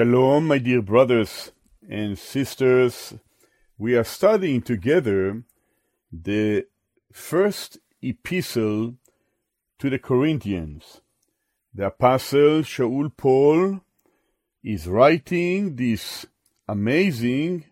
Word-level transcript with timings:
Shalom, 0.00 0.46
my 0.46 0.56
dear 0.56 0.80
brothers 0.80 1.52
and 1.86 2.18
sisters. 2.18 3.12
We 3.76 3.94
are 3.96 4.04
studying 4.04 4.62
together 4.62 5.42
the 6.10 6.64
first 7.12 7.76
epistle 8.00 8.94
to 9.78 9.90
the 9.90 9.98
Corinthians. 9.98 11.02
The 11.74 11.88
apostle 11.88 12.62
Shaul 12.62 13.14
Paul 13.14 13.82
is 14.64 14.88
writing 14.88 15.76
this 15.76 16.24
amazing, 16.66 17.66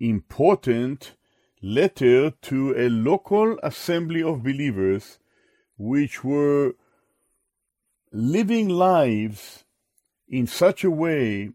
important 0.00 1.12
letter 1.60 2.30
to 2.30 2.74
a 2.78 2.88
local 2.88 3.58
assembly 3.62 4.22
of 4.22 4.42
believers 4.42 5.18
which 5.76 6.24
were 6.24 6.76
living 8.10 8.70
lives 8.70 9.64
in 10.26 10.46
such 10.46 10.82
a 10.82 10.90
way 10.90 11.50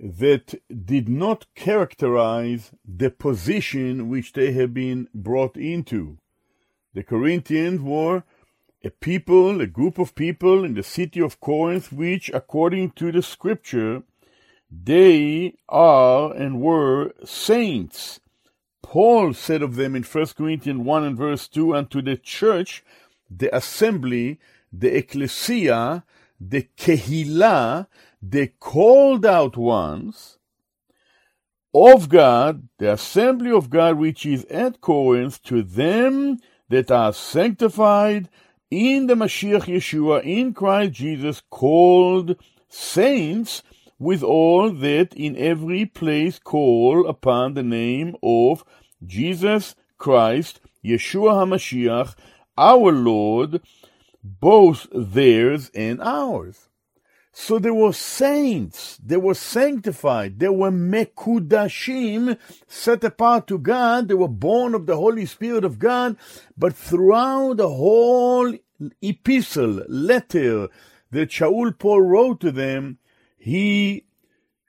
that 0.00 0.54
did 0.84 1.08
not 1.08 1.46
characterize 1.54 2.70
the 2.84 3.10
position 3.10 4.08
which 4.08 4.32
they 4.32 4.52
have 4.52 4.72
been 4.72 5.08
brought 5.14 5.56
into. 5.56 6.18
The 6.94 7.02
Corinthians 7.02 7.80
were 7.80 8.24
a 8.84 8.90
people, 8.90 9.60
a 9.60 9.66
group 9.66 9.98
of 9.98 10.14
people 10.14 10.64
in 10.64 10.74
the 10.74 10.82
city 10.82 11.20
of 11.20 11.40
Corinth, 11.40 11.92
which, 11.92 12.30
according 12.32 12.92
to 12.92 13.10
the 13.10 13.22
scripture, 13.22 14.02
they 14.70 15.54
are 15.68 16.32
and 16.32 16.60
were 16.60 17.12
saints. 17.24 18.20
Paul 18.82 19.34
said 19.34 19.62
of 19.62 19.74
them 19.74 19.96
in 19.96 20.02
1 20.02 20.26
Corinthians 20.36 20.80
1 20.80 21.04
and 21.04 21.16
verse 21.16 21.48
2 21.48 21.74
unto 21.74 22.00
the 22.00 22.16
church, 22.16 22.84
the 23.28 23.54
assembly, 23.54 24.38
the 24.72 24.96
ecclesia, 24.96 26.04
the 26.40 26.68
kehillah, 26.76 27.88
the 28.20 28.48
called 28.58 29.24
out 29.24 29.56
ones 29.56 30.38
of 31.74 32.08
God, 32.08 32.68
the 32.78 32.92
assembly 32.92 33.50
of 33.50 33.70
God 33.70 33.98
which 33.98 34.24
is 34.26 34.44
at 34.46 34.80
Corinth, 34.80 35.42
to 35.44 35.62
them 35.62 36.38
that 36.68 36.90
are 36.90 37.12
sanctified 37.12 38.28
in 38.70 39.06
the 39.06 39.14
Mashiach 39.14 39.62
Yeshua, 39.62 40.22
in 40.24 40.52
Christ 40.52 40.92
Jesus, 40.92 41.42
called 41.50 42.36
saints, 42.68 43.62
with 43.98 44.22
all 44.22 44.70
that 44.70 45.12
in 45.14 45.36
every 45.36 45.84
place 45.84 46.38
call 46.38 47.08
upon 47.08 47.54
the 47.54 47.62
name 47.62 48.16
of 48.22 48.64
Jesus 49.04 49.74
Christ, 49.96 50.60
Yeshua 50.84 51.44
HaMashiach, 51.44 52.14
our 52.56 52.92
Lord, 52.92 53.60
both 54.22 54.86
theirs 54.92 55.70
and 55.74 56.00
ours. 56.00 56.67
So 57.40 57.60
they 57.60 57.70
were 57.70 57.92
saints, 57.92 58.98
they 59.02 59.16
were 59.16 59.32
sanctified, 59.32 60.40
they 60.40 60.48
were 60.48 60.72
mekudashim, 60.72 62.36
set 62.66 63.04
apart 63.04 63.46
to 63.46 63.58
God, 63.58 64.08
they 64.08 64.14
were 64.14 64.26
born 64.26 64.74
of 64.74 64.86
the 64.86 64.96
Holy 64.96 65.24
Spirit 65.24 65.64
of 65.64 65.78
God, 65.78 66.16
but 66.58 66.74
throughout 66.74 67.58
the 67.58 67.68
whole 67.68 68.52
epistle, 69.00 69.84
letter 69.88 70.68
that 71.12 71.30
Shaul 71.30 71.78
Paul 71.78 72.02
wrote 72.02 72.40
to 72.40 72.50
them, 72.50 72.98
he 73.38 74.04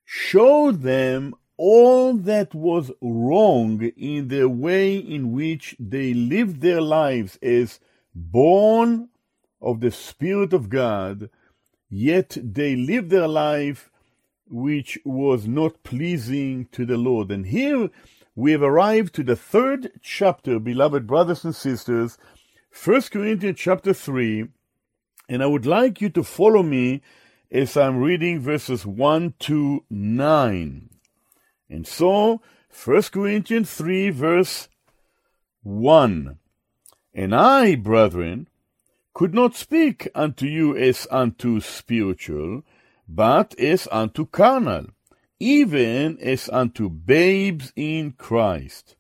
showed 0.06 0.84
them 0.84 1.34
all 1.58 2.14
that 2.14 2.54
was 2.54 2.92
wrong 3.02 3.82
in 3.98 4.28
the 4.28 4.48
way 4.48 4.96
in 4.96 5.32
which 5.32 5.76
they 5.80 6.14
lived 6.14 6.62
their 6.62 6.82
lives 6.82 7.40
as 7.42 7.80
born 8.14 9.10
of 9.60 9.80
the 9.82 9.92
Spirit 9.92 10.54
of 10.54 10.70
God, 10.70 11.32
yet 11.90 12.38
they 12.42 12.76
lived 12.76 13.10
their 13.10 13.28
life 13.28 13.90
which 14.48 14.98
was 15.06 15.48
not 15.48 15.84
pleasing 15.84 16.68
to 16.72 16.86
the 16.86 16.98
Lord. 16.98 17.32
And 17.32 17.46
here 17.46 17.90
we 18.36 18.52
have 18.52 18.64
arrived 18.64 19.14
to 19.16 19.24
the 19.24 19.36
third 19.36 19.92
chapter, 20.02 20.60
beloved 20.60 21.06
brothers 21.06 21.44
and 21.44 21.56
sisters, 21.56 22.18
1 22.84 23.02
Corinthians 23.12 23.60
chapter 23.60 23.94
3, 23.94 24.48
and 25.28 25.44
I 25.44 25.46
would 25.46 25.66
like 25.66 26.02
you 26.02 26.10
to 26.10 26.24
follow 26.24 26.64
me 26.64 27.02
as 27.52 27.76
I'm 27.76 27.98
reading 27.98 28.40
verses 28.40 28.86
1 28.86 29.34
to 29.40 29.84
9. 29.90 30.90
And 31.70 31.88
so, 31.88 32.42
1 32.84 33.02
Corinthians 33.12 33.74
3, 33.74 34.10
verse 34.12 34.70
1. 35.64 36.38
And 37.14 37.36
I, 37.36 37.76
brethren, 37.76 38.48
could 39.14 39.34
not 39.34 39.56
speak 39.56 40.08
unto 40.16 40.46
you 40.46 40.76
as 40.78 41.08
unto 41.12 41.60
spiritual, 41.60 42.64
but 43.08 43.58
as 43.60 43.88
unto 43.92 44.26
carnal, 44.26 44.88
even 45.40 46.18
as 46.20 46.50
unto 46.50 46.90
babes 46.90 47.74
in 47.76 48.12
Christ. 48.12 48.96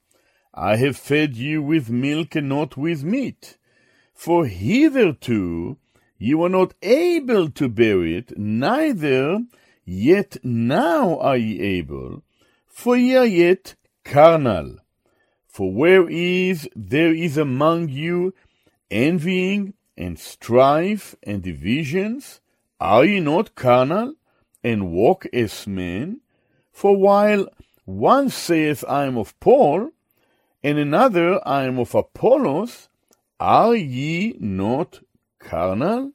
I 0.53 0.78
have 0.78 0.98
fed 0.98 1.36
you 1.36 1.62
with 1.62 1.90
milk 1.90 2.36
and 2.36 2.50
not 2.50 2.75
with 2.75 3.03
meat, 3.03 3.58
for 4.14 4.46
hitherto 4.46 5.78
ye 6.18 6.34
were 6.34 6.50
not 6.50 6.74
able 6.81 7.50
to 7.52 7.69
bear 7.69 8.03
it, 8.03 8.38
neither 8.38 9.40
yet 9.86 10.38
now 10.44 11.18
are 11.19 11.38
ye 11.38 11.62
able, 11.62 12.24
for 12.68 12.98
ye 12.98 13.16
are 13.16 13.25
yet 13.25 13.75
carnal. 14.03 14.78
For 15.48 15.72
where 15.72 16.09
is 16.09 16.69
there 16.75 17.14
is 17.14 17.38
among 17.38 17.90
you 17.90 18.34
envying 18.92 19.74
and 20.00 20.18
strife 20.18 21.14
and 21.22 21.44
divisions? 21.44 22.40
Are 22.80 23.06
ye 23.06 23.20
not 23.20 23.54
carnal, 23.56 24.16
and 24.64 24.92
walk 24.92 25.28
as 25.34 25.68
men? 25.68 26.22
For 26.72 26.96
while 26.96 27.48
one 27.84 28.30
saith, 28.30 28.86
I 28.88 29.06
am 29.06 29.18
of 29.18 29.38
Paul, 29.40 29.92
and 30.64 30.78
another, 30.78 31.46
I 31.48 31.66
am 31.66 31.78
of 31.78 31.94
Apollos, 31.94 32.88
are 33.40 33.76
ye 33.76 34.38
not 34.40 35.02
carnal? 35.40 36.14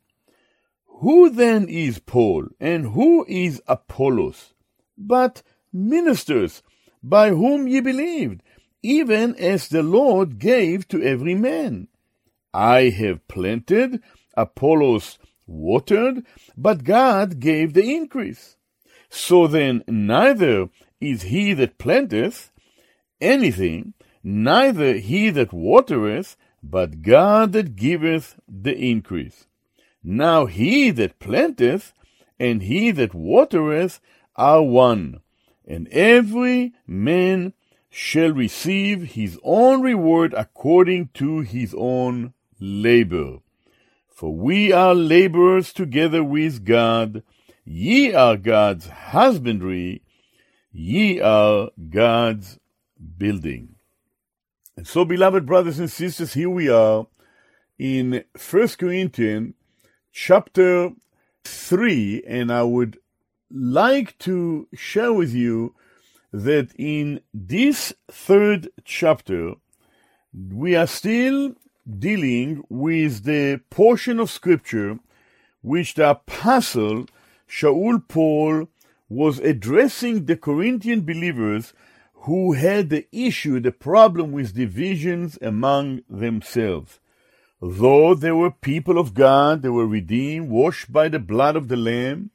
Who 1.00 1.28
then 1.28 1.68
is 1.68 1.98
Paul, 1.98 2.48
and 2.58 2.92
who 2.94 3.26
is 3.28 3.60
Apollos? 3.66 4.54
But 4.96 5.42
ministers, 5.72 6.62
by 7.02 7.30
whom 7.30 7.68
ye 7.68 7.80
believed, 7.80 8.42
even 8.82 9.34
as 9.36 9.68
the 9.68 9.82
Lord 9.82 10.38
gave 10.38 10.88
to 10.88 11.02
every 11.02 11.34
man. 11.34 11.88
I 12.54 12.90
have 12.90 13.26
planted, 13.26 14.00
Apollos 14.36 15.18
watered, 15.44 16.24
but 16.56 16.84
God 16.84 17.40
gave 17.40 17.74
the 17.74 17.82
increase. 17.82 18.56
So 19.10 19.48
then, 19.48 19.82
neither 19.88 20.68
is 21.00 21.22
he 21.22 21.52
that 21.54 21.78
planteth 21.78 22.52
anything, 23.20 23.94
neither 24.22 24.94
he 24.94 25.30
that 25.30 25.52
watereth, 25.52 26.36
but 26.62 27.02
God 27.02 27.52
that 27.54 27.74
giveth 27.74 28.38
the 28.48 28.76
increase. 28.76 29.46
Now 30.04 30.46
he 30.46 30.92
that 30.92 31.18
planteth 31.18 31.92
and 32.38 32.62
he 32.62 32.92
that 32.92 33.14
watereth 33.14 34.00
are 34.36 34.62
one, 34.62 35.20
and 35.66 35.88
every 35.88 36.72
man 36.86 37.52
shall 37.90 38.30
receive 38.30 39.12
his 39.12 39.38
own 39.42 39.80
reward 39.82 40.34
according 40.34 41.08
to 41.14 41.40
his 41.40 41.74
own 41.76 42.32
labor. 42.60 43.38
For 44.08 44.34
we 44.34 44.72
are 44.72 44.94
laborers 44.94 45.72
together 45.72 46.22
with 46.22 46.64
God. 46.64 47.22
Ye 47.64 48.12
are 48.12 48.36
God's 48.36 48.86
husbandry. 48.86 50.02
Ye 50.72 51.20
are 51.20 51.70
God's 51.90 52.58
building. 53.18 53.74
And 54.76 54.86
so, 54.86 55.04
beloved 55.04 55.46
brothers 55.46 55.78
and 55.78 55.90
sisters, 55.90 56.34
here 56.34 56.50
we 56.50 56.68
are 56.68 57.06
in 57.78 58.24
First 58.36 58.78
Corinthians 58.78 59.54
chapter 60.12 60.90
3, 61.44 62.22
and 62.26 62.52
I 62.52 62.62
would 62.62 62.98
like 63.50 64.18
to 64.18 64.68
share 64.74 65.12
with 65.12 65.32
you 65.32 65.74
that 66.32 66.72
in 66.76 67.20
this 67.32 67.92
third 68.10 68.68
chapter, 68.84 69.54
we 70.32 70.74
are 70.74 70.86
still 70.86 71.54
dealing 71.86 72.64
with 72.68 73.24
the 73.24 73.60
portion 73.70 74.18
of 74.18 74.30
scripture 74.30 74.98
which 75.62 75.94
the 75.94 76.10
apostle 76.10 77.06
Shaul 77.48 78.06
Paul 78.06 78.68
was 79.08 79.38
addressing 79.38 80.24
the 80.24 80.36
Corinthian 80.36 81.02
believers 81.02 81.72
who 82.24 82.52
had 82.52 82.88
the 82.88 83.06
issue, 83.12 83.60
the 83.60 83.70
problem 83.70 84.32
with 84.32 84.54
divisions 84.54 85.38
among 85.42 86.02
themselves. 86.08 86.98
Though 87.60 88.14
they 88.14 88.32
were 88.32 88.50
people 88.50 88.98
of 88.98 89.14
God, 89.14 89.62
they 89.62 89.68
were 89.68 89.86
redeemed, 89.86 90.50
washed 90.50 90.92
by 90.92 91.08
the 91.08 91.18
blood 91.18 91.54
of 91.56 91.68
the 91.68 91.76
Lamb, 91.76 92.30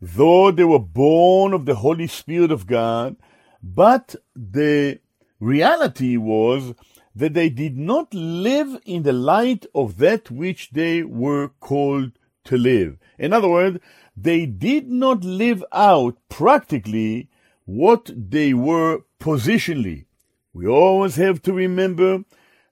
though 0.00 0.50
they 0.50 0.64
were 0.64 0.78
born 0.78 1.52
of 1.52 1.66
the 1.66 1.76
Holy 1.76 2.06
Spirit 2.06 2.50
of 2.50 2.66
God, 2.66 3.16
but 3.62 4.14
the 4.34 5.00
reality 5.38 6.16
was 6.16 6.74
that 7.20 7.34
they 7.34 7.50
did 7.50 7.76
not 7.76 8.12
live 8.14 8.80
in 8.84 9.02
the 9.02 9.12
light 9.12 9.66
of 9.74 9.98
that 9.98 10.30
which 10.30 10.70
they 10.70 11.02
were 11.02 11.48
called 11.60 12.12
to 12.44 12.56
live. 12.56 12.96
In 13.18 13.32
other 13.32 13.48
words, 13.48 13.78
they 14.16 14.46
did 14.46 14.90
not 14.90 15.22
live 15.22 15.62
out 15.70 16.16
practically 16.30 17.28
what 17.66 18.10
they 18.16 18.54
were 18.54 19.02
positionally. 19.20 20.06
We 20.54 20.66
always 20.66 21.16
have 21.16 21.42
to 21.42 21.52
remember 21.52 22.24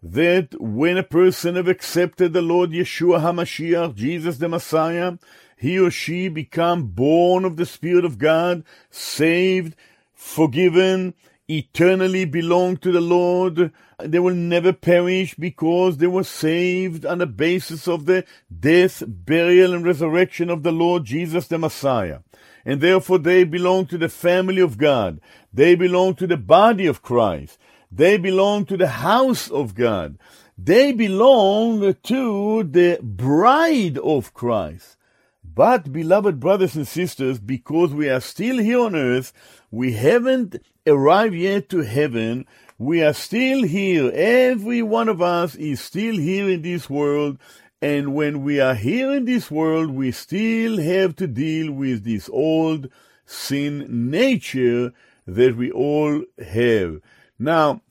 that 0.02 0.58
when 0.58 0.96
a 0.96 1.02
person 1.02 1.56
have 1.56 1.68
accepted 1.68 2.32
the 2.32 2.42
Lord 2.42 2.70
Yeshua 2.70 3.20
HaMashiach, 3.20 3.94
Jesus 3.94 4.38
the 4.38 4.48
Messiah, 4.48 5.18
he 5.58 5.78
or 5.78 5.90
she 5.90 6.28
become 6.28 6.86
born 6.86 7.44
of 7.44 7.56
the 7.56 7.66
Spirit 7.66 8.04
of 8.04 8.16
God, 8.16 8.64
saved, 8.90 9.76
forgiven, 10.14 11.14
eternally 11.48 12.24
belong 12.24 12.76
to 12.78 12.92
the 12.92 13.00
Lord. 13.00 13.72
They 13.98 14.18
will 14.18 14.34
never 14.34 14.72
perish 14.72 15.34
because 15.34 15.96
they 15.96 16.06
were 16.06 16.24
saved 16.24 17.06
on 17.06 17.18
the 17.18 17.26
basis 17.26 17.88
of 17.88 18.04
the 18.04 18.24
death, 18.60 19.02
burial, 19.06 19.74
and 19.74 19.84
resurrection 19.84 20.50
of 20.50 20.62
the 20.62 20.72
Lord 20.72 21.04
Jesus 21.04 21.48
the 21.48 21.58
Messiah. 21.58 22.20
And 22.64 22.80
therefore 22.80 23.18
they 23.18 23.44
belong 23.44 23.86
to 23.86 23.98
the 23.98 24.08
family 24.08 24.60
of 24.60 24.76
God. 24.76 25.20
They 25.52 25.74
belong 25.74 26.14
to 26.16 26.26
the 26.26 26.36
body 26.36 26.86
of 26.86 27.02
Christ. 27.02 27.58
They 27.90 28.18
belong 28.18 28.66
to 28.66 28.76
the 28.76 28.88
house 28.88 29.50
of 29.50 29.74
God. 29.74 30.18
They 30.58 30.92
belong 30.92 31.94
to 31.94 32.62
the 32.64 32.98
bride 33.00 33.96
of 33.98 34.34
Christ. 34.34 34.96
But, 35.42 35.92
beloved 35.92 36.38
brothers 36.38 36.76
and 36.76 36.86
sisters, 36.86 37.38
because 37.40 37.92
we 37.92 38.08
are 38.08 38.20
still 38.20 38.58
here 38.58 38.80
on 38.80 38.94
earth, 38.94 39.32
we 39.70 39.92
haven't 39.94 40.56
arrived 40.88 41.34
yet 41.34 41.68
to 41.70 41.78
heaven. 41.78 42.46
We 42.78 43.02
are 43.02 43.12
still 43.12 43.62
here. 43.64 44.10
Every 44.12 44.82
one 44.82 45.08
of 45.08 45.20
us 45.20 45.54
is 45.54 45.80
still 45.80 46.16
here 46.16 46.48
in 46.48 46.62
this 46.62 46.88
world. 46.88 47.38
And 47.80 48.14
when 48.14 48.42
we 48.42 48.60
are 48.60 48.74
here 48.74 49.12
in 49.12 49.24
this 49.24 49.50
world, 49.50 49.90
we 49.90 50.10
still 50.10 50.78
have 50.78 51.14
to 51.16 51.26
deal 51.26 51.72
with 51.72 52.04
this 52.04 52.28
old 52.32 52.88
sin 53.24 54.10
nature 54.10 54.92
that 55.26 55.56
we 55.56 55.70
all 55.70 56.24
have. 56.44 57.00
Now, 57.38 57.82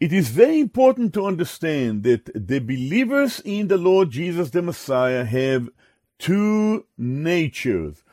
it 0.00 0.12
is 0.12 0.28
very 0.28 0.60
important 0.60 1.14
to 1.14 1.26
understand 1.26 2.02
that 2.02 2.30
the 2.34 2.58
believers 2.58 3.40
in 3.44 3.68
the 3.68 3.78
Lord 3.78 4.10
Jesus 4.10 4.50
the 4.50 4.62
Messiah 4.62 5.24
have 5.24 5.68
two 6.18 6.86
natures. 6.98 8.03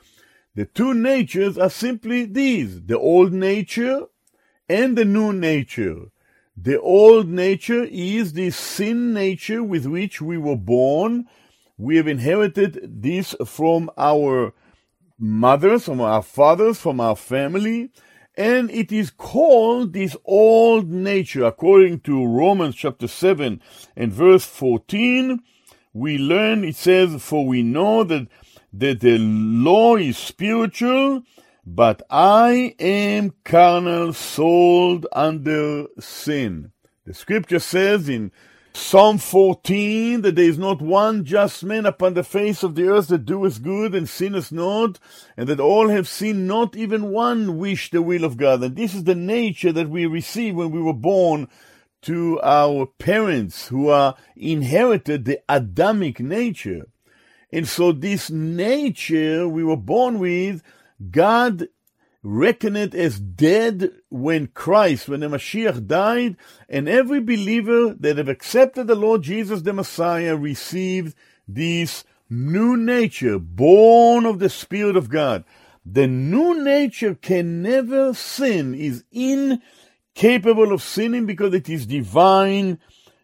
The 0.54 0.66
two 0.66 0.94
natures 0.94 1.58
are 1.58 1.70
simply 1.70 2.26
these 2.26 2.82
the 2.82 3.00
old 3.00 3.32
nature 3.32 4.08
and 4.68 4.98
the 4.98 5.06
new 5.06 5.32
nature. 5.32 6.12
The 6.58 6.80
old 6.80 7.28
nature 7.28 7.86
is 7.90 8.34
the 8.34 8.52
sin 8.52 9.14
nature 9.14 9.64
with 9.64 9.86
which 9.86 10.22
we 10.22 10.38
were 10.38 10.58
born. 10.58 11.28
We 11.78 11.96
have 11.96 12.08
inherited 12.08 13.02
this 13.02 13.34
from 13.46 13.90
our 13.98 14.54
mothers, 15.18 15.86
from 15.86 16.02
our 16.02 16.22
fathers, 16.22 16.80
from 16.80 17.00
our 17.00 17.16
family, 17.16 17.90
and 18.36 18.70
it 18.72 18.92
is 18.92 19.10
called 19.10 19.94
this 19.94 20.18
old 20.26 20.90
nature. 20.90 21.46
According 21.46 22.02
to 22.02 22.26
Romans 22.26 22.76
chapter 22.76 23.08
7 23.08 23.62
and 23.96 24.12
verse 24.12 24.46
14, 24.46 25.42
we 25.94 26.18
learn, 26.18 26.64
it 26.64 26.76
says, 26.76 27.22
For 27.24 27.46
we 27.46 27.64
know 27.64 28.04
that 28.04 28.28
that 28.74 29.02
the 29.02 29.18
law 29.20 29.96
is 29.96 30.18
spiritual, 30.18 31.24
but 31.66 32.02
I 32.10 32.76
am 32.80 33.34
carnal, 33.44 34.14
sold 34.14 35.08
under 35.12 35.88
sin. 36.00 36.72
The 37.06 37.14
scripture 37.14 37.60
says 37.60 38.08
in 38.08 38.32
Psalm 38.74 39.18
14 39.18 40.22
that 40.22 40.36
there 40.36 40.46
is 40.46 40.58
not 40.58 40.82
one 40.82 41.26
just 41.26 41.64
man 41.64 41.86
upon 41.86 42.14
the 42.14 42.24
face 42.24 42.64
of 42.64 42.76
the 42.76 42.88
earth 42.88 43.10
that 43.10 43.26
doeth 43.26 43.62
good 43.62 43.94
and 43.94 44.08
sinneth 44.08 44.52
not, 44.52 44.98
and 45.36 45.50
that 45.50 45.60
all 45.60 45.90
have 45.90 46.08
sinned, 46.08 46.48
not 46.48 46.76
even 46.76 47.12
one 47.12 47.58
wish 47.58 47.92
the 47.92 48.02
will 48.02 48.24
of 48.24 48.38
God. 48.38 48.64
And 48.64 48.76
this 48.78 48.96
is 48.96 49.04
the 49.04 49.16
nature 49.16 49.74
that 49.74 49.90
we 49.90 50.06
receive 50.06 50.56
when 50.56 50.72
we 50.72 50.82
were 50.82 50.94
born 50.94 51.50
to 52.04 52.40
our 52.42 52.86
parents 52.86 53.68
who 53.68 53.90
are 53.90 54.16
inherited 54.36 55.26
the 55.26 55.42
Adamic 55.50 56.20
nature. 56.22 56.88
And 57.52 57.68
so 57.68 57.92
this 57.92 58.30
nature 58.30 59.48
we 59.48 59.64
were 59.64 59.78
born 59.78 60.20
with, 60.20 60.64
God 61.10 61.68
reckoned 62.24 62.78
it 62.78 62.94
as 62.94 63.20
dead 63.20 63.92
when 64.10 64.48
Christ, 64.48 65.10
when 65.10 65.22
the 65.22 65.28
Mashiach 65.28 65.88
died, 65.88 66.38
and 66.70 66.88
every 66.88 67.20
believer 67.20 67.96
that 68.00 68.18
have 68.18 68.30
accepted 68.30 68.88
the 68.88 68.96
Lord 68.96 69.24
Jesus 69.24 69.64
the 69.64 69.74
Messiah 69.74 70.36
received 70.36 71.16
this 71.48 72.04
new 72.30 72.78
nature, 72.78 73.40
born 73.40 74.26
of 74.26 74.40
the 74.40 74.50
Spirit 74.50 74.96
of 74.96 75.10
God. 75.10 75.44
The 75.86 76.08
new 76.08 76.64
nature 76.64 77.16
can 77.16 77.62
never 77.64 78.14
sin, 78.14 78.76
is 78.76 79.04
incapable 79.12 80.72
of 80.72 80.82
sinning 80.82 81.26
because 81.26 81.54
it 81.54 81.68
is 81.68 81.88
divine 81.88 82.80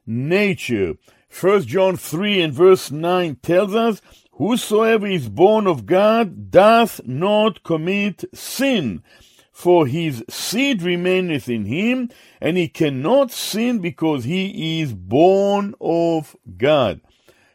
nature. 0.06 0.96
First 1.38 1.68
John 1.68 1.98
3 1.98 2.42
and 2.42 2.52
verse 2.52 2.90
9 2.90 3.36
tells 3.44 3.76
us, 3.76 4.02
Whosoever 4.32 5.06
is 5.06 5.30
born 5.30 5.68
of 5.68 5.86
God 5.86 6.50
doth 6.50 7.00
not 7.06 7.62
commit 7.62 8.26
sin, 8.34 9.04
for 9.52 9.86
his 9.86 10.26
seed 10.28 10.82
remaineth 10.82 11.48
in 11.48 11.66
him, 11.66 12.10
and 12.42 12.58
he 12.58 12.68
cannot 12.68 13.30
sin 13.30 13.78
because 13.78 14.24
he 14.24 14.82
is 14.82 14.96
born 14.96 15.76
of 15.80 16.36
God. 16.58 17.02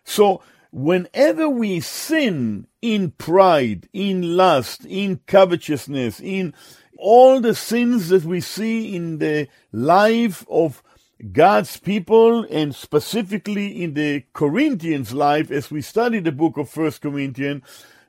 So, 0.05 0.43
whenever 0.71 1.49
we 1.49 1.81
sin 1.81 2.69
in 2.83 3.11
pride, 3.11 3.89
in 3.93 4.37
lust, 4.37 4.87
in 4.87 5.23
covetousness, 5.27 6.21
in 6.21 6.55
all 6.97 7.41
the 7.41 7.57
sins 7.57 8.11
that 8.11 8.23
we 8.23 8.41
see 8.41 8.95
in 8.95 9.19
the 9.19 9.49
life 9.73 10.47
of 10.49 10.85
God's 11.31 11.77
people 11.77 12.45
and 12.51 12.75
specifically 12.75 13.83
in 13.83 13.95
the 13.95 14.25
Corinthians' 14.33 15.13
life 15.13 15.53
as 15.53 15.71
we 15.71 15.81
study 15.81 16.19
the 16.19 16.33
book 16.33 16.57
of 16.57 16.69
First 16.69 17.01
Corinthians, 17.03 17.63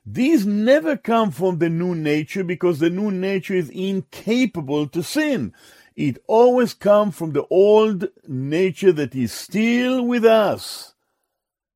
these 0.04 0.44
never 0.44 0.96
come 0.96 1.30
from 1.30 1.58
the 1.58 1.68
new 1.68 1.94
nature 1.94 2.42
because 2.42 2.80
the 2.80 2.90
new 2.90 3.12
nature 3.12 3.54
is 3.54 3.70
incapable 3.70 4.88
to 4.88 5.02
sin. 5.02 5.54
It 5.94 6.18
always 6.26 6.74
comes 6.74 7.14
from 7.14 7.32
the 7.32 7.46
old 7.50 8.08
nature 8.26 8.92
that 8.92 9.14
is 9.14 9.32
still 9.32 10.04
with 10.04 10.24
us. 10.24 10.94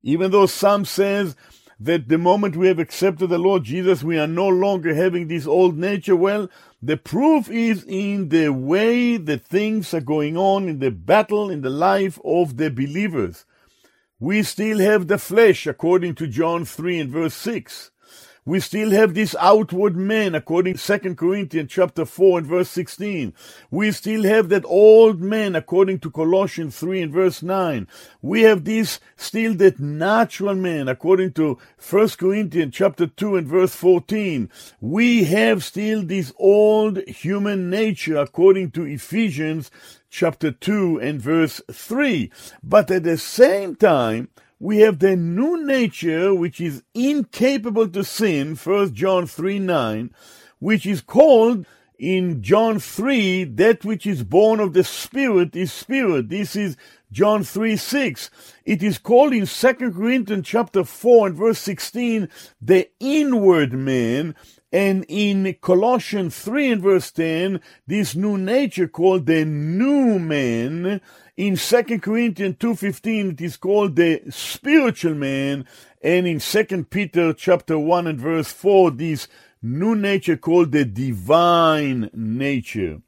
Even 0.03 0.33
though 0.33 0.47
some 0.47 0.85
says 0.85 1.37
that 1.81 2.09
the 2.09 2.19
moment 2.19 2.57
we 2.57 2.67
have 2.69 2.79
accepted 2.79 3.29
the 3.29 3.39
Lord 3.39 3.65
Jesus, 3.65 4.03
we 4.03 4.19
are 4.19 4.27
no 4.27 4.49
longer 4.49 4.95
having 4.95 5.29
this 5.29 5.47
old 5.47 5.79
nature. 5.79 6.17
Well, 6.17 6.49
the 6.83 6.97
proof 6.97 7.49
is 7.49 7.85
in 7.87 8.31
the 8.31 8.49
way 8.49 9.17
that 9.17 9.45
things 9.45 9.95
are 9.95 10.01
going 10.01 10.37
on 10.37 10.69
in 10.69 10.81
the 10.81 10.91
battle 10.91 11.51
in 11.51 11.63
the 11.63 11.71
life 11.71 12.19
of 12.25 12.57
the 12.57 12.71
believers. 12.71 13.45
We 14.19 14.43
still 14.43 14.79
have 14.81 15.07
the 15.07 15.19
flesh, 15.19 15.67
according 15.67 16.17
to 16.17 16.27
John 16.27 16.65
3 16.65 16.99
and 16.99 17.11
verse 17.11 17.35
6 17.35 17.93
we 18.49 18.61
still 18.61 18.93
have 18.93 19.13
this 19.13 19.37
outward 19.39 19.95
man 19.95 20.35
according 20.35 20.73
to 20.73 20.99
2 20.99 21.15
Corinthians 21.17 21.71
chapter 21.71 22.07
4 22.07 22.39
and 22.39 22.47
verse 22.47 22.71
16. 22.71 23.35
We 23.71 23.93
still 23.93 24.25
have 24.25 24.49
that 24.49 24.65
old 24.65 25.21
man 25.21 25.55
according 25.55 25.99
to 25.99 26.11
Colossians 26.11 26.79
3 26.79 27.03
and 27.03 27.13
verse 27.13 27.43
9. 27.43 27.87
We 28.23 28.45
have 28.45 28.65
this 28.65 29.01
still 29.19 29.53
that 29.57 29.79
natural 29.79 30.55
man 30.55 30.89
according 30.89 31.35
to 31.35 31.59
1 31.91 32.09
Corinthians 32.17 32.75
chapter 32.75 33.07
2 33.07 33.37
and 33.37 33.47
verse 33.47 33.75
14. 33.75 34.49
We 34.81 35.25
have 35.25 35.63
still 35.63 36.03
this 36.03 36.33
old 36.39 37.07
human 37.07 37.69
nature 37.69 38.17
according 38.17 38.71
to 38.71 38.87
Ephesians 38.87 39.71
chapter 40.09 40.53
2 40.53 41.01
and 41.01 41.21
verse 41.21 41.61
3. 41.71 42.33
But 42.63 42.91
at 42.91 43.03
the 43.03 43.19
same 43.19 43.77
time, 43.77 44.31
we 44.61 44.79
have 44.79 44.99
the 44.99 45.17
new 45.17 45.65
nature 45.65 46.35
which 46.35 46.61
is 46.61 46.83
incapable 46.95 47.89
to 47.89 48.03
sin, 48.03 48.57
1 48.57 48.95
John 48.95 49.27
3 49.27 49.59
9, 49.59 50.11
which 50.59 50.87
is 50.87 51.01
called 51.01 51.65
in 51.99 52.43
John 52.43 52.79
3, 52.79 53.45
that 53.45 53.85
which 53.85 54.07
is 54.07 54.23
born 54.23 54.61
of 54.61 54.73
the 54.73 54.85
Spirit 54.85 55.55
is 55.57 55.73
Spirit. 55.73 56.29
This 56.29 56.55
is 56.55 56.77
John 57.11 57.43
3, 57.43 57.77
6. 57.77 58.31
It 58.65 58.83
is 58.83 58.99
called 58.99 59.33
in 59.33 59.47
2 59.47 59.75
Corinthians 59.93 60.47
chapter 60.47 60.85
4 60.85 61.29
and 61.29 61.37
verse 61.37 61.59
16, 61.59 62.29
the 62.61 62.89
inward 63.01 63.73
man, 63.73 64.35
and 64.73 65.07
in 65.09 65.57
Colossians 65.61 66.39
3 66.39 66.73
and 66.73 66.83
verse 66.83 67.11
10, 67.11 67.61
this 67.87 68.15
new 68.15 68.37
nature 68.37 68.87
called 68.87 69.27
the 69.27 69.45
new 69.45 70.19
man. 70.19 71.01
In 71.39 71.55
2 71.55 72.01
Corinthians 72.01 72.57
2.15, 72.57 73.35
it 73.35 73.41
is 73.41 73.57
called 73.57 73.95
the 73.95 74.21
spiritual 74.29 75.15
man. 75.15 75.67
And 76.03 76.27
in 76.27 76.41
2 76.41 76.87
Peter 76.91 77.33
chapter 77.33 77.79
1 77.79 78.09
and 78.09 78.21
verse 78.21 78.51
4, 78.51 78.91
this 78.91 79.29
new 79.63 79.95
nature 79.95 80.37
called 80.37 80.73
the 80.73 80.85
divine 80.85 82.11
nature. 82.13 83.03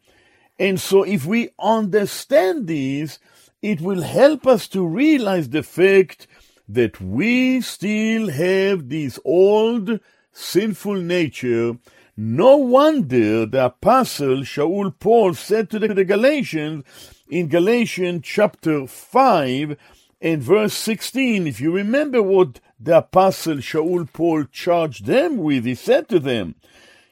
And 0.60 0.80
so 0.80 1.02
if 1.02 1.26
we 1.26 1.48
understand 1.58 2.68
this, 2.68 3.18
it 3.62 3.80
will 3.80 4.02
help 4.02 4.46
us 4.46 4.68
to 4.68 4.86
realize 4.86 5.48
the 5.48 5.64
fact 5.64 6.28
that 6.68 7.00
we 7.00 7.60
still 7.60 8.30
have 8.30 8.90
this 8.90 9.18
old 9.24 9.98
sinful 10.32 10.94
nature, 10.94 11.78
no 12.16 12.58
wonder 12.58 13.44
the 13.44 13.64
apostle 13.64 14.42
Shaul 14.42 14.94
Paul 15.00 15.34
said 15.34 15.68
to 15.70 15.80
the 15.80 16.04
Galatians 16.04 16.84
in 17.30 17.46
Galatians 17.46 18.22
chapter 18.24 18.86
5 18.86 19.76
and 20.20 20.42
verse 20.42 20.74
16, 20.74 21.46
if 21.46 21.60
you 21.60 21.70
remember 21.70 22.20
what 22.20 22.60
the 22.78 22.98
apostle 22.98 23.56
Shaul 23.56 24.12
Paul 24.12 24.44
charged 24.50 25.06
them 25.06 25.38
with, 25.38 25.64
he 25.64 25.76
said 25.76 26.08
to 26.08 26.18
them, 26.18 26.56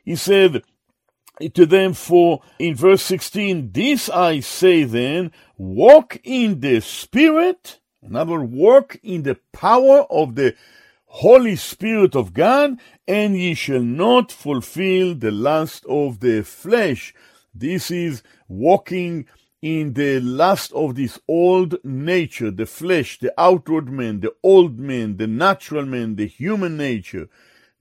he 0.05 0.17
said 0.17 0.65
to 1.55 1.67
them 1.67 1.93
for 1.93 2.43
in 2.59 2.75
verse 2.75 3.03
16, 3.03 3.71
this 3.71 4.11
I 4.11 4.41
say 4.41 4.83
then, 4.83 5.31
walk 5.57 6.21
in 6.25 6.61
the 6.61 6.81
spirit, 6.81 7.79
in 8.03 8.17
other 8.17 8.41
words, 8.41 8.53
walk 8.53 8.97
in 9.05 9.23
the 9.23 9.39
power 9.53 10.01
of 10.11 10.35
the 10.35 10.57
Holy 11.07 11.57
Spirit 11.57 12.17
of 12.17 12.35
God, 12.35 12.79
and 13.07 13.39
ye 13.39 13.55
shall 13.55 13.83
not 13.83 14.33
fulfill 14.33 15.15
the 15.15 15.31
lust 15.31 15.87
of 15.87 16.21
the 16.21 16.43
flesh. 16.43 17.15
This 17.55 17.91
is 17.91 18.23
walking 18.47 19.27
in 19.61 19.95
the 19.95 20.21
lust 20.21 20.73
of 20.73 20.95
this 20.95 21.19
old 21.27 21.77
nature, 21.85 22.51
the 22.51 22.67
flesh, 22.67 23.19
the 23.19 23.33
outward 23.39 23.91
man, 23.91 24.21
the 24.21 24.33
old 24.43 24.79
man, 24.79 25.17
the 25.17 25.27
natural 25.27 25.85
man, 25.85 26.17
the 26.17 26.27
human 26.27 26.77
nature. 26.77 27.29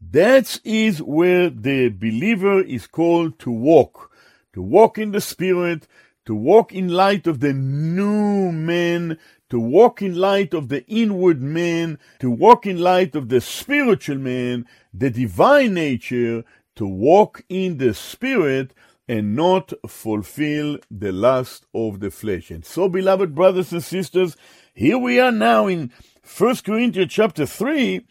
That 0.01 0.59
is 0.63 1.01
where 1.01 1.49
the 1.49 1.89
believer 1.89 2.61
is 2.61 2.87
called 2.87 3.39
to 3.39 3.51
walk, 3.51 4.11
to 4.53 4.61
walk 4.61 4.97
in 4.97 5.11
the 5.11 5.21
Spirit, 5.21 5.87
to 6.25 6.35
walk 6.35 6.73
in 6.73 6.89
light 6.89 7.25
of 7.25 7.39
the 7.39 7.53
new 7.53 8.51
man, 8.51 9.17
to 9.49 9.59
walk 9.59 10.01
in 10.01 10.15
light 10.15 10.53
of 10.53 10.67
the 10.69 10.85
inward 10.87 11.41
man, 11.41 11.97
to 12.19 12.29
walk 12.29 12.65
in 12.65 12.79
light 12.79 13.15
of 13.15 13.29
the 13.29 13.39
spiritual 13.39 14.17
man, 14.17 14.65
the 14.93 15.09
divine 15.09 15.73
nature, 15.75 16.43
to 16.75 16.85
walk 16.85 17.43
in 17.49 17.77
the 17.77 17.93
spirit 17.93 18.73
and 19.07 19.35
not 19.35 19.71
fulfill 19.87 20.77
the 20.91 21.11
lust 21.11 21.65
of 21.73 21.99
the 21.99 22.11
flesh. 22.11 22.51
And 22.51 22.65
so, 22.65 22.89
beloved 22.89 23.33
brothers 23.33 23.71
and 23.71 23.83
sisters, 23.83 24.35
here 24.73 24.97
we 24.97 25.19
are 25.19 25.31
now 25.31 25.67
in 25.67 25.91
1 26.37 26.55
Corinthians 26.57 27.11
chapter 27.11 27.45
3, 27.45 28.05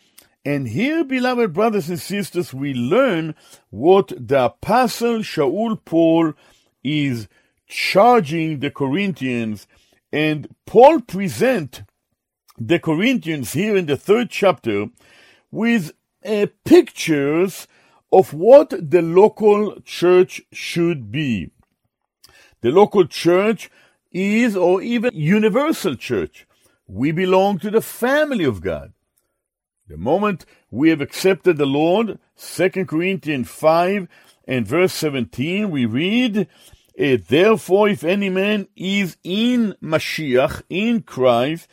and 0.44 0.68
here, 0.68 1.04
beloved 1.04 1.52
brothers 1.52 1.88
and 1.90 1.98
sisters, 1.98 2.54
we 2.54 2.72
learn 2.72 3.34
what 3.70 4.12
the 4.16 4.44
apostle 4.44 5.18
Shaul 5.18 5.78
Paul 5.84 6.34
is 6.84 7.28
charging 7.66 8.60
the 8.60 8.70
Corinthians 8.70 9.66
and 10.12 10.48
Paul 10.66 11.00
present 11.00 11.82
the 12.58 12.78
Corinthians 12.78 13.52
here 13.52 13.76
in 13.76 13.86
the 13.86 13.96
third 13.96 14.30
chapter 14.30 14.86
with 15.50 15.92
uh, 16.24 16.46
pictures 16.64 17.66
of 18.12 18.32
what 18.32 18.70
the 18.70 19.02
local 19.02 19.80
church 19.84 20.42
should 20.52 21.10
be. 21.10 21.50
The 22.60 22.70
local 22.70 23.06
church 23.06 23.70
is, 24.12 24.56
or 24.56 24.82
even 24.82 25.10
universal 25.14 25.96
church. 25.96 26.46
We 26.86 27.12
belong 27.12 27.58
to 27.60 27.70
the 27.70 27.80
family 27.82 28.44
of 28.44 28.60
God. 28.60 28.92
The 29.88 29.96
moment 29.96 30.46
we 30.70 30.90
have 30.90 31.00
accepted 31.00 31.58
the 31.58 31.66
Lord, 31.66 32.18
2 32.36 32.86
Corinthians 32.86 33.48
5 33.48 34.08
and 34.48 34.66
verse 34.66 34.92
17, 34.94 35.70
we 35.70 35.86
read, 35.86 36.48
uh, 36.98 37.16
therefore, 37.28 37.88
if 37.88 38.02
any 38.02 38.30
man 38.30 38.68
is 38.74 39.16
in 39.22 39.76
Mashiach, 39.82 40.62
in 40.68 41.02
Christ, 41.02 41.68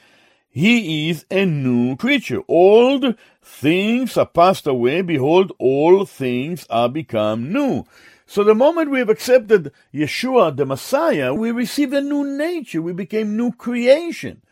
he 0.56 1.10
is 1.10 1.26
a 1.32 1.48
new 1.48 1.96
creature. 1.96 2.42
Old 2.48 3.16
things 3.42 4.16
are 4.18 4.28
passed 4.28 4.68
away. 4.68 5.02
Behold, 5.02 5.52
all 5.58 6.06
things 6.06 6.68
are 6.70 6.88
become 6.88 7.52
new. 7.52 7.86
So 8.28 8.44
the 8.44 8.54
moment 8.54 8.92
we 8.92 9.00
have 9.00 9.10
accepted 9.10 9.72
Yeshua, 9.92 10.56
the 10.56 10.68
Messiah, 10.68 11.34
we 11.34 11.50
receive 11.50 11.92
a 11.92 12.02
new 12.02 12.24
nature. 12.38 12.84
We 12.84 12.94
became 12.94 13.36
new 13.36 13.52
creation. 13.52 14.44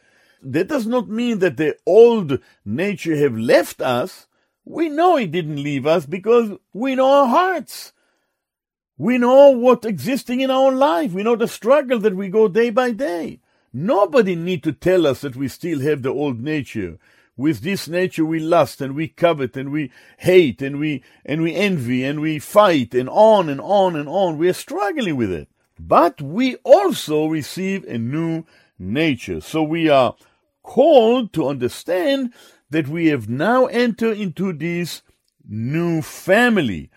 That 0.42 0.70
does 0.70 0.88
not 0.88 1.08
mean 1.08 1.38
that 1.38 1.58
the 1.58 1.78
old 1.86 2.40
nature 2.66 3.16
have 3.18 3.38
left 3.38 3.80
us. 3.80 4.26
We 4.66 4.90
know 4.90 5.18
it 5.18 5.30
didn't 5.30 5.62
leave 5.62 5.86
us 5.86 6.08
because 6.08 6.58
we 6.74 6.96
know 6.96 7.12
our 7.12 7.28
hearts. 7.28 7.94
We 8.98 9.20
know 9.20 9.52
what 9.52 9.86
existing 9.86 10.42
in 10.42 10.50
our 10.50 10.72
life. 10.72 11.12
We 11.12 11.22
know 11.22 11.36
the 11.36 11.48
struggle 11.48 12.00
that 12.00 12.16
we 12.16 12.30
go 12.30 12.48
day 12.48 12.72
by 12.72 12.90
day. 12.90 13.41
Nobody 13.74 14.36
need 14.36 14.64
to 14.64 14.74
tell 14.74 15.08
us 15.08 15.22
that 15.22 15.36
we 15.36 15.48
still 15.48 15.80
have 15.82 16.02
the 16.02 16.10
old 16.10 16.42
nature. 16.42 16.98
With 17.38 17.62
this 17.62 17.88
nature 17.88 18.26
we 18.26 18.40
lust 18.40 18.82
and 18.82 18.94
we 18.94 19.08
covet 19.08 19.56
and 19.56 19.72
we 19.72 19.92
hate 20.18 20.62
and 20.62 20.80
we 20.80 21.04
and 21.26 21.42
we 21.42 21.56
envy 21.56 22.04
and 22.04 22.20
we 22.20 22.40
fight 22.40 22.94
and 22.94 23.10
on 23.10 23.50
and 23.50 23.62
on 23.62 23.96
and 23.96 24.10
on. 24.10 24.38
We 24.38 24.50
are 24.50 24.54
struggling 24.54 25.16
with 25.16 25.32
it. 25.32 25.48
But 25.80 26.22
we 26.22 26.58
also 26.58 27.26
receive 27.28 27.86
a 27.86 27.98
new 27.98 28.44
nature. 28.78 29.42
So 29.42 29.64
we 29.64 29.90
are 29.90 30.16
called 30.62 31.34
to 31.34 31.48
understand 31.48 32.34
that 32.70 32.88
we 32.88 33.08
have 33.08 33.30
now 33.30 33.66
entered 33.68 34.18
into 34.18 34.54
this 34.54 35.02
new 35.48 36.02
family 36.02 36.90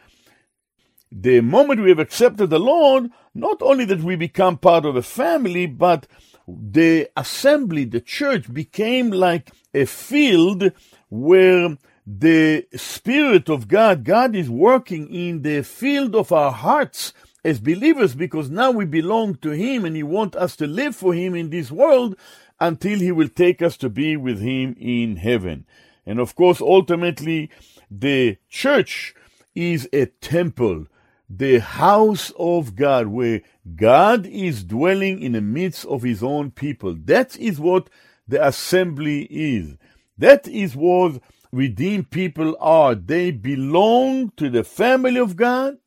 the 1.17 1.41
moment 1.41 1.81
we 1.81 1.91
have 1.91 2.01
accepted 2.01 2.51
the 2.51 2.59
Lord, 2.59 3.09
not 3.35 3.63
only 3.63 3.85
that 3.85 4.03
we 4.03 4.17
become 4.17 4.59
part 4.59 4.85
of 4.85 4.97
a 4.97 5.03
family, 5.03 5.67
but 5.67 6.09
the 6.47 7.09
assembly, 7.17 7.85
the 7.85 8.01
church 8.01 8.53
became 8.53 9.11
like 9.11 9.51
a 9.73 9.87
field 9.87 10.73
where 11.09 11.77
the 12.07 12.67
Spirit 12.75 13.49
of 13.49 13.69
God, 13.69 14.05
God 14.05 14.37
is 14.37 14.51
working 14.51 15.09
in 15.09 15.43
the 15.43 15.63
field 15.63 16.15
of 16.15 16.33
our 16.33 16.53
hearts 16.53 17.15
as 17.45 17.61
believers 17.61 18.15
because 18.15 18.51
now 18.51 18.71
we 18.71 18.85
belong 18.85 19.37
to 19.37 19.51
Him 19.51 19.85
and 19.85 19.97
He 19.97 20.03
wants 20.03 20.37
us 20.37 20.57
to 20.57 20.67
live 20.67 20.95
for 20.95 21.15
Him 21.15 21.35
in 21.35 21.51
this 21.51 21.71
world 21.71 22.17
until 22.61 22.99
He 22.99 23.13
will 23.13 23.29
take 23.29 23.63
us 23.63 23.77
to 23.79 23.89
be 23.89 24.17
with 24.17 24.41
Him 24.41 24.77
in 24.79 25.17
heaven. 25.17 25.67
And 26.07 26.19
of 26.19 26.35
course, 26.35 26.61
ultimately, 26.61 27.51
the 27.91 28.37
church 28.49 29.15
is 29.55 29.89
a 29.93 30.07
temple 30.07 30.87
the 31.29 31.59
house 31.59 32.33
of 32.39 32.77
God, 32.77 33.09
where 33.09 33.43
God 33.77 34.27
is 34.27 34.65
dwelling 34.65 35.21
in 35.21 35.33
the 35.33 35.41
midst 35.41 35.85
of 35.87 36.03
his 36.03 36.23
own 36.23 36.51
people. 36.51 36.95
That 36.95 37.37
is 37.39 37.59
what 37.59 37.89
the 38.29 38.47
assembly 38.47 39.25
is. 39.31 39.77
That 40.19 40.47
is 40.47 40.77
what 40.77 41.21
redeemed 41.53 42.11
people 42.11 42.57
are. 42.61 42.95
They 42.95 43.31
belong 43.31 44.31
to 44.37 44.51
the 44.51 44.65
family 44.65 45.19
of 45.19 45.37
God, 45.37 45.79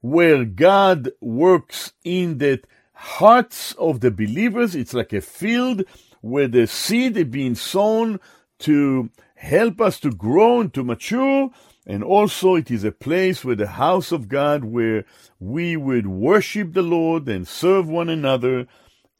where 0.00 0.44
God 0.44 1.10
works 1.20 1.92
in 2.04 2.38
the 2.38 2.60
hearts 2.92 3.72
of 3.72 4.00
the 4.00 4.10
believers. 4.10 4.74
It's 4.74 4.94
like 4.94 5.12
a 5.12 5.20
field 5.20 5.84
where 6.20 6.48
the 6.48 6.66
seed 6.66 7.16
is 7.16 7.24
being 7.24 7.54
sown 7.54 8.20
to 8.60 9.10
help 9.34 9.80
us 9.80 9.98
to 10.00 10.10
grow 10.10 10.60
and 10.60 10.72
to 10.74 10.84
mature 10.84 11.50
and 11.86 12.04
also, 12.04 12.56
it 12.56 12.70
is 12.70 12.84
a 12.84 12.92
place 12.92 13.44
where 13.44 13.56
the 13.56 13.66
house 13.66 14.12
of 14.12 14.28
God, 14.28 14.64
where 14.64 15.04
we 15.38 15.76
would 15.76 16.06
worship 16.06 16.74
the 16.74 16.82
Lord 16.82 17.28
and 17.28 17.48
serve 17.48 17.88
one 17.88 18.10
another. 18.10 18.66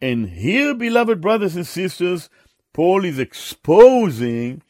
And 0.00 0.29
here, 0.29 0.75
beloved 0.75 1.21
brothers 1.21 1.57
and 1.57 1.67
sisters, 1.67 2.29
Paul 2.73 3.05
is 3.05 3.19
exposing 3.19 4.62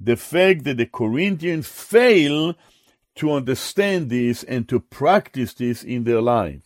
the 0.00 0.16
fact 0.16 0.64
that 0.64 0.78
the 0.78 0.86
Corinthians 0.86 1.68
fail 1.68 2.54
to 3.16 3.32
understand 3.32 4.10
this 4.10 4.42
and 4.44 4.68
to 4.68 4.80
practice 4.80 5.52
this 5.52 5.82
in 5.82 6.04
their 6.04 6.22
lives. 6.22 6.64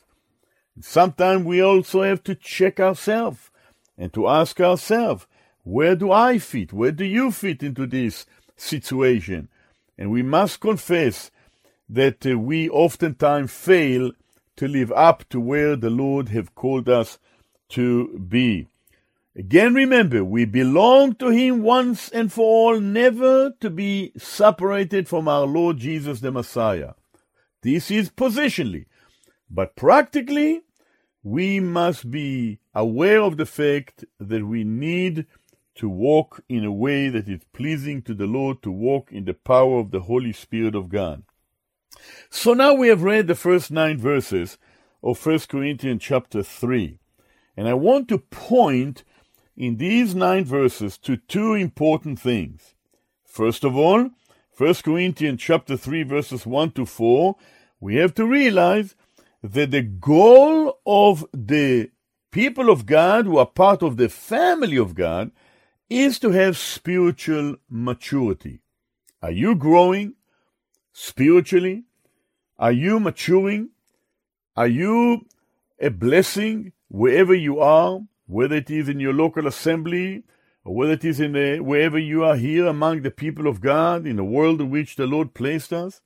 Sometimes 0.81 1.45
we 1.45 1.61
also 1.61 2.02
have 2.02 2.23
to 2.25 2.35
check 2.35 2.78
ourselves 2.78 3.50
and 3.99 4.12
to 4.12 4.28
ask 4.28 4.61
ourselves, 4.61 5.26
where 5.64 5.97
do 5.97 6.12
I 6.12 6.38
fit? 6.38 6.73
Where 6.73 6.92
do 6.92 7.04
you 7.04 7.31
fit 7.31 7.62
into 7.62 7.87
this 7.87 8.26
situation? 8.57 9.49
And 10.02 10.11
we 10.11 10.25
must 10.25 10.59
confess 10.59 11.30
that 11.88 12.26
uh, 12.26 12.37
we 12.37 12.68
oftentimes 12.68 13.52
fail 13.52 14.11
to 14.56 14.66
live 14.66 14.90
up 14.90 15.28
to 15.28 15.38
where 15.38 15.76
the 15.76 15.90
Lord 15.90 16.30
have 16.30 16.56
called 16.56 16.88
us 16.88 17.21
to 17.68 18.18
be. 18.18 18.66
Again, 19.37 19.75
remember, 19.75 20.25
we 20.25 20.44
belong 20.44 21.14
to 21.21 21.28
Him 21.28 21.62
once 21.62 22.09
and 22.09 22.32
for 22.32 22.42
all, 22.42 22.80
never 22.80 23.52
to 23.61 23.71
be 23.71 24.11
separated 24.18 25.06
from 25.06 25.28
our 25.28 25.47
Lord 25.47 25.76
Jesus 25.76 26.18
the 26.18 26.32
Messiah. 26.32 26.94
This 27.62 27.88
is 27.88 28.11
positionally. 28.11 28.87
But 29.49 29.76
practically, 29.76 30.62
we 31.23 31.61
must 31.61 32.11
be 32.11 32.59
aware 32.75 33.23
of 33.23 33.37
the 33.37 33.47
fact 33.47 34.04
that 34.18 34.44
we 34.44 34.64
need 34.64 35.26
to 35.76 35.88
walk 35.88 36.43
in 36.49 36.64
a 36.64 36.73
way 36.73 37.09
that 37.09 37.29
is 37.29 37.43
pleasing 37.52 38.02
to 38.02 38.14
the 38.14 38.26
Lord, 38.26 38.62
to 38.62 38.71
walk 38.71 39.11
in 39.11 39.25
the 39.25 39.35
power 39.35 39.79
of 39.79 39.91
the 39.91 40.00
Holy 40.00 40.33
Spirit 40.33 40.75
of 40.75 40.88
God. 40.88 41.23
So 42.31 42.52
now 42.52 42.75
we 42.75 42.88
have 42.88 43.02
read 43.02 43.26
the 43.26 43.35
first 43.35 43.71
nine 43.71 43.99
verses 43.99 44.59
of 45.02 45.25
1 45.25 45.41
Corinthians 45.49 46.02
chapter 46.02 46.43
3. 46.43 46.99
And 47.57 47.69
I 47.69 47.75
want 47.75 48.09
to 48.09 48.19
point 48.19 49.05
in 49.57 49.76
these 49.76 50.14
nine 50.14 50.45
verses 50.45 50.97
to 50.99 51.17
two 51.17 51.55
important 51.55 52.19
things. 52.19 52.75
First 53.25 53.64
of 53.64 53.76
all, 53.76 54.11
1 54.57 54.75
Corinthians 54.85 55.41
chapter 55.41 55.76
3 55.76 56.02
verses 56.02 56.47
1 56.47 56.73
to 56.73 56.87
4, 56.87 57.37
we 57.81 57.97
have 57.97 58.14
to 58.14 58.26
realize 58.26 58.95
that 59.43 59.71
the 59.71 59.83
goal 59.83 60.79
of 60.87 61.26
the 61.33 61.91
people 62.31 62.71
of 62.71 62.87
God 62.87 63.26
who 63.26 63.38
are 63.38 63.47
part 63.47 63.83
of 63.83 63.97
the 63.97 64.09
family 64.09 64.76
of 64.76 64.95
God 64.95 65.31
is 66.00 66.18
to 66.20 66.30
have 66.30 66.56
spiritual 66.56 67.56
maturity. 67.68 68.61
Are 69.22 69.30
you 69.30 69.54
growing 69.54 70.14
spiritually? 70.92 71.84
Are 72.58 72.72
you 72.72 73.00
maturing? 73.00 73.70
Are 74.56 74.68
you 74.68 75.26
a 75.80 75.90
blessing 75.90 76.72
wherever 76.88 77.34
you 77.34 77.61
are, 77.61 78.00
whether 78.26 78.56
it 78.56 78.70
is 78.70 78.88
in 78.88 79.00
your 79.00 79.12
local 79.12 79.46
assembly 79.46 80.25
or 80.64 80.75
whether 80.75 80.92
it 80.92 81.04
is 81.04 81.20
in 81.20 81.34
a, 81.34 81.61
wherever 81.61 81.99
you 81.99 82.22
are 82.22 82.37
here 82.37 82.66
among 82.66 83.02
the 83.02 83.11
people 83.11 83.46
of 83.46 83.61
God 83.61 84.06
in 84.06 84.16
the 84.16 84.25
world 84.25 84.61
in 84.61 84.70
which 84.70 84.96
the 84.96 85.06
Lord 85.06 85.34
placed 85.34 85.72
us? 85.72 86.00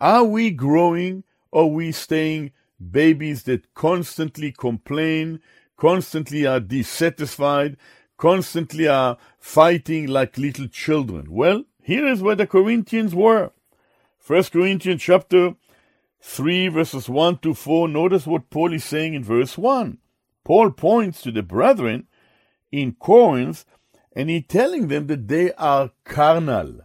Are 0.00 0.24
we 0.24 0.50
growing 0.50 1.24
or 1.50 1.64
are 1.64 1.66
we 1.66 1.92
staying 1.92 2.52
babies 2.90 3.44
that 3.44 3.74
constantly 3.74 4.52
complain, 4.52 5.40
constantly 5.76 6.46
are 6.46 6.60
dissatisfied, 6.60 7.76
constantly 8.16 8.88
are 8.88 9.18
fighting 9.38 10.06
like 10.06 10.38
little 10.38 10.68
children. 10.68 11.26
Well, 11.30 11.64
here 11.82 12.06
is 12.06 12.22
where 12.22 12.34
the 12.34 12.46
Corinthians 12.46 13.14
were. 13.14 13.52
First 14.18 14.52
Corinthians 14.52 15.02
chapter 15.02 15.54
3 16.20 16.68
verses 16.68 17.08
1 17.08 17.38
to 17.38 17.54
4. 17.54 17.88
Notice 17.88 18.26
what 18.26 18.50
Paul 18.50 18.72
is 18.72 18.84
saying 18.84 19.14
in 19.14 19.22
verse 19.22 19.56
1. 19.56 19.98
Paul 20.44 20.70
points 20.70 21.22
to 21.22 21.30
the 21.30 21.42
brethren 21.42 22.06
in 22.72 22.92
Corinth 22.92 23.64
and 24.14 24.30
he's 24.30 24.46
telling 24.48 24.88
them 24.88 25.06
that 25.08 25.28
they 25.28 25.52
are 25.52 25.90
carnal. 26.04 26.80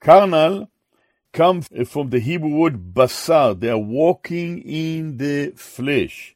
Carnal 0.00 0.70
comes 1.32 1.68
from 1.86 2.10
the 2.10 2.18
Hebrew 2.18 2.48
word 2.48 2.94
basar. 2.94 3.58
They 3.58 3.68
are 3.68 3.78
walking 3.78 4.62
in 4.62 5.18
the 5.18 5.52
flesh. 5.54 6.34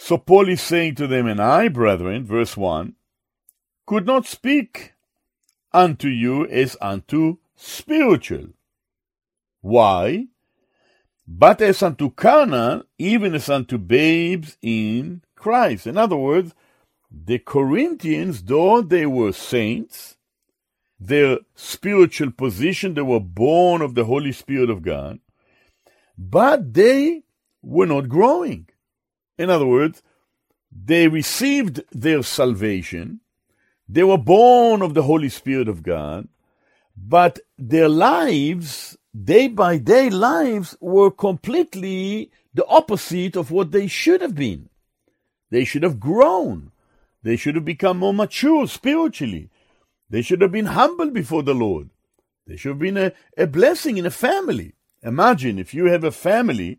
So 0.00 0.16
Paul 0.16 0.48
is 0.48 0.62
saying 0.62 0.94
to 0.94 1.08
them, 1.08 1.26
And 1.26 1.42
I, 1.42 1.66
brethren, 1.66 2.24
verse 2.24 2.56
1, 2.56 2.94
could 3.84 4.06
not 4.06 4.26
speak 4.26 4.94
unto 5.72 6.06
you 6.06 6.46
as 6.46 6.76
unto 6.80 7.38
spiritual. 7.56 8.50
Why? 9.60 10.28
But 11.26 11.60
as 11.60 11.82
unto 11.82 12.10
carnal, 12.10 12.84
even 12.96 13.34
as 13.34 13.50
unto 13.50 13.76
babes 13.76 14.56
in 14.62 15.22
Christ. 15.34 15.86
In 15.88 15.98
other 15.98 16.16
words, 16.16 16.54
the 17.10 17.40
Corinthians, 17.40 18.44
though 18.44 18.80
they 18.80 19.04
were 19.04 19.32
saints, 19.32 20.16
their 21.00 21.38
spiritual 21.56 22.30
position, 22.30 22.94
they 22.94 23.02
were 23.02 23.20
born 23.20 23.82
of 23.82 23.96
the 23.96 24.04
Holy 24.04 24.32
Spirit 24.32 24.70
of 24.70 24.82
God, 24.82 25.18
but 26.16 26.72
they 26.72 27.24
were 27.62 27.86
not 27.86 28.08
growing. 28.08 28.68
In 29.38 29.50
other 29.50 29.66
words, 29.66 30.02
they 30.70 31.08
received 31.08 31.82
their 31.92 32.22
salvation, 32.22 33.20
they 33.88 34.04
were 34.04 34.18
born 34.18 34.82
of 34.82 34.92
the 34.94 35.04
Holy 35.04 35.30
Spirit 35.30 35.68
of 35.68 35.82
God, 35.82 36.28
but 36.96 37.38
their 37.56 37.88
lives, 37.88 38.98
day 39.14 39.48
by 39.48 39.78
day 39.78 40.10
lives, 40.10 40.76
were 40.80 41.10
completely 41.10 42.30
the 42.52 42.66
opposite 42.66 43.36
of 43.36 43.50
what 43.50 43.70
they 43.70 43.86
should 43.86 44.20
have 44.20 44.34
been. 44.34 44.68
They 45.50 45.64
should 45.64 45.84
have 45.84 46.00
grown. 46.00 46.72
They 47.22 47.36
should 47.36 47.54
have 47.54 47.64
become 47.64 47.98
more 47.98 48.12
mature 48.12 48.66
spiritually. 48.66 49.48
They 50.10 50.22
should 50.22 50.42
have 50.42 50.52
been 50.52 50.66
humble 50.66 51.10
before 51.10 51.42
the 51.42 51.54
Lord. 51.54 51.90
They 52.46 52.56
should 52.56 52.70
have 52.70 52.78
been 52.78 52.96
a, 52.96 53.12
a 53.36 53.46
blessing 53.46 53.96
in 53.96 54.06
a 54.06 54.10
family. 54.10 54.74
Imagine 55.02 55.58
if 55.58 55.72
you 55.72 55.86
have 55.86 56.04
a 56.04 56.10
family 56.10 56.78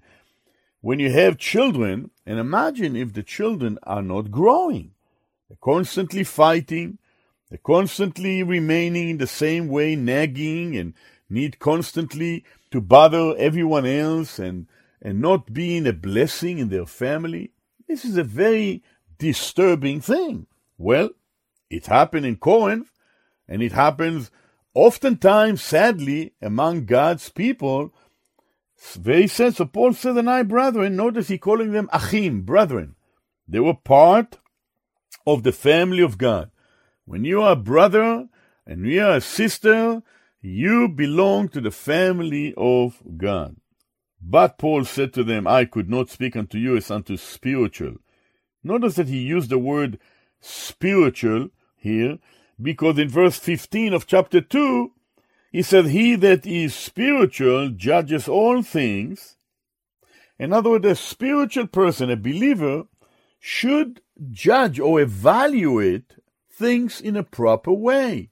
when 0.81 0.99
you 0.99 1.11
have 1.11 1.37
children, 1.37 2.09
and 2.29 2.37
imagine 2.37 2.95
if 2.95 3.13
the 3.13 3.23
children 3.23 3.79
are 3.81 4.03
not 4.03 4.29
growing. 4.29 4.91
They're 5.47 5.57
constantly 5.59 6.23
fighting, 6.23 6.99
they're 7.49 7.57
constantly 7.57 8.43
remaining 8.43 9.09
in 9.09 9.17
the 9.17 9.25
same 9.25 9.67
way, 9.67 9.95
nagging, 9.95 10.77
and 10.77 10.93
need 11.27 11.57
constantly 11.57 12.45
to 12.69 12.81
bother 12.81 13.35
everyone 13.35 13.87
else 13.87 14.37
and, 14.37 14.67
and 15.01 15.19
not 15.19 15.53
being 15.53 15.87
a 15.87 15.91
blessing 15.91 16.59
in 16.59 16.69
their 16.69 16.85
family. 16.85 17.49
This 17.87 18.05
is 18.05 18.15
a 18.15 18.23
very 18.23 18.83
disturbing 19.17 19.99
thing. 19.99 20.45
Well, 20.77 21.09
it 21.71 21.87
happened 21.87 22.27
in 22.27 22.35
Corinth, 22.35 22.91
and 23.47 23.63
it 23.63 23.71
happens 23.71 24.29
oftentimes, 24.75 25.63
sadly, 25.63 26.33
among 26.43 26.85
God's 26.85 27.29
people 27.29 27.91
very 28.95 29.27
sad. 29.27 29.55
So 29.55 29.65
Paul 29.65 29.93
said, 29.93 30.17
and 30.17 30.29
I, 30.29 30.43
brethren, 30.43 30.95
notice 30.95 31.27
he 31.27 31.37
calling 31.37 31.71
them 31.71 31.89
achim, 31.91 32.41
brethren. 32.41 32.95
They 33.47 33.59
were 33.59 33.73
part 33.73 34.39
of 35.25 35.43
the 35.43 35.51
family 35.51 36.01
of 36.01 36.17
God. 36.17 36.51
When 37.05 37.25
you 37.25 37.41
are 37.41 37.53
a 37.53 37.57
brother 37.57 38.27
and 38.65 38.85
you 38.85 39.03
are 39.03 39.15
a 39.15 39.21
sister, 39.21 40.01
you 40.41 40.87
belong 40.87 41.49
to 41.49 41.61
the 41.61 41.71
family 41.71 42.53
of 42.55 43.01
God. 43.17 43.57
But 44.21 44.57
Paul 44.57 44.85
said 44.85 45.13
to 45.13 45.23
them, 45.23 45.47
I 45.47 45.65
could 45.65 45.89
not 45.89 46.09
speak 46.09 46.35
unto 46.35 46.57
you 46.57 46.77
as 46.77 46.91
unto 46.91 47.17
spiritual. 47.17 47.95
Notice 48.63 48.95
that 48.95 49.07
he 49.07 49.19
used 49.19 49.49
the 49.49 49.57
word 49.57 49.99
spiritual 50.41 51.49
here, 51.75 52.19
because 52.61 52.97
in 52.99 53.09
verse 53.09 53.37
15 53.39 53.93
of 53.93 54.05
chapter 54.05 54.41
2, 54.41 54.91
he 55.51 55.62
said, 55.62 55.88
He 55.88 56.15
that 56.15 56.45
is 56.45 56.75
spiritual 56.75 57.69
judges 57.69 58.27
all 58.27 58.62
things. 58.62 59.38
In 60.38 60.53
other 60.53 60.71
words, 60.71 60.85
a 60.85 60.95
spiritual 60.95 61.67
person, 61.67 62.09
a 62.09 62.15
believer, 62.15 62.83
should 63.39 64.01
judge 64.31 64.79
or 64.79 65.01
evaluate 65.01 66.15
things 66.51 67.01
in 67.01 67.15
a 67.15 67.23
proper 67.23 67.71
way. 67.71 68.29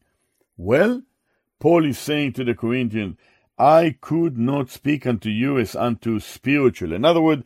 Well, 0.56 1.04
Paul 1.60 1.86
is 1.86 1.98
saying 1.98 2.34
to 2.34 2.44
the 2.44 2.54
Corinthians, 2.54 3.18
I 3.58 3.98
could 4.00 4.38
not 4.38 4.70
speak 4.70 5.08
unto 5.08 5.30
you 5.30 5.58
as 5.58 5.76
unto 5.76 6.20
spiritual. 6.20 6.94
In 6.94 7.04
other 7.04 7.22
words, 7.22 7.44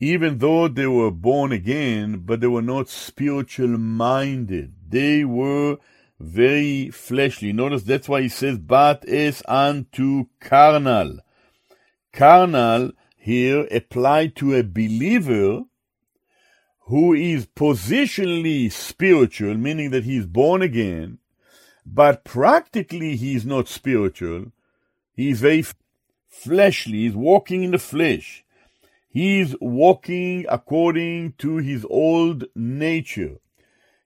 even 0.00 0.38
though 0.38 0.68
they 0.68 0.86
were 0.86 1.10
born 1.10 1.52
again, 1.52 2.22
but 2.24 2.40
they 2.40 2.46
were 2.46 2.62
not 2.62 2.88
spiritual 2.88 3.78
minded. 3.78 4.74
They 4.88 5.24
were 5.24 5.78
very 6.20 6.90
fleshly. 6.90 7.52
Notice 7.52 7.82
that's 7.82 8.08
why 8.08 8.22
he 8.22 8.28
says, 8.28 8.58
but 8.58 9.04
as 9.06 9.42
unto 9.46 10.26
carnal. 10.40 11.18
Carnal 12.12 12.92
here 13.16 13.66
applied 13.70 14.36
to 14.36 14.54
a 14.54 14.62
believer 14.62 15.62
who 16.86 17.14
is 17.14 17.46
positionally 17.46 18.70
spiritual, 18.70 19.54
meaning 19.54 19.90
that 19.90 20.04
he 20.04 20.18
is 20.18 20.26
born 20.26 20.62
again, 20.62 21.18
but 21.86 22.24
practically 22.24 23.16
he 23.16 23.34
is 23.34 23.46
not 23.46 23.68
spiritual. 23.68 24.52
He 25.14 25.30
is 25.30 25.40
very 25.40 25.64
fleshly, 26.28 27.04
he's 27.04 27.14
walking 27.14 27.64
in 27.64 27.70
the 27.70 27.78
flesh. 27.78 28.44
He's 29.08 29.54
walking 29.60 30.44
according 30.48 31.34
to 31.38 31.58
his 31.58 31.86
old 31.88 32.46
nature. 32.54 33.38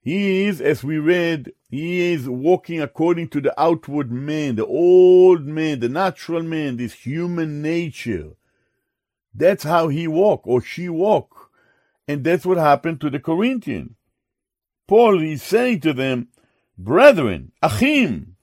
He 0.00 0.44
is, 0.44 0.60
as 0.60 0.84
we 0.84 0.98
read, 0.98 1.52
he 1.68 2.12
is 2.12 2.28
walking 2.28 2.80
according 2.80 3.28
to 3.28 3.40
the 3.40 3.58
outward 3.60 4.10
man, 4.10 4.56
the 4.56 4.66
old 4.66 5.44
man, 5.44 5.80
the 5.80 5.88
natural 5.88 6.42
man, 6.42 6.76
this 6.76 6.94
human 6.94 7.60
nature. 7.60 8.30
That's 9.34 9.64
how 9.64 9.88
he 9.88 10.08
walk 10.08 10.46
or 10.46 10.62
she 10.62 10.88
walk. 10.88 11.50
And 12.06 12.24
that's 12.24 12.46
what 12.46 12.56
happened 12.56 13.00
to 13.02 13.10
the 13.10 13.20
Corinthians. 13.20 13.92
Paul 14.86 15.22
is 15.22 15.42
saying 15.42 15.80
to 15.80 15.92
them, 15.92 16.28
Brethren, 16.78 17.52
Achim, 17.62 18.36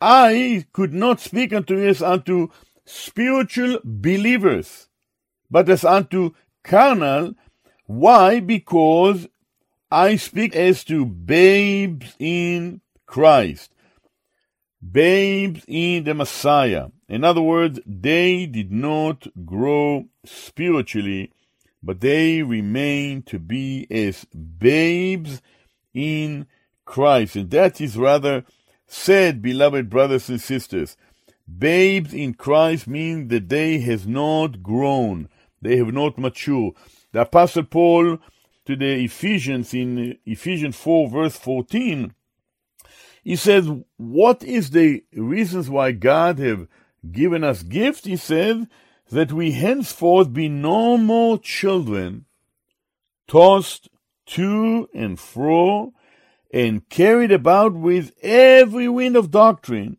I 0.00 0.66
could 0.72 0.92
not 0.92 1.20
speak 1.20 1.52
unto 1.52 1.76
you 1.76 1.88
as 1.88 2.02
unto 2.02 2.48
spiritual 2.84 3.78
believers, 3.84 4.88
but 5.50 5.68
as 5.68 5.84
unto 5.84 6.32
carnal. 6.64 7.34
Why? 7.86 8.40
Because 8.40 9.28
I 9.90 10.16
speak 10.16 10.54
as 10.54 10.84
to 10.84 11.04
babes 11.04 12.14
in 12.20 12.80
Christ, 13.06 13.72
babes 14.88 15.64
in 15.66 16.04
the 16.04 16.14
Messiah. 16.14 16.88
In 17.08 17.24
other 17.24 17.42
words, 17.42 17.80
they 17.84 18.46
did 18.46 18.70
not 18.70 19.26
grow 19.44 20.04
spiritually, 20.24 21.32
but 21.82 22.00
they 22.00 22.42
remain 22.42 23.22
to 23.22 23.40
be 23.40 23.88
as 23.90 24.26
babes 24.26 25.42
in 25.92 26.46
Christ. 26.84 27.34
And 27.34 27.50
that 27.50 27.80
is 27.80 27.96
rather 27.96 28.44
sad, 28.86 29.42
beloved 29.42 29.90
brothers 29.90 30.28
and 30.28 30.40
sisters. 30.40 30.96
Babes 31.58 32.14
in 32.14 32.34
Christ 32.34 32.86
mean 32.86 33.26
that 33.28 33.48
they 33.48 33.80
has 33.80 34.06
not 34.06 34.62
grown, 34.62 35.28
they 35.60 35.78
have 35.78 35.92
not 35.92 36.16
matured. 36.16 36.74
The 37.10 37.22
Apostle 37.22 37.64
Paul 37.64 38.18
to 38.70 38.76
the 38.76 39.04
Ephesians 39.04 39.74
in 39.74 40.16
Ephesians 40.24 40.76
4 40.76 41.10
verse 41.10 41.36
14, 41.36 42.14
he 43.22 43.36
says, 43.36 43.68
what 43.96 44.42
is 44.42 44.70
the 44.70 45.04
reasons 45.12 45.68
why 45.68 45.92
God 45.92 46.38
have 46.38 46.68
given 47.10 47.44
us 47.44 47.62
gifts? 47.62 48.04
He 48.04 48.16
said, 48.16 48.68
that 49.10 49.32
we 49.32 49.52
henceforth 49.52 50.32
be 50.32 50.48
no 50.48 50.96
more 50.96 51.36
children, 51.36 52.26
tossed 53.26 53.88
to 54.26 54.88
and 54.94 55.18
fro, 55.18 55.92
and 56.52 56.88
carried 56.88 57.32
about 57.32 57.74
with 57.74 58.12
every 58.22 58.88
wind 58.88 59.16
of 59.16 59.30
doctrine, 59.30 59.96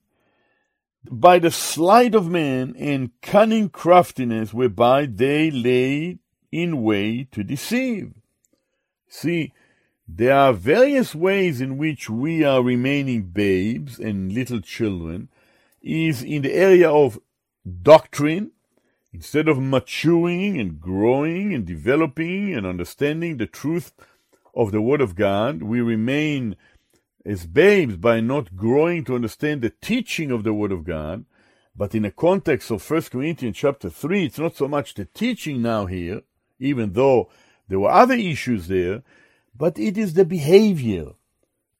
by 1.09 1.39
the 1.39 1.51
sleight 1.51 2.15
of 2.15 2.29
men 2.29 2.73
and 2.77 3.11
cunning 3.21 3.69
craftiness 3.69 4.53
whereby 4.53 5.05
they 5.05 5.51
lay 5.51 6.19
in 6.51 6.81
way 6.81 7.27
to 7.31 7.43
deceive. 7.43 8.13
See, 9.13 9.51
there 10.07 10.33
are 10.33 10.53
various 10.53 11.13
ways 11.13 11.59
in 11.59 11.77
which 11.77 12.09
we 12.09 12.45
are 12.45 12.63
remaining 12.63 13.23
babes 13.23 13.99
and 13.99 14.31
little 14.31 14.61
children, 14.61 15.27
is 15.81 16.23
in 16.23 16.43
the 16.43 16.53
area 16.53 16.89
of 16.89 17.19
doctrine, 17.83 18.51
instead 19.13 19.49
of 19.49 19.61
maturing 19.61 20.57
and 20.57 20.79
growing 20.79 21.53
and 21.53 21.65
developing 21.65 22.55
and 22.55 22.65
understanding 22.65 23.35
the 23.35 23.47
truth 23.47 23.91
of 24.55 24.71
the 24.71 24.81
Word 24.81 25.01
of 25.01 25.15
God, 25.15 25.61
we 25.61 25.81
remain 25.81 26.55
as 27.25 27.45
babes 27.45 27.97
by 27.97 28.21
not 28.21 28.55
growing 28.55 29.03
to 29.03 29.15
understand 29.15 29.61
the 29.61 29.73
teaching 29.81 30.31
of 30.31 30.45
the 30.45 30.53
Word 30.53 30.71
of 30.71 30.85
God. 30.85 31.25
But 31.75 31.93
in 31.93 32.03
the 32.03 32.11
context 32.11 32.71
of 32.71 32.89
1 32.89 33.01
Corinthians 33.11 33.57
chapter 33.57 33.89
3, 33.89 34.25
it's 34.25 34.39
not 34.39 34.55
so 34.55 34.69
much 34.69 34.93
the 34.93 35.03
teaching 35.03 35.61
now 35.61 35.85
here, 35.85 36.21
even 36.59 36.93
though 36.93 37.29
there 37.71 37.79
were 37.79 37.89
other 37.89 38.15
issues 38.15 38.67
there, 38.67 39.01
but 39.57 39.79
it 39.79 39.97
is 39.97 40.13
the 40.13 40.25
behavior, 40.25 41.11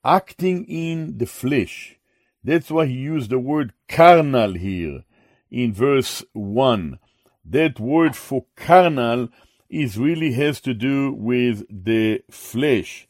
acting 0.06 0.63
in 0.63 1.17
the 1.17 1.25
flesh. 1.25 1.99
That's 2.45 2.71
why 2.71 2.86
he 2.86 2.93
used 2.93 3.30
the 3.30 3.39
word 3.39 3.73
carnal 3.89 4.54
here 4.54 5.04
in 5.51 5.73
verse 5.73 6.23
1. 6.32 6.97
That 7.43 7.77
word 7.77 8.15
for 8.15 8.45
carnal 8.56 9.27
is 9.69 9.97
really 9.97 10.32
has 10.32 10.62
to 10.62 10.73
do 10.73 11.12
with 11.12 11.65
the 11.69 12.23
flesh. 12.32 13.10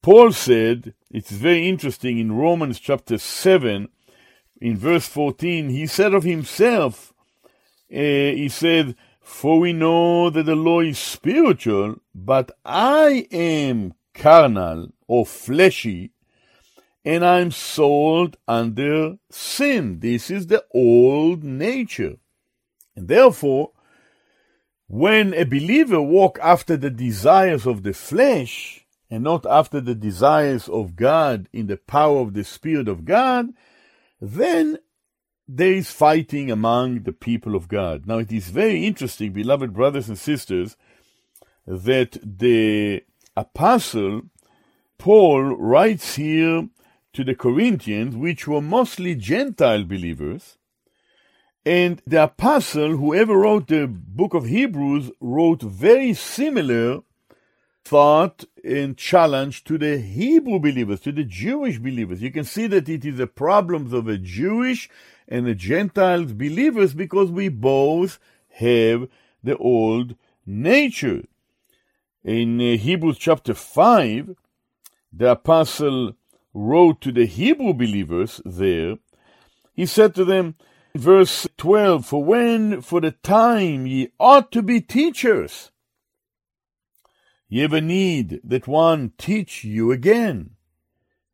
Paul 0.00 0.32
said, 0.32 0.94
it's 1.10 1.30
very 1.30 1.68
interesting 1.68 2.18
in 2.18 2.32
Romans 2.32 2.80
chapter 2.80 3.18
7, 3.18 3.88
in 4.62 4.78
verse 4.78 5.06
14, 5.08 5.68
he 5.68 5.86
said 5.86 6.14
of 6.14 6.22
himself, 6.22 7.12
uh, 7.92 7.98
he 7.98 8.48
said, 8.48 8.96
For 9.22 9.60
we 9.60 9.72
know 9.72 10.30
that 10.30 10.46
the 10.46 10.56
law 10.56 10.80
is 10.80 10.98
spiritual, 10.98 11.96
but 12.14 12.50
I 12.64 13.26
am 13.30 13.94
carnal 14.14 14.92
or 15.06 15.24
fleshy, 15.24 16.10
and 17.04 17.24
I'm 17.24 17.50
sold 17.50 18.36
under 18.46 19.18
sin. 19.30 20.00
This 20.00 20.30
is 20.30 20.48
the 20.48 20.64
old 20.72 21.42
nature. 21.42 22.16
And 22.94 23.08
therefore, 23.08 23.72
when 24.86 25.32
a 25.34 25.44
believer 25.44 26.02
walk 26.02 26.38
after 26.42 26.76
the 26.76 26.90
desires 26.90 27.66
of 27.66 27.82
the 27.82 27.94
flesh 27.94 28.84
and 29.10 29.24
not 29.24 29.46
after 29.46 29.80
the 29.80 29.94
desires 29.94 30.68
of 30.68 30.96
God 30.96 31.48
in 31.52 31.66
the 31.66 31.76
power 31.76 32.20
of 32.20 32.34
the 32.34 32.44
Spirit 32.44 32.88
of 32.88 33.04
God, 33.04 33.48
then 34.20 34.78
there 35.48 35.72
is 35.72 35.90
fighting 35.90 36.50
among 36.50 37.02
the 37.02 37.12
people 37.12 37.54
of 37.54 37.68
God. 37.68 38.06
Now 38.06 38.18
it 38.18 38.32
is 38.32 38.48
very 38.48 38.86
interesting, 38.86 39.32
beloved 39.32 39.72
brothers 39.72 40.08
and 40.08 40.18
sisters, 40.18 40.76
that 41.66 42.18
the 42.22 43.02
apostle 43.36 44.22
Paul 44.98 45.56
writes 45.56 46.14
here 46.14 46.68
to 47.12 47.24
the 47.24 47.34
Corinthians, 47.34 48.16
which 48.16 48.46
were 48.46 48.62
mostly 48.62 49.14
Gentile 49.14 49.84
believers, 49.84 50.58
and 51.64 52.02
the 52.06 52.24
apostle, 52.24 52.96
whoever 52.96 53.36
wrote 53.38 53.68
the 53.68 53.86
book 53.86 54.34
of 54.34 54.46
Hebrews, 54.46 55.10
wrote 55.20 55.62
very 55.62 56.14
similar 56.14 57.02
thought 57.84 58.44
and 58.64 58.96
challenge 58.96 59.64
to 59.64 59.76
the 59.76 59.98
Hebrew 59.98 60.58
believers, 60.58 61.00
to 61.00 61.12
the 61.12 61.24
Jewish 61.24 61.78
believers. 61.78 62.22
You 62.22 62.30
can 62.30 62.44
see 62.44 62.66
that 62.68 62.88
it 62.88 63.04
is 63.04 63.20
a 63.20 63.26
problem 63.26 63.92
of 63.92 64.08
a 64.08 64.18
Jewish 64.18 64.88
and 65.28 65.46
the 65.46 65.54
Gentiles 65.54 66.32
believers 66.32 66.94
because 66.94 67.30
we 67.30 67.48
both 67.48 68.18
have 68.54 69.08
the 69.42 69.56
old 69.56 70.16
nature. 70.46 71.24
In 72.24 72.60
uh, 72.60 72.76
Hebrews 72.76 73.18
chapter 73.18 73.54
5, 73.54 74.36
the 75.12 75.30
apostle 75.32 76.14
wrote 76.54 77.00
to 77.00 77.12
the 77.12 77.26
Hebrew 77.26 77.72
believers 77.72 78.40
there, 78.44 78.98
he 79.74 79.86
said 79.86 80.14
to 80.14 80.24
them, 80.24 80.54
Verse 80.94 81.48
12 81.56 82.04
For 82.04 82.22
when 82.22 82.82
for 82.82 83.00
the 83.00 83.12
time 83.12 83.86
ye 83.86 84.12
ought 84.20 84.52
to 84.52 84.62
be 84.62 84.80
teachers, 84.80 85.70
ye 87.48 87.60
have 87.62 87.72
a 87.72 87.80
need 87.80 88.40
that 88.44 88.68
one 88.68 89.12
teach 89.16 89.64
you 89.64 89.90
again, 89.90 90.50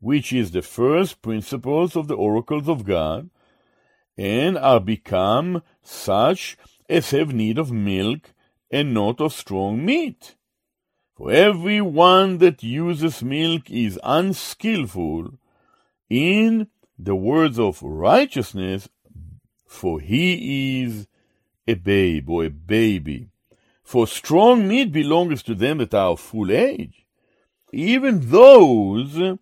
which 0.00 0.32
is 0.32 0.52
the 0.52 0.62
first 0.62 1.22
principles 1.22 1.96
of 1.96 2.06
the 2.06 2.14
oracles 2.14 2.68
of 2.68 2.84
God, 2.84 3.30
and 4.18 4.58
are 4.58 4.80
become 4.80 5.62
such 5.82 6.58
as 6.90 7.12
have 7.12 7.32
need 7.32 7.56
of 7.56 7.72
milk 7.72 8.34
and 8.70 8.92
not 8.92 9.20
of 9.20 9.32
strong 9.32 9.82
meat. 9.84 10.34
For 11.16 11.30
every 11.32 11.80
one 11.80 12.38
that 12.38 12.62
uses 12.62 13.22
milk 13.22 13.70
is 13.70 13.98
unskillful 14.02 15.38
in 16.10 16.66
the 16.98 17.14
words 17.14 17.58
of 17.58 17.82
righteousness 17.82 18.88
for 19.68 20.00
he 20.00 20.82
is 20.82 21.06
a 21.66 21.74
babe 21.74 22.28
or 22.28 22.44
a 22.46 22.50
baby. 22.50 23.28
For 23.84 24.06
strong 24.06 24.66
meat 24.66 24.90
belongs 24.90 25.42
to 25.44 25.54
them 25.54 25.78
that 25.78 25.94
are 25.94 26.12
of 26.12 26.20
full 26.20 26.50
age, 26.50 27.06
even 27.72 28.30
those 28.30 29.38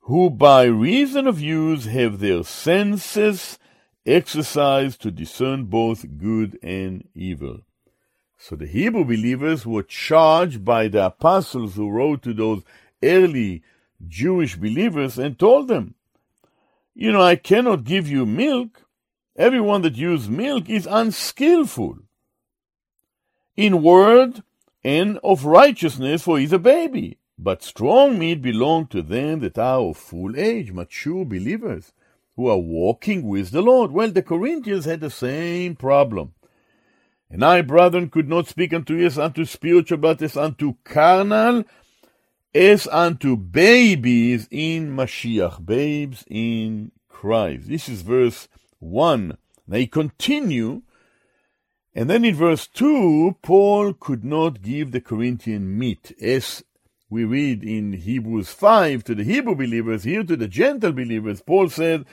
who 0.00 0.30
by 0.30 0.64
reason 0.64 1.26
of 1.26 1.40
use 1.40 1.84
have 1.86 2.18
their 2.18 2.42
senses 2.42 3.58
exercised 4.06 5.02
to 5.02 5.10
discern 5.10 5.64
both 5.64 6.18
good 6.18 6.58
and 6.62 7.08
evil. 7.14 7.60
So 8.38 8.56
the 8.56 8.66
Hebrew 8.66 9.04
believers 9.04 9.66
were 9.66 9.82
charged 9.82 10.64
by 10.64 10.88
the 10.88 11.06
apostles 11.06 11.74
who 11.74 11.90
wrote 11.90 12.22
to 12.22 12.34
those 12.34 12.62
early 13.02 13.62
Jewish 14.06 14.56
believers 14.56 15.18
and 15.18 15.38
told 15.38 15.68
them, 15.68 15.94
You 16.94 17.12
know, 17.12 17.22
I 17.22 17.36
cannot 17.36 17.84
give 17.84 18.08
you 18.08 18.26
milk 18.26 18.86
Everyone 19.38 19.82
that 19.82 19.96
uses 19.96 20.30
milk 20.30 20.70
is 20.70 20.88
unskillful 20.90 21.98
in 23.54 23.82
word 23.82 24.42
and 24.82 25.18
of 25.22 25.44
righteousness, 25.44 26.22
for 26.22 26.38
he 26.38 26.44
is 26.44 26.54
a 26.54 26.58
baby. 26.58 27.18
But 27.38 27.62
strong 27.62 28.18
meat 28.18 28.40
belongs 28.40 28.88
to 28.90 29.02
them 29.02 29.40
that 29.40 29.58
are 29.58 29.80
of 29.80 29.98
full 29.98 30.38
age, 30.38 30.72
mature 30.72 31.26
believers, 31.26 31.92
who 32.36 32.48
are 32.48 32.58
walking 32.58 33.26
with 33.26 33.50
the 33.50 33.62
Lord. 33.62 33.90
Well, 33.90 34.10
the 34.10 34.22
Corinthians 34.22 34.84
had 34.84 35.00
the 35.00 35.10
same 35.10 35.74
problem. 35.74 36.34
And 37.30 37.44
I, 37.44 37.62
brethren, 37.62 38.08
could 38.08 38.28
not 38.28 38.46
speak 38.46 38.72
unto 38.72 38.94
you 38.94 39.06
as 39.06 39.18
unto 39.18 39.44
spiritual, 39.44 39.98
but 39.98 40.22
as 40.22 40.36
unto 40.36 40.76
carnal, 40.84 41.64
as 42.54 42.86
unto 42.86 43.36
babies 43.36 44.46
in 44.50 44.94
Mashiach, 44.94 45.64
babes 45.64 46.24
in 46.28 46.92
Christ. 47.08 47.68
This 47.68 47.88
is 47.88 48.02
verse 48.02 48.48
1. 48.78 49.36
They 49.66 49.86
continue, 49.86 50.82
and 51.94 52.08
then 52.08 52.24
in 52.24 52.36
verse 52.36 52.68
2, 52.68 53.38
Paul 53.42 53.94
could 53.94 54.24
not 54.24 54.62
give 54.62 54.92
the 54.92 55.00
Corinthian 55.00 55.76
meat, 55.76 56.14
as 56.22 56.62
we 57.10 57.24
read 57.24 57.64
in 57.64 57.94
Hebrews 57.94 58.50
5 58.50 59.02
to 59.04 59.14
the 59.14 59.24
Hebrew 59.24 59.54
believers, 59.54 60.04
here 60.04 60.22
to 60.24 60.36
the 60.36 60.48
Gentile 60.48 60.92
believers, 60.92 61.40
Paul 61.40 61.68
said, 61.68 62.04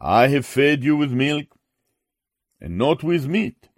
I 0.00 0.28
have 0.28 0.46
fed 0.46 0.84
you 0.84 0.96
with 0.96 1.10
milk 1.10 1.46
and 2.60 2.78
not 2.78 3.02
with 3.02 3.26
meat. 3.26 3.68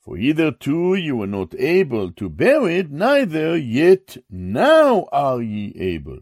For 0.00 0.16
hitherto 0.16 0.94
you 0.94 1.16
were 1.16 1.26
not 1.26 1.54
able 1.58 2.12
to 2.12 2.28
bear 2.28 2.68
it, 2.68 2.90
neither 2.90 3.56
yet 3.56 4.16
now 4.30 5.06
are 5.12 5.42
ye 5.42 5.74
able. 5.78 6.20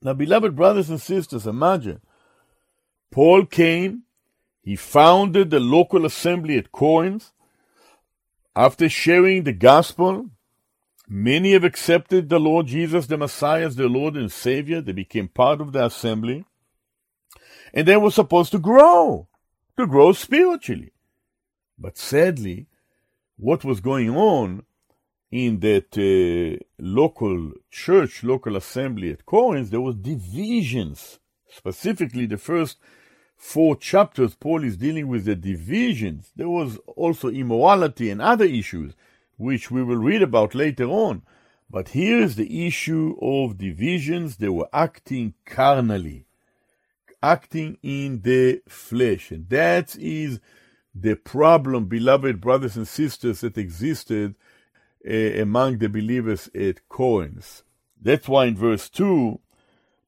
Now, 0.00 0.14
beloved 0.14 0.54
brothers 0.54 0.88
and 0.88 1.00
sisters, 1.00 1.46
imagine 1.46 2.00
Paul 3.10 3.46
came, 3.46 4.04
he 4.62 4.76
founded 4.76 5.50
the 5.50 5.60
local 5.60 6.04
assembly 6.06 6.56
at 6.56 6.72
Corinth. 6.72 7.32
After 8.54 8.88
sharing 8.88 9.44
the 9.44 9.52
gospel, 9.52 10.30
many 11.08 11.52
have 11.52 11.64
accepted 11.64 12.28
the 12.28 12.38
Lord 12.38 12.66
Jesus, 12.66 13.06
the 13.06 13.16
Messiah, 13.16 13.66
as 13.66 13.76
their 13.76 13.88
Lord 13.88 14.16
and 14.16 14.30
Savior. 14.30 14.80
They 14.80 14.92
became 14.92 15.28
part 15.28 15.60
of 15.60 15.72
the 15.72 15.84
assembly. 15.84 16.44
And 17.72 17.86
they 17.86 17.96
were 17.96 18.10
supposed 18.10 18.52
to 18.52 18.58
grow, 18.58 19.28
to 19.76 19.86
grow 19.86 20.12
spiritually. 20.12 20.92
But 21.78 21.96
sadly, 21.96 22.66
what 23.36 23.64
was 23.64 23.80
going 23.80 24.10
on 24.10 24.64
in 25.30 25.60
that 25.60 25.96
uh, 25.96 26.62
local 26.78 27.52
church, 27.70 28.24
local 28.24 28.56
assembly 28.56 29.10
at 29.12 29.26
Corinth, 29.26 29.70
there 29.70 29.80
was 29.80 29.94
divisions. 29.96 31.18
Specifically, 31.48 32.26
the 32.26 32.38
first 32.38 32.78
four 33.36 33.76
chapters, 33.76 34.34
Paul 34.34 34.64
is 34.64 34.76
dealing 34.76 35.08
with 35.08 35.24
the 35.24 35.36
divisions. 35.36 36.32
There 36.34 36.48
was 36.48 36.78
also 36.96 37.28
immorality 37.28 38.10
and 38.10 38.20
other 38.20 38.44
issues, 38.44 38.94
which 39.36 39.70
we 39.70 39.84
will 39.84 39.96
read 39.96 40.22
about 40.22 40.54
later 40.54 40.86
on. 40.86 41.22
But 41.70 41.90
here 41.90 42.18
is 42.18 42.36
the 42.36 42.66
issue 42.66 43.16
of 43.20 43.58
divisions. 43.58 44.36
They 44.36 44.48
were 44.48 44.68
acting 44.72 45.34
carnally, 45.44 46.26
acting 47.22 47.78
in 47.82 48.22
the 48.22 48.62
flesh. 48.68 49.30
And 49.30 49.48
that 49.48 49.96
is 49.96 50.40
the 50.94 51.14
problem, 51.14 51.86
beloved 51.86 52.40
brothers 52.40 52.76
and 52.76 52.88
sisters, 52.88 53.40
that 53.40 53.58
existed 53.58 54.34
uh, 55.08 55.12
among 55.12 55.78
the 55.78 55.88
believers 55.88 56.50
at 56.54 56.88
Corinth. 56.88 57.62
That's 58.00 58.28
why 58.28 58.46
in 58.46 58.56
verse 58.56 58.88
2, 58.88 59.40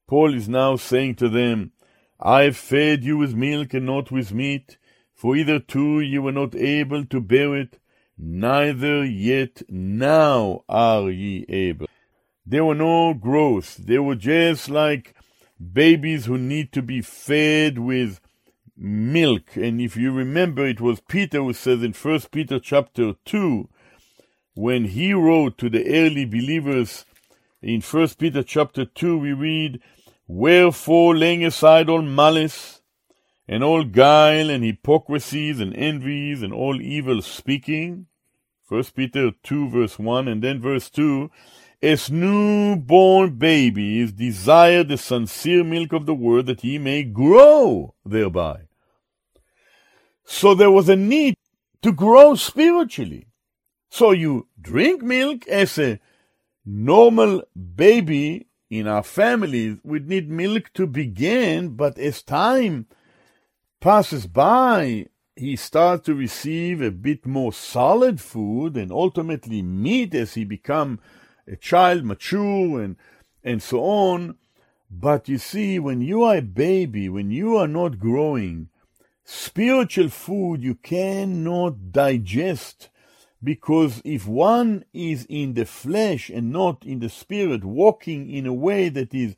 Paul 0.06 0.34
is 0.34 0.48
now 0.48 0.76
saying 0.76 1.16
to 1.16 1.28
them, 1.28 1.72
I 2.18 2.42
have 2.42 2.56
fed 2.56 3.04
you 3.04 3.16
with 3.16 3.34
milk 3.34 3.74
and 3.74 3.86
not 3.86 4.10
with 4.10 4.32
meat, 4.32 4.76
for 5.14 5.36
either 5.36 5.54
hitherto 5.54 6.00
you 6.00 6.22
were 6.22 6.32
not 6.32 6.54
able 6.54 7.04
to 7.06 7.20
bear 7.20 7.56
it, 7.56 7.78
neither 8.18 9.04
yet 9.04 9.62
now 9.68 10.64
are 10.68 11.10
ye 11.10 11.46
able. 11.48 11.86
There 12.44 12.64
were 12.64 12.74
no 12.74 13.14
growth. 13.14 13.76
They 13.76 13.98
were 13.98 14.16
just 14.16 14.68
like 14.68 15.14
babies 15.60 16.26
who 16.26 16.38
need 16.38 16.72
to 16.72 16.82
be 16.82 17.02
fed 17.02 17.78
with 17.78 18.20
milk. 18.76 19.56
And 19.56 19.80
if 19.80 19.96
you 19.96 20.12
remember, 20.12 20.66
it 20.66 20.80
was 20.80 21.00
Peter 21.00 21.38
who 21.38 21.52
says 21.52 21.82
in 21.82 21.92
First 21.92 22.30
Peter 22.30 22.58
chapter 22.58 23.14
2, 23.24 23.68
when 24.54 24.86
he 24.86 25.12
wrote 25.12 25.58
to 25.58 25.70
the 25.70 25.86
early 25.86 26.24
believers 26.24 27.04
in 27.62 27.80
First 27.80 28.18
Peter 28.18 28.42
chapter 28.42 28.84
2, 28.84 29.18
we 29.18 29.32
read, 29.32 29.80
Wherefore, 30.26 31.16
laying 31.16 31.44
aside 31.44 31.88
all 31.88 32.02
malice, 32.02 32.80
and 33.46 33.64
all 33.64 33.84
guile, 33.84 34.48
and 34.48 34.64
hypocrisies, 34.64 35.60
and 35.60 35.74
envies, 35.74 36.42
and 36.42 36.52
all 36.52 36.80
evil 36.80 37.20
speaking, 37.20 38.06
First 38.62 38.94
Peter 38.94 39.32
2 39.42 39.68
verse 39.68 39.98
1, 39.98 40.28
and 40.28 40.42
then 40.42 40.60
verse 40.60 40.88
2, 40.90 41.30
as 41.82 42.10
newborn 42.10 43.36
babies 43.36 44.12
desire 44.12 44.84
the 44.84 44.98
sincere 44.98 45.64
milk 45.64 45.92
of 45.92 46.06
the 46.06 46.14
word 46.14 46.46
that 46.46 46.62
ye 46.62 46.78
may 46.78 47.02
grow 47.02 47.94
thereby. 48.04 48.60
So 50.24 50.54
there 50.54 50.70
was 50.70 50.88
a 50.88 50.96
need 50.96 51.34
to 51.82 51.92
grow 51.92 52.34
spiritually. 52.34 53.26
So 53.88 54.12
you 54.12 54.48
drink 54.60 55.02
milk 55.02 55.48
as 55.48 55.78
a 55.78 55.98
normal 56.64 57.42
baby 57.74 58.46
in 58.68 58.86
our 58.86 59.02
families, 59.02 59.78
we 59.82 59.98
need 59.98 60.30
milk 60.30 60.72
to 60.74 60.86
begin, 60.86 61.70
but 61.70 61.98
as 61.98 62.22
time 62.22 62.86
passes 63.80 64.28
by, 64.28 65.06
he 65.34 65.56
starts 65.56 66.04
to 66.06 66.14
receive 66.14 66.80
a 66.80 66.92
bit 66.92 67.26
more 67.26 67.52
solid 67.52 68.20
food 68.20 68.76
and 68.76 68.92
ultimately 68.92 69.60
meat 69.62 70.14
as 70.14 70.34
he 70.34 70.44
become 70.44 71.00
a 71.46 71.56
child, 71.56 72.04
mature 72.04 72.82
and 72.82 72.96
and 73.42 73.62
so 73.62 73.80
on. 73.80 74.36
But 74.90 75.28
you 75.28 75.38
see, 75.38 75.78
when 75.78 76.00
you 76.00 76.24
are 76.24 76.36
a 76.36 76.42
baby, 76.42 77.08
when 77.08 77.30
you 77.30 77.56
are 77.56 77.68
not 77.68 77.98
growing, 77.98 78.68
spiritual 79.24 80.08
food 80.08 80.62
you 80.62 80.74
cannot 80.74 81.92
digest 81.92 82.88
because 83.42 84.02
if 84.04 84.26
one 84.26 84.84
is 84.92 85.26
in 85.28 85.54
the 85.54 85.64
flesh 85.64 86.28
and 86.28 86.52
not 86.52 86.84
in 86.84 87.00
the 87.00 87.08
spirit, 87.08 87.64
walking 87.64 88.28
in 88.28 88.46
a 88.46 88.52
way 88.52 88.88
that 88.90 89.14
is 89.14 89.34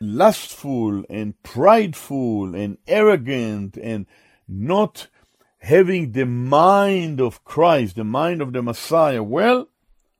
lustful 0.00 1.04
and 1.08 1.42
prideful 1.42 2.54
and 2.54 2.76
arrogant 2.86 3.78
and 3.78 4.06
not 4.46 5.06
having 5.60 6.12
the 6.12 6.26
mind 6.26 7.20
of 7.20 7.44
Christ, 7.44 7.96
the 7.96 8.04
mind 8.04 8.42
of 8.42 8.52
the 8.52 8.62
Messiah, 8.62 9.22
well, 9.22 9.68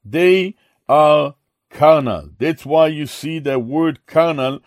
they 0.05 0.57
are 0.88 1.35
carnal. 1.70 2.31
That's 2.38 2.64
why 2.64 2.88
you 2.88 3.07
see 3.07 3.38
the 3.38 3.59
word 3.59 4.07
carnal 4.07 4.61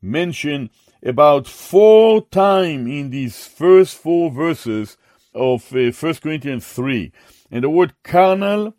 mentioned 0.00 0.70
about 1.02 1.46
four 1.46 2.26
times 2.26 2.88
in 2.90 3.10
these 3.10 3.46
first 3.46 3.96
four 3.96 4.30
verses 4.30 4.96
of 5.34 5.72
uh, 5.72 5.90
1 5.90 6.14
Corinthians 6.16 6.66
3. 6.66 7.12
And 7.50 7.64
the 7.64 7.70
word 7.70 7.94
carnal, 8.02 8.74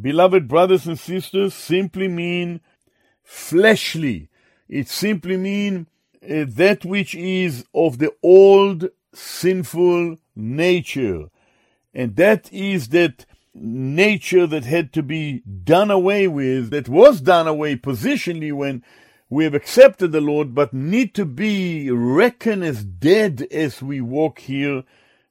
beloved 0.00 0.48
brothers 0.48 0.86
and 0.86 0.98
sisters, 0.98 1.54
simply 1.54 2.08
mean 2.08 2.60
fleshly. 3.22 4.28
It 4.68 4.88
simply 4.88 5.36
means 5.36 5.86
uh, 6.22 6.44
that 6.48 6.84
which 6.84 7.14
is 7.14 7.64
of 7.74 7.98
the 7.98 8.12
old 8.22 8.90
sinful 9.12 10.18
nature. 10.36 11.26
And 11.92 12.16
that 12.16 12.52
is 12.52 12.88
that 12.88 13.26
nature 13.60 14.46
that 14.46 14.64
had 14.64 14.92
to 14.94 15.02
be 15.02 15.40
done 15.40 15.90
away 15.90 16.28
with, 16.28 16.70
that 16.70 16.88
was 16.88 17.20
done 17.20 17.46
away 17.46 17.76
positionally 17.76 18.52
when 18.52 18.82
we 19.30 19.44
have 19.44 19.54
accepted 19.54 20.12
the 20.12 20.20
Lord, 20.20 20.54
but 20.54 20.72
need 20.72 21.14
to 21.14 21.24
be 21.24 21.90
reckoned 21.90 22.64
as 22.64 22.84
dead 22.84 23.46
as 23.50 23.82
we 23.82 24.00
walk 24.00 24.40
here 24.40 24.84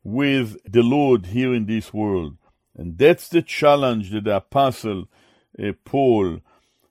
with 0.03 0.57
the 0.71 0.83
Lord 0.83 1.27
here 1.27 1.53
in 1.53 1.65
this 1.65 1.93
world. 1.93 2.37
And 2.75 2.97
that's 2.97 3.27
the 3.27 3.41
challenge 3.41 4.11
that 4.11 4.25
the 4.25 4.35
apostle 4.35 5.07
uh, 5.61 5.71
Paul 5.83 6.41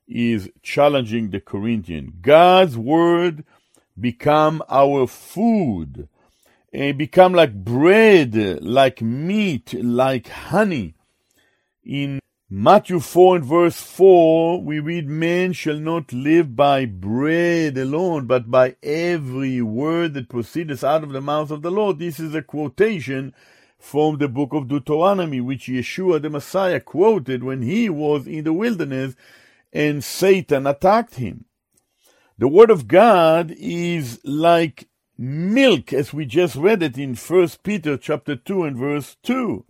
is 0.08 0.50
challenging 0.62 1.30
the 1.30 1.40
Corinthian. 1.40 2.14
God's 2.20 2.76
word 2.76 3.44
become 3.98 4.62
our 4.68 5.06
food. 5.06 6.08
It 6.72 6.98
become 6.98 7.32
like 7.32 7.54
bread, 7.54 8.34
like 8.62 9.00
meat, 9.00 9.72
like 9.82 10.28
honey. 10.28 10.95
In 11.86 12.18
Matthew 12.50 12.98
4 12.98 13.36
and 13.36 13.44
verse 13.44 13.80
4, 13.80 14.60
we 14.60 14.80
read, 14.80 15.08
Man 15.08 15.52
shall 15.52 15.78
not 15.78 16.12
live 16.12 16.56
by 16.56 16.84
bread 16.84 17.78
alone, 17.78 18.26
but 18.26 18.50
by 18.50 18.74
every 18.82 19.62
word 19.62 20.14
that 20.14 20.28
proceedeth 20.28 20.82
out 20.82 21.04
of 21.04 21.12
the 21.12 21.20
mouth 21.20 21.52
of 21.52 21.62
the 21.62 21.70
Lord. 21.70 22.00
This 22.00 22.18
is 22.18 22.34
a 22.34 22.42
quotation 22.42 23.32
from 23.78 24.18
the 24.18 24.26
book 24.26 24.52
of 24.52 24.66
Deuteronomy, 24.66 25.40
which 25.40 25.68
Yeshua 25.68 26.20
the 26.20 26.28
Messiah 26.28 26.80
quoted 26.80 27.44
when 27.44 27.62
he 27.62 27.88
was 27.88 28.26
in 28.26 28.42
the 28.42 28.52
wilderness 28.52 29.14
and 29.72 30.02
Satan 30.02 30.66
attacked 30.66 31.14
him. 31.14 31.44
The 32.36 32.48
word 32.48 32.70
of 32.70 32.88
God 32.88 33.54
is 33.56 34.18
like 34.24 34.88
milk, 35.16 35.92
as 35.92 36.12
we 36.12 36.26
just 36.26 36.56
read 36.56 36.82
it 36.82 36.98
in 36.98 37.14
1 37.14 37.48
Peter 37.62 37.96
chapter 37.96 38.34
2 38.34 38.64
and 38.64 38.76
verse 38.76 39.16
2. 39.22 39.64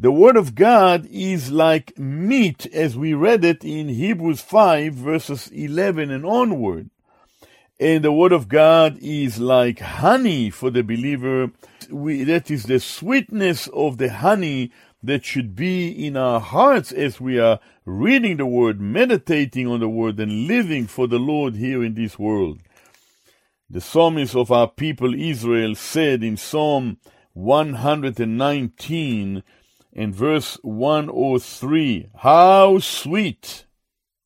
The 0.00 0.10
word 0.10 0.36
of 0.38 0.54
God 0.54 1.06
is 1.10 1.52
like 1.52 1.98
meat, 1.98 2.64
as 2.72 2.96
we 2.96 3.12
read 3.12 3.44
it 3.44 3.62
in 3.62 3.90
Hebrews 3.90 4.40
5 4.40 4.94
verses 4.94 5.48
11 5.48 6.10
and 6.10 6.24
onward. 6.24 6.88
And 7.78 8.02
the 8.02 8.10
word 8.10 8.32
of 8.32 8.48
God 8.48 8.96
is 9.02 9.38
like 9.38 9.80
honey 9.80 10.48
for 10.48 10.70
the 10.70 10.80
believer. 10.80 11.50
We, 11.90 12.24
that 12.24 12.50
is 12.50 12.62
the 12.62 12.80
sweetness 12.80 13.66
of 13.74 13.98
the 13.98 14.10
honey 14.10 14.72
that 15.02 15.26
should 15.26 15.54
be 15.54 15.90
in 15.90 16.16
our 16.16 16.40
hearts 16.40 16.92
as 16.92 17.20
we 17.20 17.38
are 17.38 17.60
reading 17.84 18.38
the 18.38 18.46
word, 18.46 18.80
meditating 18.80 19.66
on 19.66 19.80
the 19.80 19.88
word, 19.90 20.18
and 20.18 20.46
living 20.46 20.86
for 20.86 21.08
the 21.08 21.18
Lord 21.18 21.56
here 21.56 21.84
in 21.84 21.92
this 21.92 22.18
world. 22.18 22.60
The 23.68 23.82
psalmist 23.82 24.34
of 24.34 24.50
our 24.50 24.68
people 24.68 25.14
Israel 25.14 25.74
said 25.74 26.24
in 26.24 26.38
Psalm 26.38 26.96
119 27.34 29.42
and 29.94 30.14
verse 30.14 30.58
103, 30.62 32.10
How 32.18 32.78
sweet! 32.78 33.66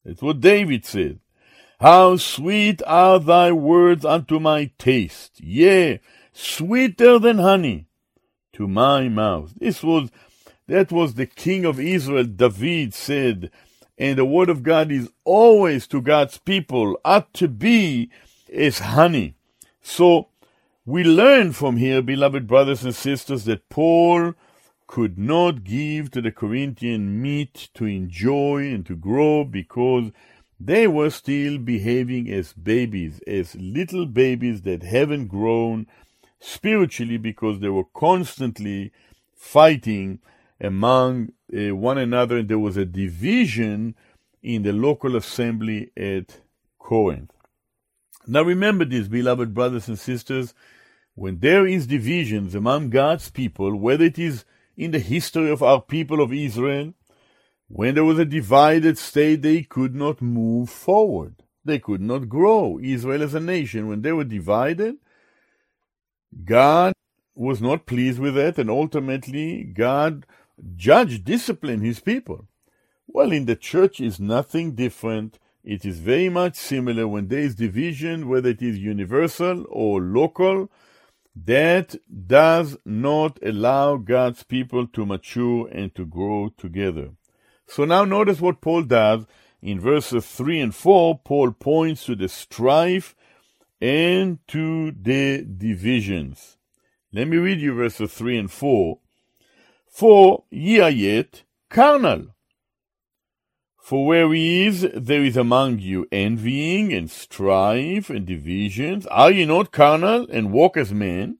That's 0.04 0.22
what 0.22 0.40
David 0.40 0.84
said. 0.84 1.20
How 1.80 2.16
sweet 2.16 2.82
are 2.86 3.18
thy 3.18 3.52
words 3.52 4.04
unto 4.04 4.38
my 4.38 4.70
taste, 4.78 5.40
yea, 5.40 6.00
sweeter 6.32 7.18
than 7.18 7.38
honey 7.38 7.86
to 8.52 8.68
my 8.68 9.08
mouth. 9.08 9.52
This 9.58 9.82
was 9.82 10.10
that 10.66 10.90
was 10.90 11.14
the 11.14 11.26
king 11.26 11.64
of 11.64 11.78
Israel, 11.78 12.24
David 12.24 12.94
said, 12.94 13.50
and 13.98 14.18
the 14.18 14.24
word 14.24 14.48
of 14.48 14.62
God 14.62 14.90
is 14.90 15.10
always 15.24 15.86
to 15.88 16.00
God's 16.00 16.38
people, 16.38 16.98
ought 17.04 17.32
to 17.34 17.48
be 17.48 18.10
as 18.52 18.78
honey. 18.78 19.34
So 19.82 20.28
we 20.86 21.04
learn 21.04 21.52
from 21.52 21.76
here, 21.76 22.02
beloved 22.02 22.46
brothers 22.46 22.84
and 22.84 22.94
sisters, 22.94 23.44
that 23.44 23.68
Paul 23.68 24.34
could 24.94 25.18
not 25.18 25.64
give 25.64 26.08
to 26.08 26.22
the 26.22 26.30
Corinthian 26.30 27.20
meat 27.20 27.68
to 27.74 27.84
enjoy 27.84 28.58
and 28.72 28.86
to 28.86 28.94
grow 28.94 29.42
because 29.42 30.12
they 30.60 30.86
were 30.86 31.10
still 31.10 31.58
behaving 31.58 32.30
as 32.30 32.52
babies, 32.52 33.20
as 33.26 33.56
little 33.56 34.06
babies 34.06 34.62
that 34.62 34.84
haven't 34.84 35.26
grown 35.26 35.84
spiritually 36.38 37.16
because 37.16 37.58
they 37.58 37.68
were 37.68 37.90
constantly 37.92 38.92
fighting 39.34 40.20
among 40.60 41.32
uh, 41.52 41.74
one 41.74 41.98
another, 41.98 42.36
and 42.36 42.48
there 42.48 42.60
was 42.60 42.76
a 42.76 42.84
division 42.84 43.96
in 44.44 44.62
the 44.62 44.72
local 44.72 45.16
assembly 45.16 45.90
at 45.96 46.38
Corinth. 46.78 47.32
Now 48.28 48.42
remember 48.42 48.84
this, 48.84 49.08
beloved 49.08 49.54
brothers 49.54 49.88
and 49.88 49.98
sisters, 49.98 50.54
when 51.16 51.40
there 51.40 51.66
is 51.66 51.88
divisions 51.88 52.54
among 52.54 52.90
God's 52.90 53.28
people, 53.28 53.74
whether 53.74 54.04
it 54.04 54.20
is 54.20 54.44
in 54.76 54.90
the 54.90 54.98
history 54.98 55.50
of 55.50 55.62
our 55.62 55.80
people 55.80 56.20
of 56.20 56.32
Israel, 56.32 56.94
when 57.68 57.94
there 57.94 58.04
was 58.04 58.18
a 58.18 58.24
divided 58.24 58.98
state, 58.98 59.42
they 59.42 59.62
could 59.62 59.94
not 59.94 60.20
move 60.20 60.70
forward. 60.70 61.36
They 61.64 61.78
could 61.78 62.00
not 62.00 62.28
grow. 62.28 62.78
Israel 62.82 63.22
as 63.22 63.34
a 63.34 63.40
nation, 63.40 63.88
when 63.88 64.02
they 64.02 64.12
were 64.12 64.24
divided, 64.24 64.96
God 66.44 66.92
was 67.34 67.60
not 67.60 67.86
pleased 67.86 68.18
with 68.18 68.34
that, 68.34 68.58
and 68.58 68.70
ultimately 68.70 69.64
God 69.64 70.26
judged, 70.76 71.24
disciplined 71.24 71.84
his 71.84 72.00
people. 72.00 72.46
Well, 73.06 73.32
in 73.32 73.46
the 73.46 73.56
church 73.56 74.00
is 74.00 74.20
nothing 74.20 74.74
different. 74.74 75.38
It 75.62 75.84
is 75.84 75.98
very 75.98 76.28
much 76.28 76.56
similar 76.56 77.08
when 77.08 77.28
there 77.28 77.40
is 77.40 77.54
division, 77.54 78.28
whether 78.28 78.50
it 78.50 78.62
is 78.62 78.78
universal 78.78 79.64
or 79.68 80.00
local. 80.00 80.70
That 81.36 81.96
does 82.26 82.76
not 82.84 83.38
allow 83.42 83.96
God's 83.96 84.44
people 84.44 84.86
to 84.88 85.04
mature 85.04 85.68
and 85.68 85.94
to 85.94 86.06
grow 86.06 86.50
together. 86.56 87.10
So 87.66 87.84
now 87.84 88.04
notice 88.04 88.40
what 88.40 88.60
Paul 88.60 88.82
does. 88.82 89.26
In 89.60 89.80
verses 89.80 90.26
3 90.26 90.60
and 90.60 90.74
4, 90.74 91.20
Paul 91.24 91.52
points 91.52 92.04
to 92.04 92.14
the 92.14 92.28
strife 92.28 93.16
and 93.80 94.38
to 94.48 94.92
the 94.92 95.42
divisions. 95.42 96.58
Let 97.12 97.28
me 97.28 97.38
read 97.38 97.60
you 97.60 97.74
verses 97.74 98.12
3 98.12 98.38
and 98.38 98.50
4. 98.50 98.98
For 99.88 100.44
ye 100.50 100.80
are 100.80 100.90
yet 100.90 101.44
carnal. 101.68 102.33
For 103.84 104.06
where 104.06 104.32
is 104.32 104.88
there 104.94 105.22
is 105.22 105.36
among 105.36 105.80
you 105.80 106.08
envying 106.10 106.90
and 106.94 107.10
strife 107.10 108.08
and 108.08 108.24
divisions, 108.24 109.04
are 109.08 109.30
ye 109.30 109.44
not 109.44 109.72
carnal 109.72 110.26
and 110.30 110.52
walk 110.52 110.78
as 110.78 110.90
men? 110.90 111.36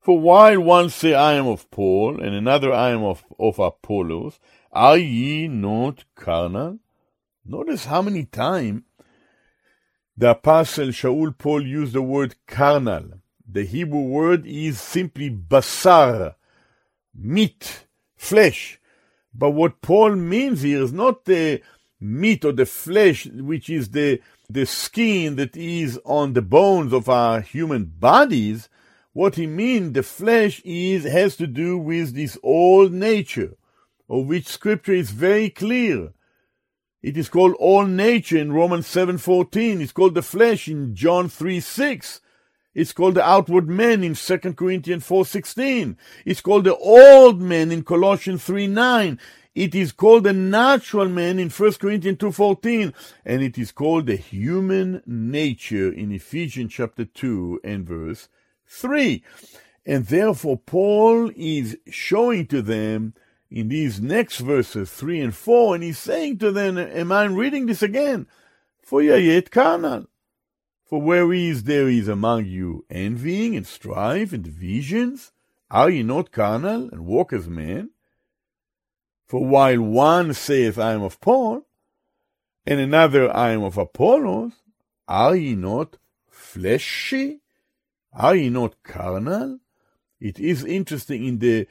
For 0.00 0.16
while 0.16 0.60
one 0.60 0.90
say, 0.90 1.12
I 1.12 1.32
am 1.32 1.48
of 1.48 1.68
Paul, 1.72 2.22
and 2.22 2.36
another, 2.36 2.72
I 2.72 2.90
am 2.90 3.02
of, 3.02 3.24
of 3.36 3.58
Apollos, 3.58 4.38
are 4.70 4.96
ye 4.96 5.48
not 5.48 6.04
carnal? 6.14 6.78
Notice 7.44 7.86
how 7.86 8.02
many 8.02 8.26
times 8.26 8.84
the 10.16 10.30
apostle 10.30 10.90
Shaul 10.90 11.36
Paul 11.36 11.66
used 11.66 11.94
the 11.94 12.02
word 12.02 12.36
carnal. 12.46 13.06
The 13.44 13.64
Hebrew 13.64 14.02
word 14.02 14.46
is 14.46 14.80
simply 14.80 15.30
basar, 15.30 16.36
meat, 17.12 17.86
flesh. 18.14 18.78
But 19.34 19.50
what 19.50 19.82
Paul 19.82 20.14
means 20.16 20.62
here 20.62 20.82
is 20.82 20.92
not 20.92 21.24
the 21.24 21.60
meat 22.00 22.44
or 22.44 22.52
the 22.52 22.66
flesh, 22.66 23.26
which 23.26 23.68
is 23.68 23.90
the, 23.90 24.20
the 24.48 24.66
skin 24.66 25.36
that 25.36 25.56
is 25.56 25.98
on 26.04 26.34
the 26.34 26.42
bones 26.42 26.92
of 26.92 27.08
our 27.08 27.40
human 27.40 27.86
bodies. 27.86 28.68
What 29.12 29.36
he 29.36 29.46
means, 29.46 29.92
the 29.92 30.02
flesh 30.02 30.60
is, 30.64 31.04
has 31.04 31.36
to 31.36 31.46
do 31.46 31.78
with 31.78 32.14
this 32.14 32.38
old 32.42 32.92
nature, 32.92 33.56
of 34.08 34.26
which 34.26 34.46
scripture 34.46 34.94
is 34.94 35.10
very 35.10 35.50
clear. 35.50 36.12
It 37.02 37.16
is 37.16 37.28
called 37.28 37.54
all 37.58 37.86
nature 37.86 38.38
in 38.38 38.52
Romans 38.52 38.86
7.14. 38.86 39.80
It's 39.80 39.92
called 39.92 40.14
the 40.14 40.22
flesh 40.22 40.68
in 40.68 40.94
John 40.94 41.28
3 41.28 41.60
6. 41.60 42.20
It's 42.74 42.92
called 42.92 43.14
the 43.14 43.24
outward 43.24 43.68
man 43.68 44.02
in 44.02 44.14
2 44.14 44.38
Corinthians 44.54 45.06
4.16. 45.06 45.96
It's 46.24 46.40
called 46.40 46.64
the 46.64 46.76
old 46.76 47.40
man 47.40 47.70
in 47.70 47.84
Colossians 47.84 48.42
3 48.44 48.66
9. 48.66 49.18
It 49.54 49.74
is 49.74 49.92
called 49.92 50.24
the 50.24 50.32
natural 50.32 51.08
man 51.08 51.38
in 51.38 51.48
1 51.48 51.72
Corinthians 51.74 52.18
2.14. 52.18 52.92
And 53.24 53.42
it 53.42 53.56
is 53.56 53.70
called 53.70 54.06
the 54.06 54.16
human 54.16 55.02
nature 55.06 55.92
in 55.92 56.10
Ephesians 56.10 56.72
chapter 56.72 57.04
2 57.04 57.60
and 57.62 57.86
verse 57.86 58.28
3. 58.66 59.22
And 59.86 60.06
therefore, 60.06 60.56
Paul 60.58 61.30
is 61.36 61.76
showing 61.88 62.46
to 62.46 62.62
them 62.62 63.14
in 63.50 63.68
these 63.68 64.00
next 64.00 64.38
verses 64.38 64.90
3 64.90 65.20
and 65.20 65.34
4, 65.34 65.76
and 65.76 65.84
he's 65.84 65.98
saying 65.98 66.38
to 66.38 66.50
them, 66.50 66.76
Am 66.76 67.12
I 67.12 67.24
reading 67.24 67.66
this 67.66 67.82
again? 67.82 68.26
For 68.82 69.00
ye 69.00 69.12
are 69.12 69.18
yet 69.18 69.52
carnal. 69.52 70.06
For 70.94 71.02
where 71.02 71.32
is 71.32 71.64
there 71.64 71.88
is 71.88 72.06
among 72.06 72.44
you 72.44 72.84
envying 72.88 73.56
and 73.56 73.66
strife 73.66 74.32
and 74.32 74.44
divisions? 74.44 75.32
Are 75.68 75.90
ye 75.90 76.04
not 76.04 76.30
carnal 76.30 76.88
and 76.88 77.04
walk 77.04 77.32
as 77.32 77.48
men? 77.48 77.90
For 79.26 79.44
while 79.44 79.80
one 79.80 80.34
saith, 80.34 80.78
I 80.78 80.92
am 80.92 81.02
of 81.02 81.20
Paul, 81.20 81.66
and 82.64 82.78
another, 82.78 83.28
I 83.36 83.50
am 83.50 83.64
of 83.64 83.76
Apollos, 83.76 84.52
are 85.08 85.34
ye 85.34 85.56
not 85.56 85.96
fleshy? 86.28 87.40
Are 88.12 88.36
ye 88.36 88.48
not 88.48 88.80
carnal? 88.84 89.58
It 90.20 90.38
is 90.38 90.64
interesting 90.64 91.24
in 91.24 91.40
the 91.40 91.66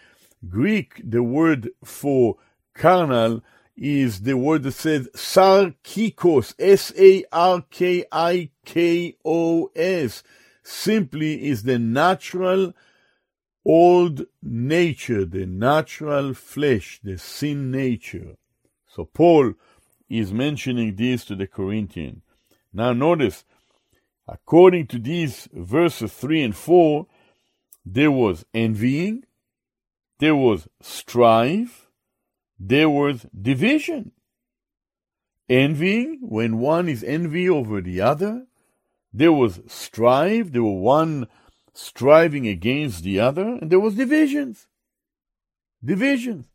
Greek, 0.49 1.01
the 1.01 1.23
word 1.23 1.69
for 1.81 2.39
carnal 2.73 3.41
is 3.75 4.21
the 4.21 4.37
word 4.37 4.63
that 4.63 4.73
says 4.73 5.09
sarkikos, 5.15 6.53
S-A-R-K-I-K-O-S. 6.59 7.23
Simply 10.65 11.45
is 11.47 11.63
the 11.63 11.79
natural 11.79 12.73
old 13.65 14.25
nature, 14.41 15.25
the 15.25 15.45
natural 15.45 16.33
flesh, 16.33 16.99
the 17.03 17.17
sin 17.17 17.71
nature. 17.71 18.37
So 18.87 19.05
Paul 19.05 19.53
is 20.09 20.31
mentioning 20.31 20.95
this 20.95 21.25
to 21.25 21.35
the 21.35 21.47
Corinthians. 21.47 22.21
Now 22.71 22.93
notice, 22.93 23.43
according 24.27 24.87
to 24.87 24.99
these 24.99 25.49
verses 25.51 26.13
3 26.13 26.43
and 26.43 26.55
4, 26.55 27.07
there 27.85 28.11
was 28.11 28.45
envying, 28.53 29.25
there 30.19 30.35
was 30.35 30.67
strife, 30.81 31.82
there 32.67 32.89
was 32.89 33.25
division. 33.39 34.11
Envying, 35.49 36.19
when 36.21 36.59
one 36.59 36.87
is 36.87 37.03
envy 37.03 37.49
over 37.49 37.81
the 37.81 37.99
other, 37.99 38.45
there 39.11 39.33
was 39.33 39.59
strife, 39.67 40.51
there 40.51 40.63
were 40.63 40.79
one 40.79 41.27
striving 41.73 42.47
against 42.47 43.03
the 43.03 43.19
other, 43.19 43.57
and 43.61 43.69
there 43.69 43.79
was 43.79 43.95
divisions. 43.95 44.67
Divisions. 45.83 46.45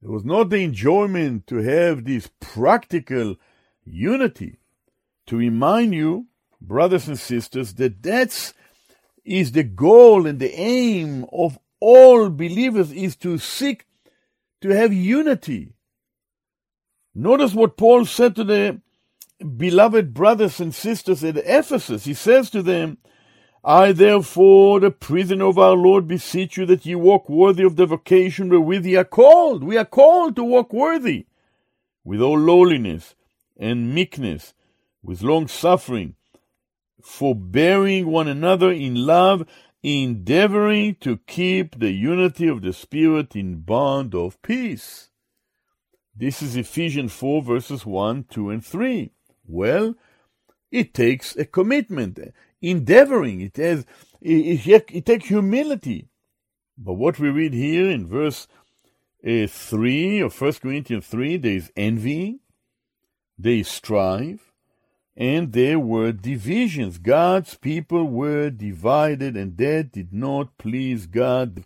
There 0.00 0.10
was 0.10 0.24
not 0.24 0.48
the 0.48 0.64
enjoyment 0.64 1.46
to 1.48 1.56
have 1.56 2.04
this 2.04 2.30
practical 2.40 3.36
unity. 3.84 4.58
To 5.26 5.36
remind 5.36 5.94
you, 5.94 6.26
brothers 6.60 7.06
and 7.06 7.18
sisters, 7.18 7.74
that 7.74 8.02
that's 8.02 8.54
is 9.24 9.52
the 9.52 9.62
goal 9.62 10.26
and 10.26 10.40
the 10.40 10.52
aim 10.58 11.26
of 11.32 11.58
all 11.78 12.30
believers 12.30 12.90
is 12.90 13.14
to 13.16 13.38
seek 13.38 13.86
to 14.62 14.70
have 14.70 14.92
unity. 14.92 15.74
Notice 17.14 17.54
what 17.54 17.76
Paul 17.76 18.06
said 18.06 18.34
to 18.36 18.44
the 18.44 18.80
beloved 19.56 20.14
brothers 20.14 20.60
and 20.60 20.74
sisters 20.74 21.22
at 21.22 21.36
Ephesus. 21.36 22.04
He 22.04 22.14
says 22.14 22.48
to 22.50 22.62
them, 22.62 22.98
I 23.64 23.92
therefore, 23.92 24.80
the 24.80 24.90
prisoner 24.90 25.46
of 25.46 25.58
our 25.58 25.76
Lord, 25.76 26.08
beseech 26.08 26.56
you 26.56 26.66
that 26.66 26.84
ye 26.84 26.96
walk 26.96 27.28
worthy 27.28 27.62
of 27.62 27.76
the 27.76 27.86
vocation 27.86 28.48
wherewith 28.48 28.84
ye 28.84 28.96
are 28.96 29.04
called. 29.04 29.62
We 29.62 29.76
are 29.76 29.84
called 29.84 30.34
to 30.36 30.44
walk 30.44 30.72
worthy, 30.72 31.26
with 32.02 32.20
all 32.20 32.38
lowliness 32.38 33.14
and 33.56 33.94
meekness, 33.94 34.54
with 35.02 35.22
long 35.22 35.46
suffering, 35.46 36.16
forbearing 37.00 38.06
one 38.06 38.26
another 38.26 38.72
in 38.72 38.94
love, 39.06 39.46
endeavoring 39.82 40.94
to 41.00 41.18
keep 41.26 41.78
the 41.78 41.90
unity 41.90 42.46
of 42.46 42.62
the 42.62 42.72
Spirit 42.72 43.34
in 43.34 43.60
bond 43.60 44.14
of 44.14 44.40
peace. 44.42 45.10
This 46.14 46.42
is 46.42 46.56
Ephesians 46.56 47.12
4 47.12 47.42
verses 47.42 47.84
1, 47.84 48.26
2, 48.30 48.50
and 48.50 48.64
3. 48.64 49.10
Well, 49.46 49.94
it 50.70 50.94
takes 50.94 51.36
a 51.36 51.44
commitment, 51.44 52.18
endeavoring. 52.60 53.40
It 53.40 53.56
has, 53.56 53.84
it, 54.20 55.06
takes 55.06 55.26
humility. 55.26 56.08
But 56.78 56.94
what 56.94 57.18
we 57.18 57.28
read 57.30 57.52
here 57.52 57.90
in 57.90 58.06
verse 58.06 58.46
uh, 59.26 59.46
3 59.46 60.20
of 60.20 60.40
1 60.40 60.52
Corinthians 60.54 61.06
3, 61.06 61.36
there 61.38 61.52
is 61.52 61.72
envy, 61.76 62.40
there 63.38 63.54
is 63.54 63.68
strife, 63.68 64.51
and 65.16 65.52
there 65.52 65.78
were 65.78 66.12
divisions. 66.12 66.98
God's 66.98 67.54
people 67.54 68.04
were 68.04 68.50
divided, 68.50 69.36
and 69.36 69.56
that 69.58 69.92
did 69.92 70.12
not 70.12 70.56
please 70.58 71.06
God. 71.06 71.64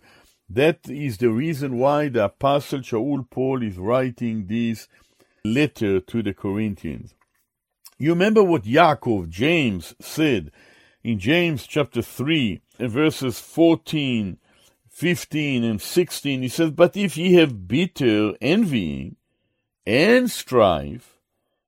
That 0.49 0.89
is 0.89 1.17
the 1.17 1.29
reason 1.29 1.77
why 1.77 2.09
the 2.09 2.25
Apostle 2.25 2.79
Shaul 2.79 3.29
Paul 3.29 3.63
is 3.63 3.77
writing 3.77 4.47
this 4.47 4.87
letter 5.43 5.99
to 5.99 6.23
the 6.23 6.33
Corinthians. 6.33 7.13
You 7.97 8.11
remember 8.11 8.43
what 8.43 8.63
Yaakov, 8.63 9.29
James, 9.29 9.95
said 9.99 10.51
in 11.03 11.19
James 11.19 11.65
chapter 11.65 12.01
3, 12.01 12.61
verses 12.79 13.39
14, 13.39 14.37
15, 14.89 15.63
and 15.63 15.81
16. 15.81 16.41
He 16.41 16.47
says, 16.47 16.71
But 16.71 16.95
if 16.95 17.17
ye 17.17 17.33
have 17.33 17.67
bitter 17.67 18.33
envying 18.41 19.15
and 19.85 20.29
strife 20.29 21.17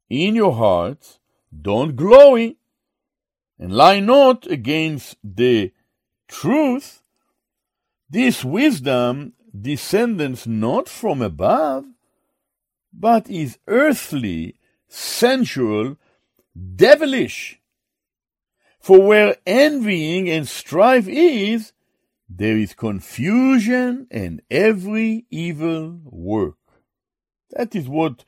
in 0.09 0.36
your 0.36 0.53
hearts, 0.53 1.18
don't 1.52 1.95
glory, 1.95 2.58
and 3.58 3.74
lie 3.74 4.00
not 4.00 4.47
against 4.47 5.18
the 5.24 5.72
truth. 6.28 7.02
This 8.10 8.43
wisdom 8.43 9.34
descendeth 9.60 10.47
not 10.47 10.88
from 10.88 11.22
above, 11.22 11.86
but 12.93 13.30
is 13.30 13.58
earthly, 13.68 14.56
sensual, 14.88 15.97
devilish. 16.76 17.60
For 18.80 19.02
where 19.02 19.36
envying 19.45 20.30
and 20.30 20.47
strife 20.47 21.08
is, 21.08 21.74
there 22.30 22.58
is 22.58 22.74
confusion 22.74 24.08
and 24.10 24.41
every 24.50 25.26
evil 25.30 26.00
work. 26.06 26.56
That 27.52 27.76
is 27.76 27.88
what 27.88 28.24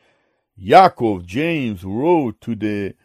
Yaakov, 0.60 1.26
James 1.26 1.84
wrote 1.84 2.42
to 2.42 2.56
the 2.56 2.96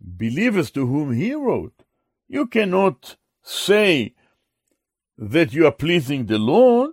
believers 0.00 0.70
to 0.72 0.86
whom 0.86 1.12
he 1.12 1.34
wrote. 1.34 1.84
You 2.28 2.46
cannot 2.46 3.16
say 3.42 4.14
that 5.16 5.52
you 5.52 5.66
are 5.66 5.72
pleasing 5.72 6.26
the 6.26 6.38
Lord 6.38 6.90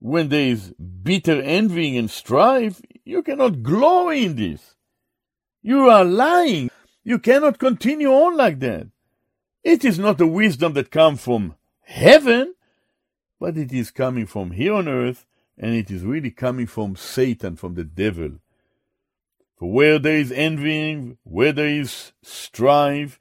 when 0.00 0.28
there 0.28 0.48
is 0.48 0.74
bitter 1.02 1.40
envying 1.40 1.96
and 1.96 2.10
strife. 2.10 2.80
You 3.04 3.22
cannot 3.22 3.62
glory 3.62 4.24
in 4.24 4.36
this. 4.36 4.74
You 5.62 5.88
are 5.88 6.04
lying. 6.04 6.70
You 7.04 7.18
cannot 7.18 7.58
continue 7.58 8.10
on 8.10 8.36
like 8.36 8.60
that. 8.60 8.88
It 9.62 9.84
is 9.84 9.98
not 9.98 10.20
a 10.20 10.26
wisdom 10.26 10.74
that 10.74 10.90
comes 10.90 11.22
from 11.22 11.54
heaven, 11.82 12.54
but 13.40 13.56
it 13.56 13.72
is 13.72 13.90
coming 13.90 14.26
from 14.26 14.50
here 14.50 14.74
on 14.74 14.88
earth, 14.88 15.26
and 15.56 15.74
it 15.74 15.90
is 15.90 16.02
really 16.02 16.30
coming 16.30 16.66
from 16.66 16.96
Satan, 16.96 17.56
from 17.56 17.74
the 17.74 17.84
devil. 17.84 18.40
For 19.56 19.70
where 19.70 19.98
there 19.98 20.16
is 20.16 20.32
envying, 20.32 21.18
where 21.22 21.52
there 21.52 21.68
is 21.68 22.12
strife, 22.22 23.18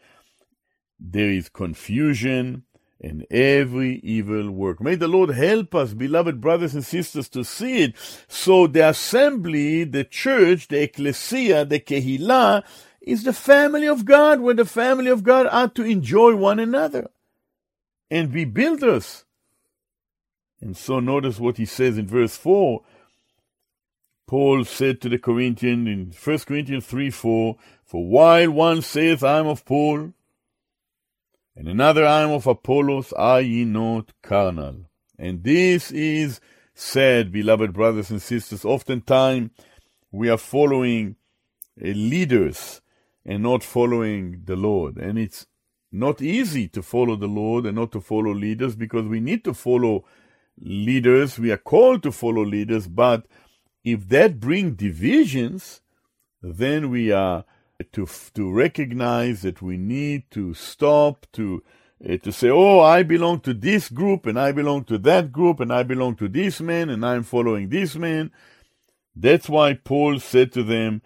there 1.00 1.30
is 1.30 1.50
confusion 1.50 2.64
and 3.00 3.26
every 3.30 4.00
evil 4.00 4.50
work. 4.50 4.82
May 4.82 4.96
the 4.96 5.10
Lord 5.10 5.32
help 5.32 5.76
us, 5.76 5.94
beloved 5.94 6.40
brothers 6.40 6.74
and 6.74 6.86
sisters, 6.86 7.28
to 7.30 7.44
see 7.44 7.84
it. 7.84 7.96
So 8.28 8.66
the 8.66 8.88
assembly, 8.90 9.84
the 9.84 10.06
church, 10.06 10.70
the 10.70 10.84
ecclesia, 10.84 11.66
the 11.66 11.80
kehillah, 11.80 12.64
is 13.02 13.24
the 13.24 13.34
family 13.34 13.88
of 13.88 14.06
God, 14.06 14.40
where 14.40 14.54
the 14.54 14.66
family 14.66 15.10
of 15.10 15.24
God 15.24 15.48
are 15.48 15.68
to 15.70 15.84
enjoy 15.84 16.36
one 16.36 16.60
another 16.60 17.10
and 18.10 18.32
be 18.32 18.46
builders. 18.46 19.26
And 20.62 20.78
so 20.78 21.02
notice 21.02 21.40
what 21.40 21.58
he 21.58 21.66
says 21.66 21.98
in 21.98 22.08
verse 22.08 22.38
4. 22.38 22.82
Paul 24.34 24.66
said 24.66 25.00
to 25.02 25.10
the 25.10 25.20
Corinthians 25.20 25.88
in 25.88 26.12
1 26.12 26.40
Corinthians 26.40 26.88
3 26.88 27.12
4, 27.12 27.56
For 27.86 28.04
while 28.04 28.50
one 28.50 28.82
saith, 28.82 29.24
I 29.24 29.38
am 29.38 29.46
of 29.46 29.64
Paul, 29.64 30.12
and 31.56 31.68
another 31.68 32.04
I 32.04 32.24
am 32.24 32.32
of 32.32 32.48
Apollos, 32.48 33.14
are 33.14 33.42
ye 33.42 33.64
not 33.64 34.12
carnal? 34.24 34.90
And 35.20 35.44
this 35.44 35.92
is 35.92 36.42
said, 36.74 37.32
beloved 37.32 37.74
brothers 37.74 38.10
and 38.10 38.20
sisters. 38.20 38.66
Oftentimes 38.66 39.52
we 40.12 40.32
are 40.32 40.40
following 40.40 41.16
uh, 41.80 41.90
leaders 41.90 42.82
and 43.24 43.44
not 43.44 43.64
following 43.64 44.42
the 44.46 44.56
Lord. 44.56 44.98
And 44.98 45.20
it's 45.20 45.46
not 45.92 46.24
easy 46.24 46.68
to 46.70 46.82
follow 46.82 47.16
the 47.16 47.28
Lord 47.28 47.68
and 47.68 47.76
not 47.76 47.92
to 47.92 48.02
follow 48.02 48.34
leaders 48.34 48.76
because 48.76 49.06
we 49.06 49.20
need 49.20 49.44
to 49.44 49.54
follow 49.54 50.06
leaders. 50.60 51.38
We 51.38 51.52
are 51.52 51.58
called 51.58 52.02
to 52.02 52.12
follow 52.12 52.44
leaders, 52.44 52.88
but 52.88 53.28
if 53.84 54.08
that 54.10 54.40
brings 54.40 54.78
divisions, 54.78 55.82
then 56.42 56.90
we 56.90 57.12
are 57.12 57.46
to 57.92 58.08
to 58.34 58.52
recognize 58.52 59.42
that 59.42 59.62
we 59.62 59.78
need 59.78 60.24
to 60.32 60.54
stop 60.54 61.26
to 61.34 61.64
uh, 62.08 62.18
to 62.18 62.32
say, 62.32 62.50
oh, 62.50 62.80
I 62.80 63.04
belong 63.04 63.40
to 63.42 63.54
this 63.54 63.90
group 63.90 64.26
and 64.26 64.40
I 64.40 64.52
belong 64.52 64.84
to 64.86 64.98
that 65.00 65.32
group 65.32 65.60
and 65.60 65.72
I 65.72 65.84
belong 65.84 66.16
to 66.18 66.28
this 66.28 66.60
man 66.60 66.90
and 66.90 67.06
I'm 67.06 67.24
following 67.24 67.70
this 67.70 67.96
man. 67.96 68.32
That's 69.16 69.48
why 69.48 69.76
Paul 69.76 70.20
said 70.20 70.52
to 70.54 70.64
them, 70.64 71.02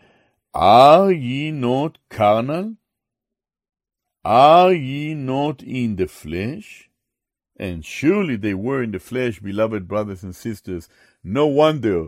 Are 0.54 1.12
ye 1.12 1.52
not 1.52 1.98
carnal? 2.10 2.76
Are 4.24 4.74
ye 4.74 5.14
not 5.14 5.62
in 5.62 5.96
the 5.98 6.08
flesh? 6.08 6.90
And 7.60 7.84
surely 7.86 8.36
they 8.36 8.54
were 8.54 8.84
in 8.84 8.92
the 8.92 9.00
flesh, 9.00 9.40
beloved 9.40 9.88
brothers 9.88 10.24
and 10.24 10.36
sisters. 10.36 10.90
No 11.24 11.48
wonder 11.48 12.08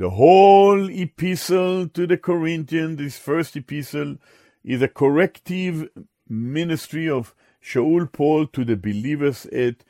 the 0.00 0.08
whole 0.08 0.88
epistle 0.88 1.86
to 1.86 2.06
the 2.06 2.16
Corinthians, 2.16 2.96
this 2.96 3.18
first 3.18 3.54
epistle, 3.54 4.16
is 4.64 4.80
a 4.80 4.88
corrective 4.88 5.90
ministry 6.26 7.06
of 7.06 7.34
Shaul 7.62 8.10
Paul 8.10 8.46
to 8.46 8.64
the 8.64 8.76
believers 8.76 9.44
at 9.52 9.84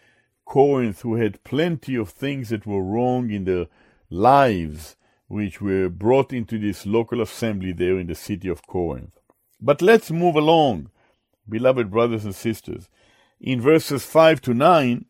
Corinth 0.44 1.02
who 1.02 1.14
had 1.14 1.44
plenty 1.44 1.94
of 1.94 2.08
things 2.08 2.48
that 2.48 2.66
were 2.66 2.82
wrong 2.82 3.30
in 3.30 3.44
their 3.44 3.66
lives, 4.10 4.96
which 5.28 5.60
were 5.60 5.88
brought 5.88 6.32
into 6.32 6.58
this 6.58 6.84
local 6.84 7.20
assembly 7.20 7.70
there 7.70 7.96
in 7.96 8.08
the 8.08 8.16
city 8.16 8.48
of 8.48 8.66
Corinth. 8.66 9.16
But 9.60 9.80
let's 9.80 10.10
move 10.10 10.34
along, 10.34 10.90
beloved 11.48 11.88
brothers 11.88 12.24
and 12.24 12.34
sisters 12.34 12.88
in 13.40 13.60
verses 13.60 14.04
5 14.04 14.40
to 14.42 14.54
9, 14.54 15.04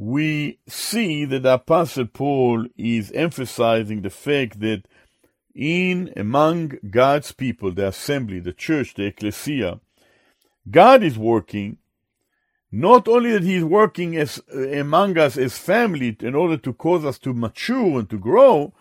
we 0.00 0.58
see 0.66 1.26
that 1.26 1.42
the 1.42 1.52
Apostle 1.52 2.06
Paul 2.06 2.64
is 2.78 3.12
emphasizing 3.12 4.00
the 4.00 4.08
fact 4.08 4.58
that 4.60 4.84
in 5.54 6.10
among 6.16 6.78
God's 6.90 7.32
people, 7.32 7.70
the 7.70 7.88
assembly, 7.88 8.40
the 8.40 8.54
church, 8.54 8.94
the 8.94 9.04
ecclesia, 9.04 9.78
God 10.70 11.02
is 11.02 11.18
working. 11.18 11.76
Not 12.72 13.08
only 13.08 13.32
that 13.32 13.42
He 13.42 13.56
is 13.56 13.64
working 13.64 14.16
as 14.16 14.40
uh, 14.54 14.68
among 14.70 15.18
us 15.18 15.36
as 15.36 15.58
family 15.58 16.16
in 16.20 16.34
order 16.34 16.56
to 16.56 16.72
cause 16.72 17.04
us 17.04 17.18
to 17.18 17.34
mature 17.34 17.98
and 17.98 18.08
to 18.08 18.16
grow, 18.16 18.72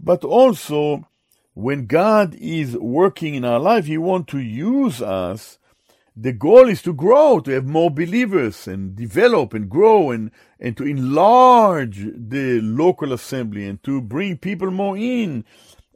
but 0.00 0.24
also 0.24 1.06
when 1.52 1.84
God 1.84 2.34
is 2.34 2.78
working 2.78 3.34
in 3.34 3.44
our 3.44 3.60
life, 3.60 3.84
He 3.84 3.98
wants 3.98 4.32
to 4.32 4.38
use 4.38 5.02
us 5.02 5.58
the 6.16 6.32
goal 6.32 6.68
is 6.68 6.80
to 6.82 6.94
grow, 6.94 7.40
to 7.40 7.50
have 7.50 7.66
more 7.66 7.90
believers 7.90 8.66
and 8.66 8.96
develop 8.96 9.52
and 9.52 9.68
grow 9.68 10.10
and, 10.10 10.30
and 10.58 10.74
to 10.78 10.84
enlarge 10.84 11.98
the 11.98 12.60
local 12.62 13.12
assembly 13.12 13.68
and 13.68 13.82
to 13.82 14.00
bring 14.00 14.38
people 14.38 14.70
more 14.70 14.96
in. 14.96 15.44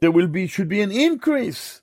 There 0.01 0.11
will 0.11 0.29
be, 0.29 0.47
should 0.47 0.69
be 0.69 0.83
an 0.83 0.93
increase. 0.93 1.81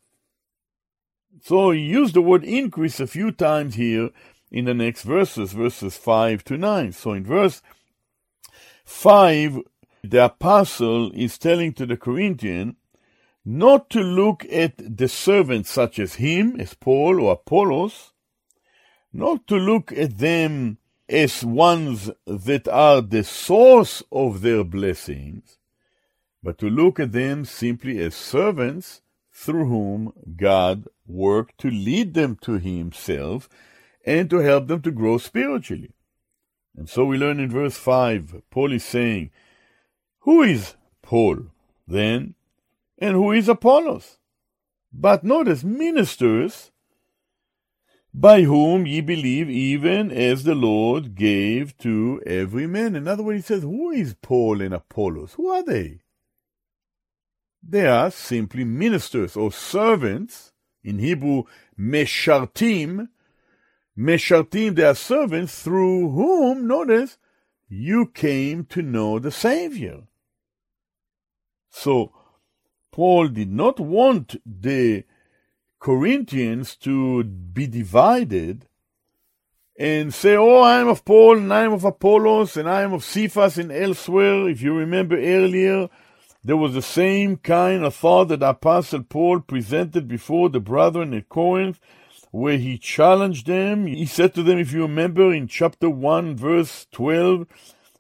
So 1.41 1.71
he 1.71 1.79
used 1.79 2.13
the 2.13 2.21
word 2.21 2.43
increase 2.43 2.99
a 2.99 3.07
few 3.07 3.31
times 3.31 3.75
here 3.75 4.11
in 4.51 4.65
the 4.65 4.73
next 4.75 5.01
verses, 5.01 5.53
verses 5.53 5.97
5 5.97 6.43
to 6.45 6.57
9. 6.57 6.91
So 6.91 7.13
in 7.13 7.25
verse 7.25 7.63
5, 8.85 9.61
the 10.03 10.25
apostle 10.25 11.11
is 11.13 11.39
telling 11.39 11.73
to 11.73 11.87
the 11.87 11.97
Corinthian 11.97 12.75
not 13.43 13.89
to 13.89 14.01
look 14.01 14.45
at 14.51 14.73
the 14.77 15.07
servants 15.07 15.71
such 15.71 15.97
as 15.97 16.15
him, 16.15 16.59
as 16.59 16.73
Paul 16.75 17.21
or 17.21 17.33
Apollos, 17.33 18.11
not 19.17 19.47
to 19.47 19.55
look 19.55 19.91
at 19.91 20.19
them 20.19 20.77
as 21.09 21.43
ones 21.43 22.11
that 22.27 22.67
are 22.67 23.01
the 23.01 23.23
source 23.23 24.03
of 24.11 24.41
their 24.41 24.63
blessings, 24.63 25.57
but 26.43 26.59
to 26.59 26.69
look 26.69 26.99
at 26.99 27.13
them 27.13 27.43
simply 27.43 27.97
as 27.99 28.13
servants 28.13 29.01
through 29.33 29.65
whom 29.65 30.13
God 30.35 30.87
worked 31.07 31.57
to 31.61 31.69
lead 31.71 32.13
them 32.13 32.37
to 32.41 32.59
Himself 32.59 33.49
and 34.05 34.29
to 34.29 34.37
help 34.37 34.67
them 34.67 34.83
to 34.83 34.91
grow 34.91 35.17
spiritually. 35.17 35.93
And 36.75 36.87
so 36.87 37.03
we 37.03 37.17
learn 37.17 37.39
in 37.39 37.49
verse 37.49 37.75
5, 37.75 38.43
Paul 38.51 38.71
is 38.71 38.83
saying, 38.83 39.31
Who 40.19 40.43
is 40.43 40.75
Paul 41.01 41.47
then? 41.87 42.35
And 42.99 43.15
who 43.15 43.31
is 43.31 43.49
Apollos? 43.49 44.19
But 44.93 45.23
notice, 45.23 45.63
ministers 45.63 46.71
by 48.13 48.41
whom 48.41 48.87
ye 48.87 49.01
believe, 49.01 49.49
even 49.49 50.11
as 50.11 50.43
the 50.43 50.55
Lord 50.55 51.15
gave 51.15 51.77
to 51.79 52.21
every 52.25 52.67
man. 52.67 52.95
In 52.95 53.07
other 53.07 53.23
words, 53.23 53.47
he 53.47 53.53
says, 53.53 53.63
Who 53.63 53.91
is 53.91 54.15
Paul 54.21 54.61
and 54.61 54.73
Apollos? 54.73 55.33
Who 55.33 55.49
are 55.49 55.63
they? 55.63 55.99
They 57.61 57.85
are 57.85 58.11
simply 58.11 58.63
ministers 58.63 59.35
or 59.35 59.51
servants. 59.51 60.53
In 60.83 60.99
Hebrew, 60.99 61.43
meshartim. 61.77 63.09
Meshartim, 63.97 64.75
they 64.75 64.83
are 64.83 64.95
servants 64.95 65.61
through 65.61 66.11
whom, 66.11 66.67
notice, 66.67 67.17
you 67.67 68.05
came 68.05 68.63
to 68.65 68.81
know 68.81 69.19
the 69.19 69.31
Savior. 69.31 70.03
So, 71.69 72.13
Paul 72.91 73.27
did 73.27 73.51
not 73.51 73.79
want 73.79 74.37
the 74.45 75.03
Corinthians 75.79 76.75
to 76.77 77.23
be 77.23 77.67
divided 77.67 78.67
and 79.77 80.13
say, 80.13 80.35
Oh, 80.35 80.61
I 80.61 80.79
am 80.79 80.87
of 80.87 81.05
Paul, 81.05 81.37
and 81.37 81.53
I 81.53 81.63
am 81.63 81.73
of 81.73 81.83
Apollos, 81.83 82.57
and 82.57 82.69
I 82.69 82.81
am 82.81 82.93
of 82.93 83.03
Cephas, 83.03 83.57
and 83.57 83.71
elsewhere. 83.71 84.49
If 84.49 84.61
you 84.61 84.73
remember 84.73 85.17
earlier, 85.17 85.89
there 86.43 86.57
was 86.57 86.73
the 86.73 86.81
same 86.81 87.37
kind 87.37 87.83
of 87.83 87.93
thought 87.93 88.29
that 88.29 88.41
Apostle 88.41 89.03
Paul 89.03 89.41
presented 89.41 90.07
before 90.07 90.49
the 90.49 90.59
brethren 90.59 91.13
at 91.13 91.29
Corinth, 91.29 91.79
where 92.31 92.57
he 92.57 92.77
challenged 92.77 93.47
them. 93.47 93.85
He 93.85 94.05
said 94.05 94.33
to 94.35 94.43
them, 94.43 94.57
if 94.57 94.73
you 94.73 94.81
remember 94.81 95.33
in 95.33 95.47
chapter 95.47 95.89
1, 95.89 96.35
verse 96.35 96.87
12, 96.91 97.47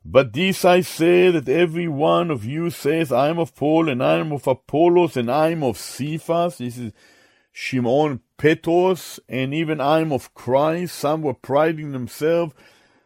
but 0.03 0.31
this 0.31 0.63
I 0.63 0.81
say 0.81 1.29
that 1.31 1.49
every 1.49 1.87
one 1.87 2.31
of 2.31 2.45
you 2.45 2.69
says, 2.69 3.11
I 3.11 3.27
am 3.27 3.37
of 3.37 3.53
Paul, 3.53 3.89
and 3.89 4.01
I 4.01 4.13
am 4.15 4.31
of 4.31 4.47
Apollos, 4.47 5.17
and 5.17 5.29
I 5.29 5.49
am 5.49 5.63
of 5.63 5.77
Cephas. 5.77 6.59
This 6.59 6.77
is 6.77 6.93
Shimon 7.59 8.21
Petros, 8.37 9.19
and 9.27 9.51
even 9.51 9.81
I 9.81 10.01
am 10.01 10.11
of 10.11 10.31
Christ. 10.35 10.93
Some 10.93 11.23
were 11.23 11.33
priding 11.33 11.91
themselves, 11.91 12.53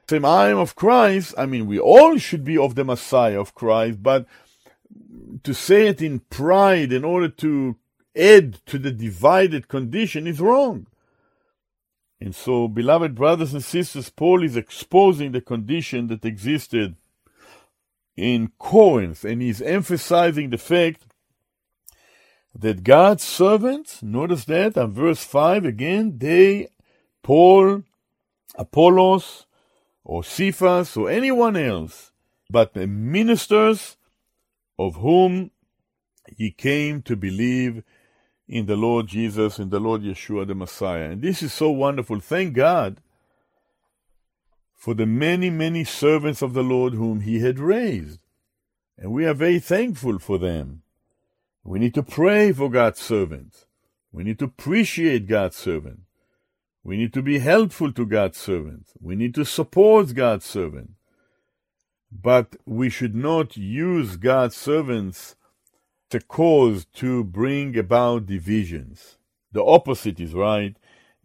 saying, 0.09 0.25
I 0.25 0.49
am 0.49 0.57
of 0.57 0.75
Christ. 0.75 1.33
I 1.37 1.45
mean, 1.45 1.67
we 1.67 1.79
all 1.79 2.17
should 2.17 2.43
be 2.43 2.57
of 2.57 2.75
the 2.75 2.83
Messiah 2.83 3.39
of 3.39 3.55
Christ, 3.55 4.03
but 4.03 4.25
to 5.43 5.53
say 5.53 5.87
it 5.87 6.01
in 6.01 6.19
pride 6.19 6.91
in 6.91 7.05
order 7.05 7.29
to 7.29 7.77
add 8.13 8.59
to 8.65 8.77
the 8.77 8.91
divided 8.91 9.69
condition 9.69 10.27
is 10.27 10.41
wrong. 10.41 10.85
And 12.19 12.35
so, 12.35 12.67
beloved 12.67 13.15
brothers 13.15 13.53
and 13.53 13.63
sisters, 13.63 14.09
Paul 14.09 14.43
is 14.43 14.57
exposing 14.57 15.31
the 15.31 15.39
condition 15.39 16.07
that 16.07 16.25
existed 16.25 16.97
in 18.17 18.51
Corinth, 18.59 19.23
and 19.23 19.41
he's 19.41 19.61
emphasizing 19.61 20.49
the 20.49 20.57
fact 20.57 21.10
that 22.53 22.83
God's 22.83 23.23
servants, 23.23 24.03
notice 24.03 24.45
that 24.45 24.77
on 24.77 24.91
verse 24.93 25.23
5 25.23 25.65
again, 25.65 26.17
they, 26.17 26.69
Paul, 27.23 27.83
Apollos, 28.55 29.45
or 30.03 30.23
Cephas, 30.23 30.97
or 30.97 31.09
anyone 31.09 31.55
else, 31.55 32.11
but 32.49 32.73
the 32.73 32.87
ministers 32.87 33.97
of 34.77 34.95
whom 34.95 35.51
he 36.35 36.51
came 36.51 37.01
to 37.03 37.15
believe 37.15 37.83
in 38.47 38.65
the 38.65 38.75
Lord 38.75 39.07
Jesus, 39.07 39.59
in 39.59 39.69
the 39.69 39.79
Lord 39.79 40.01
Yeshua 40.01 40.45
the 40.45 40.55
Messiah. 40.55 41.11
And 41.11 41.21
this 41.21 41.41
is 41.41 41.53
so 41.53 41.71
wonderful. 41.71 42.19
Thank 42.19 42.53
God 42.53 42.99
for 44.75 44.93
the 44.93 45.05
many, 45.05 45.49
many 45.49 45.83
servants 45.83 46.41
of 46.41 46.53
the 46.53 46.63
Lord 46.63 46.93
whom 46.93 47.21
he 47.21 47.39
had 47.39 47.59
raised. 47.59 48.19
And 48.97 49.11
we 49.13 49.25
are 49.25 49.33
very 49.33 49.59
thankful 49.59 50.19
for 50.19 50.37
them. 50.37 50.81
We 51.63 51.79
need 51.79 51.93
to 51.93 52.03
pray 52.03 52.51
for 52.51 52.69
God's 52.69 52.99
servants. 52.99 53.65
We 54.11 54.23
need 54.23 54.39
to 54.39 54.45
appreciate 54.45 55.27
God's 55.27 55.55
servants. 55.55 56.03
We 56.83 56.97
need 56.97 57.13
to 57.13 57.21
be 57.21 57.39
helpful 57.39 57.93
to 57.93 58.05
God's 58.05 58.37
servants. 58.37 58.93
We 58.99 59.15
need 59.15 59.35
to 59.35 59.45
support 59.45 60.13
God's 60.15 60.45
servants. 60.45 60.93
But 62.11 62.55
we 62.65 62.89
should 62.89 63.15
not 63.15 63.55
use 63.55 64.17
God's 64.17 64.57
servants 64.57 65.35
to 66.09 66.19
cause 66.19 66.85
to 66.95 67.23
bring 67.23 67.77
about 67.77 68.25
divisions. 68.25 69.17
The 69.51 69.63
opposite 69.63 70.19
is 70.19 70.33
right. 70.33 70.75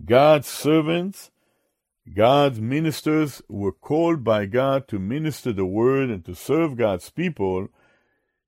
God's 0.04 0.46
servants, 0.46 1.30
God's 2.14 2.60
ministers 2.60 3.42
were 3.48 3.72
called 3.72 4.22
by 4.22 4.46
God 4.46 4.86
to 4.88 4.98
minister 4.98 5.52
the 5.52 5.66
word 5.66 6.10
and 6.10 6.24
to 6.26 6.34
serve 6.34 6.76
God's 6.76 7.10
people 7.10 7.68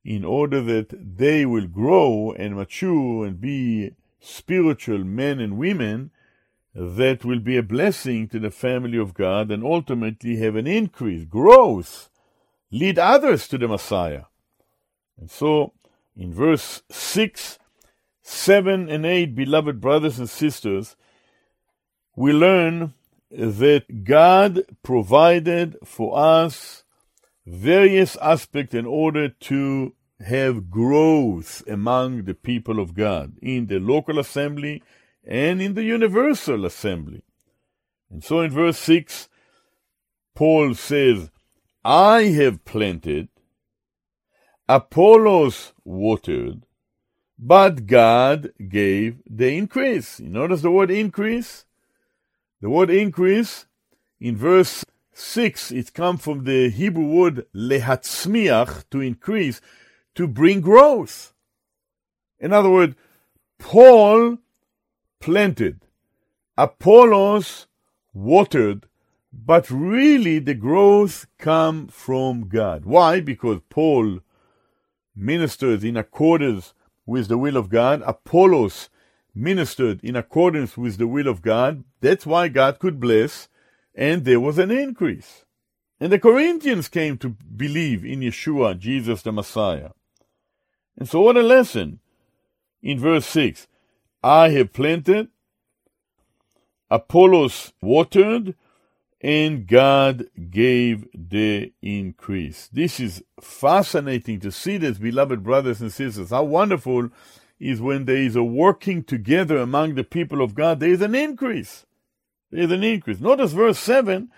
in 0.09 0.25
order 0.25 0.63
that 0.63 1.19
they 1.19 1.45
will 1.45 1.67
grow 1.67 2.33
and 2.33 2.57
mature 2.57 3.27
and 3.27 3.39
be 3.39 3.93
spiritual 4.21 5.05
men 5.05 5.39
and 5.39 5.59
women 5.59 6.11
that 6.75 7.27
will 7.27 7.41
be 7.41 7.59
a 7.59 7.63
blessing 7.63 8.27
to 8.27 8.39
the 8.39 8.51
family 8.51 8.97
of 8.97 9.13
God 9.13 9.51
and 9.51 9.63
ultimately 9.63 10.37
have 10.37 10.57
an 10.57 10.67
increase, 10.67 11.27
growth, 11.27 12.09
lead 12.71 12.99
others 12.99 13.47
to 13.49 13.59
the 13.59 13.69
Messiah. 13.69 14.25
And 15.21 15.31
so 15.31 15.75
in 16.17 16.33
verse 16.33 16.83
6, 16.91 17.59
7, 18.23 18.89
and 18.89 19.05
8, 19.05 19.35
beloved 19.35 19.79
brothers 19.79 20.19
and 20.19 20.31
sisters, 20.31 20.97
we 22.17 22.33
learn 22.33 22.95
that 23.31 24.05
God 24.05 24.63
provided 24.83 25.77
for 25.85 26.19
us 26.19 26.85
various 27.45 28.17
aspects 28.17 28.75
in 28.75 28.87
order 28.87 29.29
to 29.29 29.95
have 30.21 30.71
growth 30.71 31.63
among 31.69 32.25
the 32.25 32.35
people 32.35 32.81
of 32.81 32.95
God 32.95 33.39
in 33.41 33.67
the 33.67 33.79
local 33.79 34.19
assembly 34.19 34.83
and 35.25 35.63
in 35.63 35.75
the 35.75 35.85
universal 35.85 36.65
assembly. 36.65 37.23
And 38.11 38.25
so 38.25 38.41
in 38.41 38.51
verse 38.51 38.79
6, 38.79 39.29
Paul 40.35 40.75
says, 40.75 41.31
I 41.85 42.25
have 42.25 42.65
planted, 42.65 43.29
Apollos 44.69 45.73
watered, 45.85 46.65
but 47.39 47.87
God 47.87 48.53
gave 48.69 49.19
the 49.29 49.57
increase. 49.57 50.21
You 50.21 50.29
notice 50.29 50.63
the 50.63 50.71
word 50.71 50.91
increase? 50.91 51.65
The 52.61 52.69
word 52.69 52.91
increase 52.91 53.67
in 54.21 54.37
verse 54.37 54.85
6, 55.13 55.73
it 55.73 55.95
comes 55.95 56.23
from 56.23 56.45
the 56.45 56.71
Hebrew 56.71 57.07
word 57.07 57.47
lehatzmiach, 57.55 58.85
to 58.91 59.01
increase, 59.01 59.61
to 60.19 60.27
bring 60.27 60.61
growth. 60.61 61.33
In 62.41 62.53
other 62.53 62.69
words, 62.69 62.97
Paul 63.61 64.39
planted, 65.21 65.87
Apollos 66.57 67.69
watered, 68.13 68.89
but 69.33 69.71
really 69.71 70.41
the 70.41 70.55
growth 70.55 71.29
come 71.39 71.87
from 71.87 72.49
God. 72.49 72.85
Why? 72.85 73.21
Because 73.21 73.61
Paul 73.71 74.19
ministered 75.15 75.85
in 75.85 75.97
accordance 75.97 76.75
with 77.07 77.29
the 77.29 77.39
will 77.39 77.57
of 77.57 77.69
God. 77.69 78.03
Apollos 78.05 78.89
ministered 79.33 80.03
in 80.03 80.17
accordance 80.17 80.77
with 80.77 80.97
the 80.99 81.07
will 81.07 81.29
of 81.29 81.43
God. 81.43 81.85
That's 82.01 82.27
why 82.27 82.49
God 82.49 82.81
could 82.81 82.99
bless, 82.99 83.49
and 83.95 84.25
there 84.25 84.41
was 84.41 84.59
an 84.59 84.73
increase. 84.73 85.45
And 86.01 86.11
the 86.11 86.19
Corinthians 86.19 86.89
came 86.89 87.19
to 87.19 87.29
believe 87.29 88.05
in 88.05 88.19
Yeshua, 88.19 88.77
Jesus 88.77 89.23
the 89.23 89.31
Messiah. 89.31 89.91
And 90.99 91.09
so, 91.09 91.21
what 91.21 91.37
a 91.37 91.43
lesson 91.43 92.01
in 92.83 92.99
verse 92.99 93.25
6 93.27 93.69
I 94.23 94.51
have 94.51 94.73
planted, 94.73 95.29
Apollos 96.91 97.73
watered, 97.81 98.57
and 99.21 99.67
God 99.67 100.27
gave 100.51 101.07
the 101.15 101.73
increase. 101.81 102.69
This 102.73 102.99
is 102.99 103.23
fascinating 103.41 104.41
to 104.41 104.51
see 104.51 104.77
this, 104.77 104.99
beloved 104.99 105.43
brothers 105.43 105.81
and 105.81 105.93
sisters. 105.93 106.31
How 106.31 106.45
wonderful 106.45 107.11
is 107.61 107.81
when 107.81 108.05
there 108.05 108.17
is 108.17 108.37
a 108.37 108.45
working 108.45 109.03
together 109.03 109.59
among 109.59 109.95
the 109.95 110.05
people 110.05 110.43
of 110.43 110.55
God, 110.55 110.81
there 110.81 110.91
is 110.91 111.03
an 111.03 111.15
increase. 111.15 111.87
There 112.51 112.63
is 112.63 112.71
an 112.71 112.85
increase. 112.85 113.21
Notice 113.21 113.53
verse 113.53 113.79
7 113.79 114.31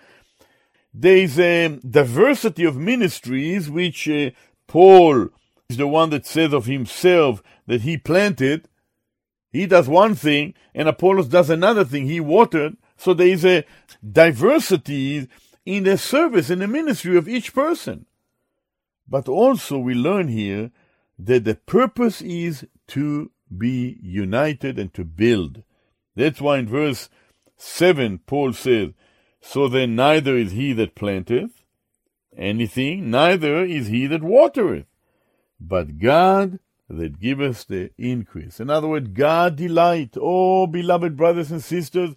there 0.93 1.17
is 1.17 1.39
a 1.39 1.79
diversity 1.89 2.65
of 2.65 2.75
ministries 2.75 3.69
which 3.69 4.09
uh, 4.09 4.31
Paul 4.67 5.29
is 5.71 5.77
the 5.77 5.87
one 5.87 6.09
that 6.11 6.25
says 6.25 6.53
of 6.53 6.65
himself 6.65 7.41
that 7.67 7.81
he 7.81 7.97
planted. 7.97 8.67
He 9.51 9.65
does 9.65 9.87
one 9.87 10.15
thing, 10.15 10.53
and 10.73 10.87
Apollos 10.87 11.27
does 11.27 11.49
another 11.49 11.83
thing. 11.83 12.05
He 12.05 12.19
watered, 12.19 12.77
so 12.97 13.13
there 13.13 13.27
is 13.27 13.45
a 13.45 13.65
diversity 14.09 15.27
in 15.65 15.83
the 15.83 15.97
service 15.97 16.49
and 16.49 16.61
the 16.61 16.67
ministry 16.67 17.17
of 17.17 17.27
each 17.27 17.53
person. 17.53 18.05
But 19.07 19.27
also 19.27 19.77
we 19.77 19.93
learn 19.93 20.29
here 20.29 20.71
that 21.19 21.43
the 21.43 21.55
purpose 21.55 22.21
is 22.21 22.65
to 22.87 23.31
be 23.55 23.97
united 24.01 24.79
and 24.79 24.93
to 24.93 25.03
build. 25.03 25.63
That's 26.15 26.41
why 26.41 26.59
in 26.59 26.67
verse 26.67 27.09
7 27.57 28.19
Paul 28.25 28.53
says, 28.53 28.91
So 29.41 29.67
then 29.67 29.95
neither 29.95 30.35
is 30.37 30.51
he 30.51 30.73
that 30.73 30.95
planteth 30.95 31.63
anything, 32.37 33.11
neither 33.11 33.63
is 33.63 33.87
he 33.87 34.07
that 34.07 34.23
watereth, 34.23 34.85
but 35.61 35.99
God 35.99 36.59
that 36.89 37.19
giveth 37.19 37.67
the 37.67 37.91
increase. 37.97 38.59
In 38.59 38.69
other 38.69 38.87
words, 38.87 39.09
God 39.13 39.55
delight. 39.55 40.17
Oh, 40.19 40.67
beloved 40.67 41.15
brothers 41.15 41.51
and 41.51 41.63
sisters, 41.63 42.15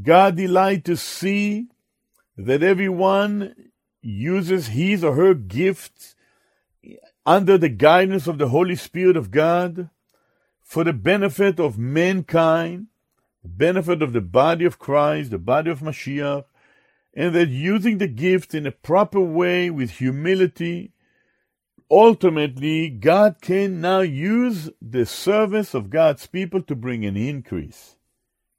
God 0.00 0.36
delight 0.36 0.84
to 0.86 0.96
see 0.96 1.68
that 2.36 2.62
everyone 2.62 3.54
uses 4.02 4.68
his 4.68 5.04
or 5.04 5.14
her 5.14 5.34
gifts 5.34 6.14
under 7.24 7.56
the 7.56 7.68
guidance 7.68 8.26
of 8.26 8.38
the 8.38 8.48
Holy 8.48 8.74
Spirit 8.74 9.16
of 9.16 9.30
God 9.30 9.88
for 10.60 10.84
the 10.84 10.92
benefit 10.92 11.60
of 11.60 11.78
mankind, 11.78 12.88
the 13.42 13.48
benefit 13.48 14.02
of 14.02 14.12
the 14.12 14.20
body 14.20 14.64
of 14.64 14.78
Christ, 14.78 15.30
the 15.30 15.38
body 15.38 15.70
of 15.70 15.80
Mashiach, 15.80 16.44
and 17.14 17.34
that 17.34 17.48
using 17.48 17.98
the 17.98 18.08
gift 18.08 18.54
in 18.54 18.66
a 18.66 18.72
proper 18.72 19.20
way 19.20 19.70
with 19.70 19.90
humility, 19.92 20.91
ultimately 21.92 22.88
God 22.88 23.36
can 23.42 23.82
now 23.82 24.00
use 24.00 24.70
the 24.80 25.04
service 25.04 25.74
of 25.74 25.90
God's 25.90 26.26
people 26.26 26.62
to 26.62 26.74
bring 26.74 27.04
an 27.04 27.18
increase. 27.18 27.96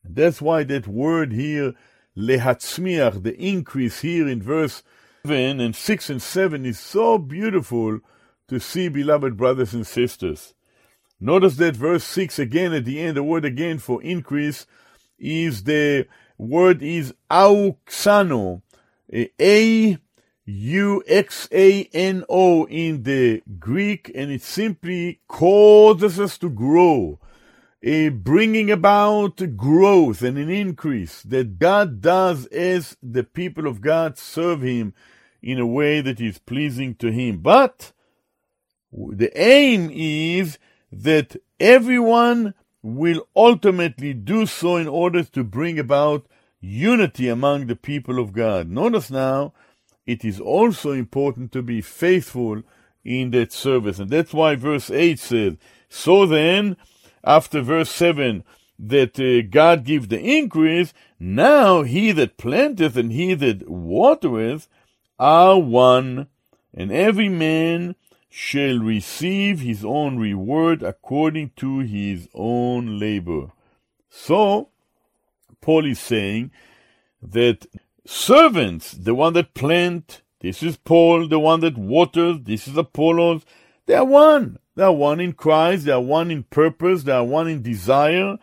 That's 0.04 0.42
why 0.42 0.64
that 0.66 0.88
word 0.88 1.34
here, 1.34 1.74
lehatzmiach, 2.16 3.24
the 3.24 3.36
increase 3.36 4.02
here 4.02 4.28
in 4.28 4.44
verse 4.44 4.84
7 5.26 5.60
and 5.60 5.76
6 5.76 6.10
and 6.12 6.22
7 6.22 6.66
is 6.66 6.80
so 6.80 7.18
beautiful 7.18 8.00
to 8.50 8.60
see, 8.60 8.88
beloved 8.88 9.36
brothers 9.36 9.74
and 9.74 9.88
sisters. 9.88 10.54
Notice 11.20 11.56
that 11.56 11.76
verse 11.76 12.04
6 12.04 12.38
again 12.38 12.74
at 12.74 12.86
the 12.86 13.00
end, 13.00 13.18
the 13.18 13.24
word 13.24 13.46
again 13.46 13.80
for 13.80 14.04
increase 14.04 14.68
is 15.18 15.64
the 15.64 16.06
word 16.38 16.84
is 16.84 17.16
auxano, 17.32 18.62
a 19.12 19.98
U 20.46 21.04
X 21.08 21.48
A 21.52 21.86
N 21.94 22.26
O 22.28 22.66
in 22.66 23.04
the 23.04 23.42
Greek, 23.60 24.12
and 24.14 24.32
it 24.32 24.42
simply 24.42 25.22
causes 25.28 26.20
us 26.20 26.38
to 26.40 26.50
grow, 26.50 27.20
bringing 27.82 28.70
about 28.70 29.56
growth 29.56 30.22
and 30.22 30.38
an 30.38 30.50
increase 30.50 31.22
that 31.24 31.60
God 31.60 32.02
does 32.02 32.46
as 32.48 32.98
the 33.02 33.24
people 33.24 33.68
of 33.68 33.82
God 33.82 34.18
serve 34.18 34.62
Him 34.62 34.94
in 35.42 35.60
a 35.60 35.68
way 35.68 36.02
that 36.02 36.20
is 36.20 36.40
pleasing 36.40 36.96
to 36.96 37.12
Him. 37.12 37.40
But 37.40 37.94
the 38.92 39.32
aim 39.42 39.90
is 39.94 40.58
that 40.92 41.38
everyone 41.60 42.54
will 42.82 43.28
ultimately 43.34 44.14
do 44.14 44.46
so 44.46 44.76
in 44.76 44.90
order 44.90 45.24
to 45.24 45.44
bring 45.44 45.80
about 45.80 46.28
unity 46.60 47.30
among 47.30 47.68
the 47.68 47.78
people 47.78 48.20
of 48.20 48.34
God. 48.34 48.70
Notice 48.70 49.10
now, 49.10 49.54
it 50.06 50.26
is 50.26 50.40
also 50.40 50.92
important 50.92 51.52
to 51.54 51.62
be 51.62 51.82
faithful 51.82 52.64
in 53.04 53.32
that 53.32 53.52
service. 53.52 54.00
And 54.00 54.10
that's 54.10 54.34
why 54.34 54.56
verse 54.56 54.90
8 54.90 55.20
says, 55.20 55.54
So 55.90 56.26
then, 56.26 56.78
after 57.24 57.62
verse 57.62 57.92
7, 57.92 58.44
that 58.80 59.20
uh, 59.20 59.48
God 59.50 59.86
give 59.86 60.10
the 60.10 60.20
increase, 60.20 60.94
now 61.20 61.84
he 61.84 62.12
that 62.12 62.38
planteth 62.38 62.98
and 62.98 63.12
he 63.12 63.34
that 63.36 63.70
watereth 63.70 64.68
are 65.20 65.60
one, 65.60 66.28
and 66.74 66.92
every 66.92 67.30
man 67.30 67.96
shall 68.30 68.80
receive 68.80 69.60
his 69.60 69.86
own 69.86 70.18
reward 70.18 70.82
according 70.82 71.52
to 71.56 71.80
his 71.80 72.28
own 72.34 73.00
labor. 73.00 73.52
So, 74.10 74.70
Paul 75.62 75.86
is 75.86 76.00
saying 76.00 76.52
that 77.22 77.68
servants, 78.06 78.92
the 78.92 79.16
one 79.16 79.34
that 79.34 79.54
plant, 79.54 80.22
this 80.42 80.62
is 80.62 80.78
Paul, 80.78 81.28
the 81.28 81.40
one 81.40 81.62
that 81.62 81.78
waters, 81.78 82.38
this 82.44 82.68
is 82.68 82.78
Apollos, 82.78 83.44
they 83.86 83.96
are 83.96 84.06
one. 84.06 84.60
They 84.76 84.84
are 84.84 84.94
one 84.94 85.20
in 85.20 85.34
Christ, 85.34 85.86
they 85.86 85.92
are 85.92 86.02
one 86.02 86.32
in 86.32 86.44
purpose, 86.44 87.04
they 87.04 87.12
are 87.12 87.24
one 87.24 87.48
in 87.48 87.62
desire, 87.62 88.38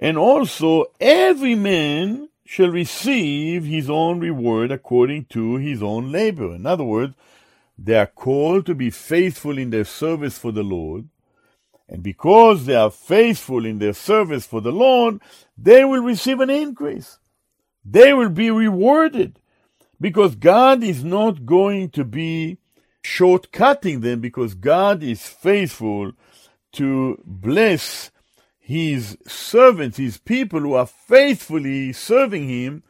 and 0.00 0.16
also 0.16 0.86
every 1.00 1.54
man 1.54 2.28
shall 2.46 2.68
receive 2.68 3.64
his 3.64 3.90
own 3.90 4.20
reward 4.20 4.70
according 4.70 5.24
to 5.26 5.56
his 5.56 5.82
own 5.82 6.12
labor. 6.12 6.54
In 6.54 6.66
other 6.66 6.84
words, 6.84 7.14
they 7.76 7.96
are 7.96 8.06
called 8.06 8.66
to 8.66 8.74
be 8.74 8.90
faithful 8.90 9.58
in 9.58 9.70
their 9.70 9.84
service 9.84 10.38
for 10.38 10.52
the 10.52 10.62
Lord. 10.62 11.08
And 11.88 12.02
because 12.02 12.66
they 12.66 12.76
are 12.76 12.90
faithful 12.90 13.66
in 13.66 13.78
their 13.78 13.92
service 13.92 14.46
for 14.46 14.60
the 14.60 14.72
Lord, 14.72 15.20
they 15.58 15.84
will 15.84 16.02
receive 16.02 16.40
an 16.40 16.50
increase. 16.50 17.18
They 17.84 18.12
will 18.12 18.30
be 18.30 18.50
rewarded 18.50 19.38
because 20.00 20.34
God 20.36 20.82
is 20.82 21.04
not 21.04 21.46
going 21.46 21.90
to 21.90 22.04
be 22.04 22.58
shortcutting 23.04 24.00
them 24.00 24.20
because 24.20 24.54
God 24.54 25.02
is 25.02 25.26
faithful 25.26 26.12
to 26.72 27.22
bless 27.24 28.10
his 28.58 29.18
servants, 29.26 29.98
his 29.98 30.16
people 30.16 30.60
who 30.60 30.72
are 30.72 30.86
faithfully 30.86 31.92
serving 31.92 32.48
him 32.48 32.82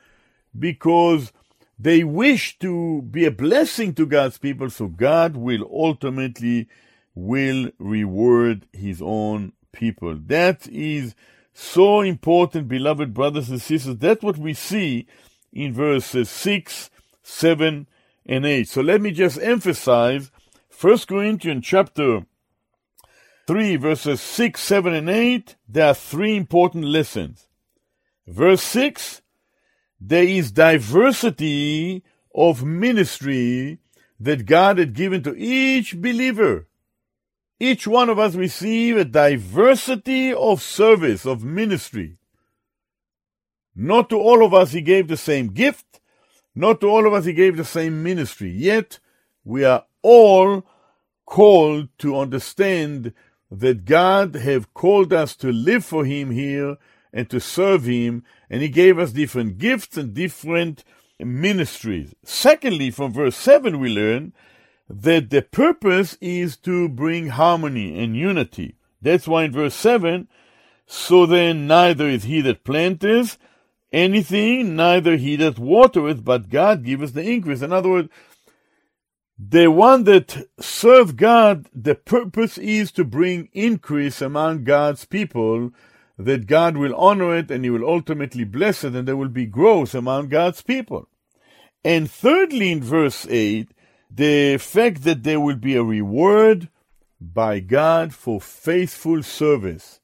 because 0.56 1.32
they 1.78 2.04
wish 2.04 2.58
to 2.60 3.02
be 3.02 3.24
a 3.24 3.32
blessing 3.32 3.92
to 3.94 4.06
God's 4.06 4.38
people, 4.38 4.70
so 4.70 4.86
God 4.86 5.36
will 5.36 5.68
ultimately 5.72 6.68
will 7.14 7.70
reward 7.78 8.66
his 8.72 9.02
own 9.02 9.52
people. 9.72 10.16
That 10.26 10.68
is 10.68 11.16
so 11.54 12.02
important, 12.02 12.68
beloved 12.68 13.14
brothers 13.14 13.48
and 13.48 13.62
sisters. 13.62 13.96
That's 13.96 14.22
what 14.22 14.36
we 14.36 14.52
see 14.52 15.06
in 15.52 15.72
verses 15.72 16.28
6, 16.28 16.90
7, 17.22 17.86
and 18.26 18.46
8. 18.46 18.68
So 18.68 18.82
let 18.82 19.00
me 19.00 19.12
just 19.12 19.40
emphasize 19.40 20.30
1 20.78 20.98
Corinthians 21.08 21.64
chapter 21.64 22.26
3, 23.46 23.76
verses 23.76 24.20
6, 24.20 24.60
7, 24.60 24.92
and 24.92 25.08
8. 25.08 25.56
There 25.68 25.86
are 25.86 25.94
three 25.94 26.36
important 26.36 26.84
lessons. 26.84 27.46
Verse 28.26 28.62
6 28.62 29.22
there 30.06 30.24
is 30.24 30.52
diversity 30.52 32.02
of 32.34 32.62
ministry 32.62 33.78
that 34.20 34.44
God 34.44 34.78
had 34.78 34.92
given 34.92 35.22
to 35.22 35.34
each 35.34 35.96
believer. 35.96 36.66
Each 37.70 37.86
one 37.86 38.10
of 38.10 38.18
us 38.18 38.34
receive 38.34 38.96
a 38.96 39.04
diversity 39.04 40.34
of 40.34 40.60
service, 40.60 41.24
of 41.24 41.42
ministry. 41.42 42.18
Not 43.74 44.10
to 44.10 44.16
all 44.18 44.44
of 44.44 44.52
us 44.52 44.72
he 44.72 44.80
gave 44.82 45.08
the 45.08 45.16
same 45.16 45.48
gift, 45.48 46.00
not 46.54 46.80
to 46.80 46.88
all 46.88 47.06
of 47.06 47.12
us 47.12 47.24
he 47.24 47.32
gave 47.32 47.56
the 47.56 47.64
same 47.64 48.02
ministry. 48.02 48.50
Yet 48.50 48.98
we 49.44 49.64
are 49.64 49.84
all 50.02 50.66
called 51.24 51.88
to 52.00 52.18
understand 52.18 53.12
that 53.50 53.86
God 53.86 54.34
have 54.34 54.74
called 54.74 55.12
us 55.12 55.34
to 55.36 55.50
live 55.50 55.84
for 55.84 56.04
him 56.04 56.32
here 56.32 56.76
and 57.14 57.30
to 57.30 57.40
serve 57.40 57.84
Him, 57.84 58.24
and 58.50 58.60
He 58.60 58.68
gave 58.68 58.98
us 58.98 59.12
different 59.12 59.56
gifts 59.56 59.96
and 59.96 60.12
different 60.12 60.84
ministries. 61.18 62.12
Secondly, 62.24 62.90
from 62.90 63.12
verse 63.12 63.36
7, 63.36 63.78
we 63.78 63.88
learn 63.88 64.32
that 64.88 65.30
the 65.30 65.42
purpose 65.42 66.16
is 66.20 66.56
to 66.58 66.88
bring 66.88 67.28
harmony 67.28 67.98
and 68.02 68.16
unity. 68.16 68.76
That's 69.00 69.26
why 69.26 69.44
in 69.44 69.52
verse 69.52 69.74
7, 69.74 70.28
so 70.86 71.26
then 71.26 71.66
neither 71.66 72.08
is 72.08 72.24
he 72.24 72.40
that 72.42 72.64
planteth 72.64 73.38
anything, 73.92 74.76
neither 74.76 75.16
he 75.16 75.36
that 75.36 75.58
watereth, 75.58 76.24
but 76.24 76.50
God 76.50 76.84
giveth 76.84 77.14
the 77.14 77.22
increase. 77.22 77.62
In 77.62 77.72
other 77.72 77.88
words, 77.88 78.08
the 79.38 79.66
one 79.68 80.04
that 80.04 80.48
serve 80.60 81.16
God, 81.16 81.68
the 81.74 81.94
purpose 81.94 82.56
is 82.56 82.92
to 82.92 83.04
bring 83.04 83.48
increase 83.52 84.20
among 84.20 84.64
God's 84.64 85.04
people 85.06 85.72
that 86.16 86.46
God 86.46 86.76
will 86.76 86.94
honor 86.94 87.36
it 87.36 87.50
and 87.50 87.64
He 87.64 87.70
will 87.70 87.88
ultimately 87.88 88.44
bless 88.44 88.84
it, 88.84 88.94
and 88.94 89.08
there 89.08 89.16
will 89.16 89.28
be 89.28 89.46
growth 89.46 89.94
among 89.94 90.28
God's 90.28 90.62
people. 90.62 91.08
And 91.84 92.08
thirdly, 92.08 92.70
in 92.70 92.82
verse 92.82 93.26
8, 93.28 93.68
the 94.14 94.58
fact 94.58 95.02
that 95.02 95.22
there 95.22 95.40
will 95.40 95.56
be 95.56 95.74
a 95.74 95.82
reward 95.82 96.68
by 97.20 97.60
God 97.60 98.14
for 98.14 98.40
faithful 98.40 99.22
service. 99.22 100.00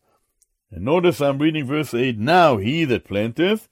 And 0.71 0.85
notice 0.85 1.21
I'm 1.21 1.39
reading 1.39 1.67
verse 1.67 1.95
8 1.95 2.19
Now 2.19 2.57
he 2.57 2.85
that 2.87 3.05
planteth 3.05 3.69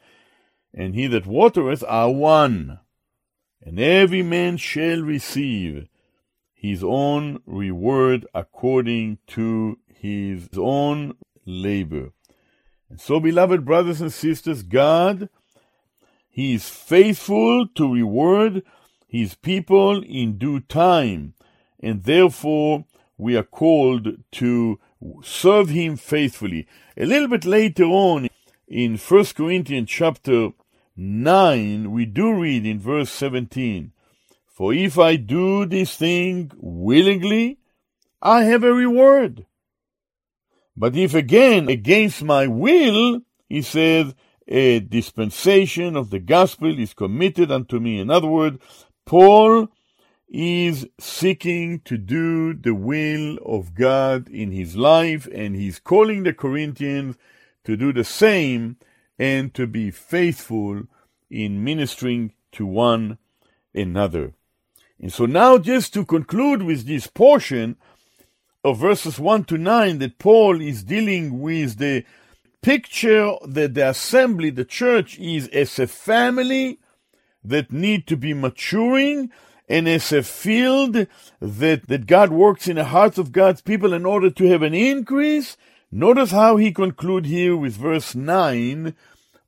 and 0.73 0.95
he 0.95 1.07
that 1.09 1.27
watereth 1.27 1.83
are 1.89 2.11
one, 2.11 2.79
and 3.63 3.81
every 3.81 4.23
man 4.23 4.59
shall 4.59 5.01
receive 5.01 5.89
his 6.55 6.85
own 6.85 7.41
reward 7.47 8.27
according 8.35 9.19
to 9.29 9.79
his 9.89 10.49
own 10.57 11.17
labor. 11.45 12.13
And 12.91 13.01
so, 13.01 13.21
beloved 13.21 13.65
brothers 13.65 14.01
and 14.01 14.13
sisters, 14.13 14.63
God, 14.63 15.29
He 16.29 16.55
is 16.55 16.69
faithful 16.69 17.67
to 17.75 17.93
reward 17.93 18.63
His 19.09 19.35
people 19.35 20.05
in 20.05 20.37
due 20.37 20.61
time, 20.61 21.33
and 21.81 22.05
therefore 22.05 22.85
we 23.17 23.37
are 23.37 23.43
called 23.43 24.07
to 24.33 24.79
serve 25.23 25.71
Him 25.71 25.97
faithfully. 25.97 26.67
A 26.95 27.07
little 27.07 27.29
bit 27.29 27.47
later 27.47 27.85
on 27.85 28.29
in 28.69 28.99
1 28.99 29.25
Corinthians 29.35 29.89
chapter 29.89 30.51
9, 30.95 31.91
we 31.91 32.05
do 32.05 32.35
read 32.35 32.67
in 32.67 32.79
verse 32.79 33.11
17, 33.11 33.93
For 34.47 34.75
if 34.75 34.99
I 34.99 35.17
do 35.17 35.65
this 35.65 35.97
thing 35.97 36.53
willingly, 36.59 37.59
I 38.21 38.45
have 38.45 38.63
a 38.63 38.75
reward. 38.75 39.47
But 40.77 40.95
if 40.95 41.15
again, 41.15 41.71
against 41.71 42.23
my 42.23 42.47
will, 42.47 43.23
he 43.49 43.63
says, 43.63 44.15
a 44.47 44.81
dispensation 44.81 45.95
of 45.95 46.11
the 46.11 46.19
gospel 46.19 46.79
is 46.79 46.95
committed 46.95 47.53
unto 47.53 47.79
me. 47.79 48.01
In 48.01 48.11
other 48.11 48.29
words, 48.29 48.59
Paul 49.09 49.69
is 50.29 50.87
seeking 51.01 51.81
to 51.87 51.97
do 51.97 52.53
the 52.53 52.75
will 52.75 53.39
of 53.39 53.75
God 53.75 54.29
in 54.29 54.53
his 54.53 54.77
life, 54.77 55.27
and 55.33 55.57
he's 55.57 55.79
calling 55.79 56.25
the 56.25 56.35
Corinthians 56.35 57.17
to 57.65 57.75
do 57.75 57.91
the 57.91 58.05
same 58.05 58.77
and 59.19 59.55
to 59.55 59.67
be 59.67 59.91
faithful 59.91 60.83
in 61.31 61.65
ministering 61.65 62.35
to 62.53 62.67
one 62.67 63.17
another. 63.75 64.35
And 65.01 65.11
so 65.11 65.25
now, 65.25 65.57
just 65.57 65.95
to 65.95 66.05
conclude 66.05 66.63
with 66.63 66.87
this 66.87 67.07
portion 67.07 67.77
of 68.63 68.77
verses 68.77 69.19
1 69.19 69.45
to 69.45 69.57
9, 69.57 70.01
that 70.01 70.19
Paul 70.19 70.61
is 70.61 70.85
dealing 70.85 71.41
with 71.41 71.79
the 71.79 72.05
picture 72.61 73.33
that 73.47 73.73
the 73.73 73.89
assembly, 73.89 74.51
the 74.51 74.67
church, 74.67 75.19
is 75.19 75.49
as 75.49 75.79
a 75.79 75.87
family 75.87 76.79
that 77.45 77.73
need 77.73 78.07
to 78.07 78.17
be 78.17 78.35
maturing 78.35 79.31
and 79.69 79.89
as 79.89 80.13
a 80.13 80.23
field 80.23 81.07
that, 81.41 81.89
that 81.89 82.07
God 82.07 82.31
works 82.31 82.69
in 82.69 82.77
the 82.77 82.85
hearts 82.85 83.19
of 83.19 83.33
God's 83.33 83.61
people 83.61 83.93
in 83.93 84.07
order 84.07 84.31
to 84.31 84.47
have 84.47 84.63
an 84.63 84.75
increase. 84.75 85.57
Notice 85.93 86.31
how 86.31 86.57
he 86.57 86.73
conclude 86.73 87.27
here 87.27 87.57
with 87.57 87.75
verse 87.75 88.15
9 88.15 88.95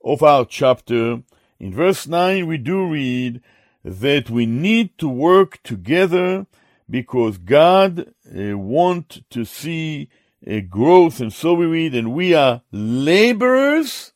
of 0.05 0.23
our 0.23 0.45
chapter. 0.45 1.23
In 1.59 1.75
verse 1.75 2.07
9 2.07 2.47
we 2.47 2.59
do 2.59 2.87
read 2.87 3.41
that 3.85 4.29
we 4.29 4.47
need 4.47 4.97
to 4.99 5.09
work 5.09 5.63
together 5.63 6.47
because 6.89 7.39
God 7.39 8.13
uh, 8.27 8.59
want 8.59 9.23
to 9.31 9.45
see 9.45 10.11
a 10.47 10.61
growth 10.61 11.21
and 11.21 11.33
so 11.33 11.55
we 11.55 11.67
read 11.67 11.95
and 11.95 12.15
we 12.15 12.35
are 12.35 12.63
laborers 12.73 14.13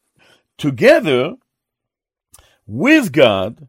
together 0.58 1.36
with 2.66 3.12
God 3.12 3.68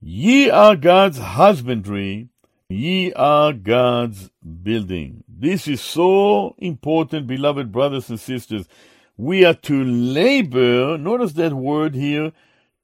Ye 0.00 0.48
are 0.48 0.76
God's 0.76 1.18
husbandry, 1.18 2.28
ye 2.68 3.12
are 3.14 3.52
God's 3.52 4.30
building. 4.62 5.24
This 5.26 5.66
is 5.66 5.80
so 5.80 6.54
important, 6.58 7.26
beloved 7.26 7.72
brothers 7.72 8.08
and 8.08 8.20
sisters. 8.20 8.68
We 9.16 9.44
are 9.44 9.54
to 9.54 9.82
labor, 9.82 10.96
notice 10.96 11.32
that 11.32 11.52
word 11.52 11.96
here, 11.96 12.32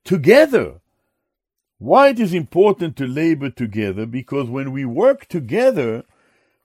together. 0.02 0.80
Why 1.78 2.08
it 2.08 2.18
is 2.18 2.34
important 2.34 2.96
to 2.96 3.06
labor 3.06 3.50
together? 3.50 4.06
Because 4.06 4.48
when 4.48 4.72
we 4.72 4.84
work 4.84 5.26
together, 5.26 6.02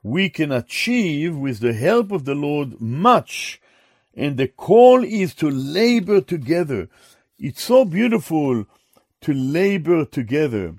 we 0.02 0.30
can 0.30 0.50
achieve, 0.50 1.36
with 1.36 1.60
the 1.60 1.74
help 1.74 2.10
of 2.10 2.24
the 2.24 2.34
Lord, 2.34 2.80
much. 2.80 3.60
And 4.16 4.36
the 4.36 4.48
call 4.48 5.04
is 5.04 5.32
to 5.36 5.48
labor 5.48 6.20
together. 6.20 6.88
It's 7.39 7.61
so 7.61 7.85
beautiful 7.85 8.65
to 9.21 9.33
labor 9.33 10.05
together. 10.05 10.75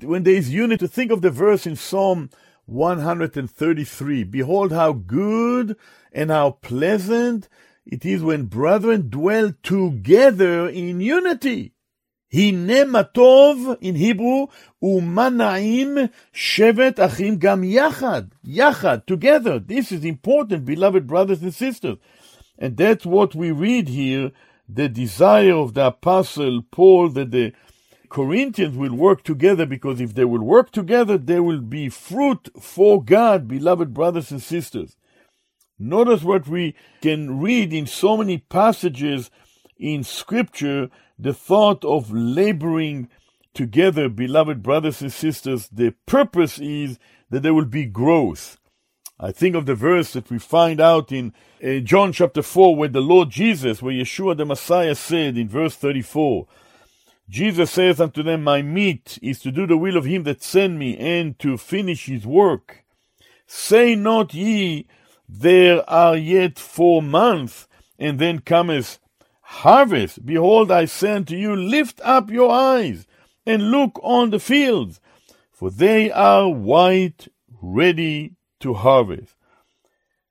When 0.00 0.24
there 0.24 0.34
is 0.34 0.50
unity, 0.50 0.86
think 0.86 1.10
of 1.10 1.22
the 1.22 1.30
verse 1.30 1.66
in 1.66 1.76
Psalm 1.76 2.30
133 2.66 4.24
Behold, 4.24 4.72
how 4.72 4.92
good 4.92 5.76
and 6.12 6.30
how 6.30 6.50
pleasant 6.50 7.48
it 7.86 8.04
is 8.04 8.22
when 8.22 8.46
brethren 8.46 9.08
dwell 9.10 9.52
together 9.62 10.68
in 10.68 11.00
unity. 11.00 11.72
הנה 12.32 12.84
מה 12.84 13.02
טוב, 13.02 13.76
in 13.80 13.94
Hebrew, 13.94 14.46
ומה 14.82 15.28
נעים 15.28 16.08
shevet 16.32 16.98
achim 16.98 17.36
gam 17.36 17.62
yachad, 17.62 18.30
yachad, 18.44 19.06
together. 19.06 19.60
This 19.60 19.92
is 19.92 20.04
important, 20.04 20.64
beloved 20.64 21.06
brothers 21.06 21.42
and 21.42 21.54
sisters. 21.54 21.98
And 22.58 22.76
that's 22.76 23.06
what 23.06 23.34
we 23.34 23.52
read 23.52 23.88
here, 23.88 24.32
the 24.71 24.87
desire 24.87 25.55
of 25.55 25.73
the 25.73 25.87
apostle 25.87 26.61
Paul 26.71 27.09
that 27.09 27.31
the 27.31 27.53
Corinthians 28.09 28.77
will 28.77 28.93
work 28.93 29.23
together 29.23 29.65
because 29.65 29.99
if 29.99 30.13
they 30.13 30.25
will 30.25 30.43
work 30.43 30.71
together, 30.71 31.17
there 31.17 31.43
will 31.43 31.61
be 31.61 31.89
fruit 31.89 32.49
for 32.59 33.03
God, 33.03 33.47
beloved 33.47 33.93
brothers 33.93 34.31
and 34.31 34.41
sisters. 34.41 34.95
Notice 35.79 36.23
what 36.23 36.47
we 36.47 36.75
can 37.01 37.39
read 37.39 37.73
in 37.73 37.87
so 37.87 38.17
many 38.17 38.37
passages 38.37 39.31
in 39.77 40.03
Scripture 40.03 40.89
the 41.17 41.33
thought 41.33 41.83
of 41.83 42.11
laboring 42.11 43.09
together, 43.53 44.09
beloved 44.09 44.61
brothers 44.61 45.01
and 45.01 45.11
sisters. 45.11 45.67
The 45.71 45.95
purpose 46.05 46.59
is 46.59 46.99
that 47.29 47.43
there 47.43 47.53
will 47.53 47.65
be 47.65 47.85
growth. 47.85 48.58
I 49.21 49.33
think 49.33 49.53
of 49.53 49.65
the 49.65 49.75
verse 49.75 50.13
that 50.13 50.29
we 50.29 50.39
find 50.39 50.79
out 50.79 51.11
in 51.11 51.33
uh, 51.61 51.79
John 51.79 52.13
chapter 52.13 52.41
4, 52.41 52.77
where 52.77 52.87
the 52.87 53.01
Lord 53.01 53.29
Jesus, 53.29 53.81
where 53.81 53.93
Yeshua 53.93 54.37
the 54.37 54.45
Messiah 54.45 54.95
said 54.95 55.37
in 55.37 55.49
verse 55.49 55.75
34, 55.75 56.47
Jesus 57.27 57.69
says 57.69 57.99
unto 57.99 58.23
them, 58.23 58.45
My 58.45 58.61
meat 58.61 59.19
is 59.21 59.41
to 59.41 59.51
do 59.51 59.67
the 59.67 59.75
will 59.75 59.97
of 59.97 60.05
him 60.05 60.23
that 60.23 60.41
sent 60.41 60.77
me, 60.77 60.97
and 60.97 61.37
to 61.39 61.57
finish 61.57 62.05
his 62.05 62.25
work. 62.25 62.85
Say 63.45 63.93
not 63.93 64.33
ye, 64.33 64.87
There 65.27 65.87
are 65.89 66.15
yet 66.15 66.57
four 66.57 67.01
months, 67.01 67.67
and 67.99 68.19
then 68.19 68.39
cometh 68.39 68.99
harvest. 69.41 70.25
Behold, 70.25 70.71
I 70.71 70.85
say 70.85 71.11
unto 71.11 71.35
you, 71.35 71.57
Lift 71.57 71.99
up 72.05 72.31
your 72.31 72.51
eyes, 72.51 73.05
and 73.45 73.69
look 73.69 73.99
on 74.01 74.29
the 74.29 74.39
fields, 74.39 75.01
for 75.51 75.69
they 75.69 76.09
are 76.09 76.47
white, 76.47 77.27
ready 77.61 78.37
to 78.59 78.73
harvest. 78.73 79.35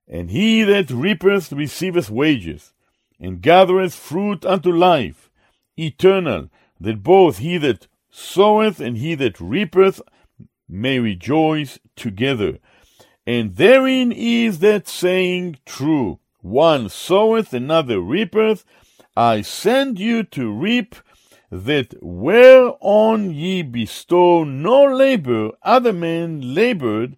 And 0.07 0.31
he 0.31 0.62
that 0.62 0.91
reapeth 0.91 1.53
receiveth 1.53 2.11
wages, 2.11 2.72
and 3.20 3.43
gathereth 3.43 3.95
fruit 3.95 4.45
unto 4.47 4.72
life, 4.72 5.31
eternal, 5.76 6.49
that 6.81 7.03
both 7.03 7.39
he 7.39 7.59
that 7.59 7.87
soweth 8.11 8.81
and 8.81 8.99
he 8.99 9.14
that 9.16 9.41
reapeth 9.41 10.01
may 10.68 10.99
rejoice 10.99 11.79
together. 11.97 12.59
And 13.26 13.57
therein 13.57 14.12
is 14.12 14.61
that 14.61 14.89
saying 14.89 15.59
true 15.66 16.18
one 16.41 16.89
soweth, 16.89 17.53
another 17.53 18.01
reapeth. 18.01 18.64
I 19.16 19.43
send 19.43 19.99
you 19.99 20.22
to 20.22 20.51
reap 20.51 20.95
that 21.51 21.95
whereon 22.01 23.33
ye 23.33 23.62
bestow 23.62 24.45
no 24.45 24.85
labor, 24.85 25.51
other 25.62 25.93
men 25.93 26.55
labored, 26.55 27.16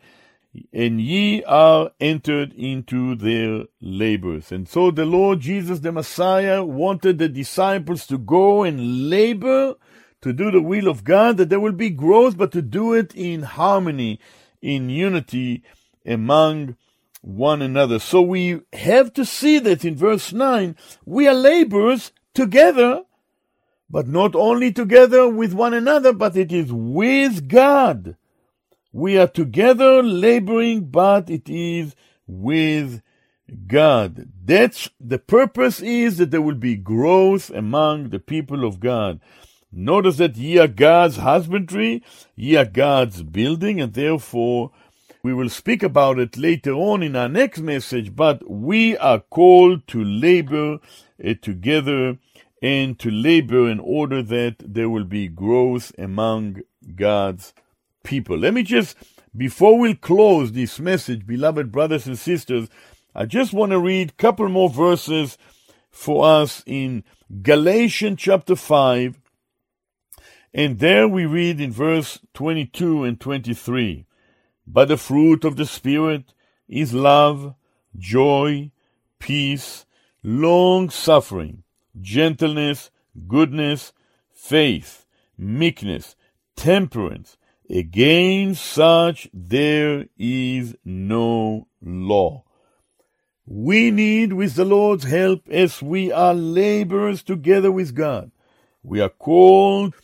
and 0.73 1.01
ye 1.01 1.45
are 1.45 1.93
entered 2.01 2.53
into 2.55 3.15
their 3.15 3.65
labors. 3.81 4.51
And 4.51 4.69
so 4.69 4.91
the 4.91 5.05
Lord 5.05 5.41
Jesus, 5.41 5.81
the 5.81 5.93
Messiah, 5.93 6.65
wanted 6.65 7.19
the 7.19 7.29
disciples 7.29 8.07
to 8.09 8.19
go 8.19 8.65
and 8.65 9.09
labor 9.09 9.77
to 10.23 10.33
do 10.33 10.51
the 10.51 10.61
will 10.61 10.89
of 10.89 11.05
God, 11.05 11.37
that 11.39 11.49
there 11.49 11.61
will 11.61 11.73
be 11.73 11.91
growth, 11.91 12.37
but 12.37 12.53
to 12.53 12.63
do 12.63 12.93
it 12.93 13.15
in 13.15 13.43
harmony, 13.43 14.21
in 14.61 14.91
unity 14.91 15.63
among 16.05 16.77
one 17.23 17.63
another. 17.63 17.99
So 17.99 18.21
we 18.21 18.61
have 18.73 19.13
to 19.15 19.25
see 19.25 19.59
that 19.61 19.85
in 19.85 19.97
verse 19.97 20.33
9, 20.33 20.77
we 21.05 21.27
are 21.29 21.35
laborers 21.35 22.13
together, 22.35 23.03
but 23.89 24.09
not 24.09 24.35
only 24.35 24.73
together 24.73 25.29
with 25.29 25.55
one 25.55 25.75
another, 25.75 26.13
but 26.13 26.37
it 26.37 26.53
is 26.53 26.73
with 26.73 27.49
God. 27.49 28.17
We 28.93 29.19
are 29.19 29.29
together 29.29 30.03
laboring, 30.03 30.87
but 30.87 31.31
it 31.31 31.49
is 31.49 31.95
with 32.27 33.03
God. 33.67 34.29
That's 34.45 34.91
the 34.99 35.19
purpose 35.19 35.81
is 35.81 36.19
that 36.19 36.31
there 36.31 36.43
will 36.43 36.57
be 36.57 36.77
growth 36.77 37.51
among 37.51 38.11
the 38.11 38.19
people 38.19 38.65
of 38.65 38.81
God. 38.81 39.21
Notice 39.73 40.17
that 40.17 40.37
ye 40.37 40.59
are 40.59 40.67
God's 40.67 41.19
husbandry, 41.19 42.03
ye 42.35 42.57
are 42.57 42.65
God's 42.65 43.23
building, 43.23 43.81
and 43.81 43.93
therefore 43.93 44.73
we 45.23 45.33
will 45.33 45.49
speak 45.49 45.83
about 45.83 46.19
it 46.19 46.37
later 46.37 46.73
on 46.73 47.03
in 47.03 47.15
our 47.15 47.29
next 47.29 47.61
message, 47.61 48.17
but 48.17 48.49
we 48.51 48.97
are 48.97 49.21
called 49.21 49.87
to 49.89 50.03
labor 50.03 50.79
uh, 51.25 51.35
together 51.41 52.19
and 52.63 52.99
to 52.99 53.11
labor 53.11 53.69
in 53.69 53.79
order 53.79 54.23
that 54.23 54.57
there 54.59 54.89
will 54.91 55.05
be 55.05 55.29
growth 55.29 55.93
among 55.99 56.63
God's 56.97 57.55
people. 58.03 58.39
Let 58.39 58.55
me 58.55 58.63
just, 58.63 58.97
before 59.37 59.79
we 59.79 59.95
close 59.95 60.53
this 60.53 60.79
message, 60.79 61.27
beloved 61.27 61.71
brothers 61.73 62.07
and 62.07 62.19
sisters, 62.19 62.69
I 63.15 63.27
just 63.27 63.53
want 63.53 63.73
to 63.73 63.79
read 63.79 64.11
a 64.11 64.23
couple 64.23 64.49
more 64.49 64.71
verses 64.71 65.37
for 65.91 66.25
us 66.25 66.63
in 66.67 67.05
Galatians 67.43 68.21
chapter 68.21 68.57
5. 68.57 69.21
And 70.53 70.79
there 70.79 71.07
we 71.07 71.27
read 71.27 71.61
in 71.61 71.73
verse 71.73 72.19
22 72.35 73.05
and 73.05 73.21
23 73.21 74.07
But 74.67 74.89
the 74.89 74.97
fruit 74.97 75.45
of 75.45 75.57
the 75.57 75.67
Spirit 75.67 76.35
is 76.69 76.95
love, 76.95 77.55
joy, 77.97 78.71
peace, 79.19 79.87
long 80.23 80.91
suffering, 80.91 81.63
gentleness, 82.01 82.91
goodness, 83.29 83.93
faith, 84.33 85.07
meekness, 85.37 86.17
temperance. 86.57 87.37
Against 87.73 88.67
such 88.67 89.29
there 89.33 90.07
is 90.19 90.75
no 90.85 91.69
law. 91.81 92.43
We 93.47 93.93
need, 93.93 94.33
with 94.33 94.57
the 94.57 94.65
Lord's 94.65 95.05
help, 95.05 95.49
as 95.49 95.81
we 95.81 96.11
are 96.11 96.35
laborers 96.35 97.23
together 97.23 97.71
with 97.71 97.95
God, 97.95 98.33
we 98.83 99.01
are 99.01 99.09
called 99.09 99.95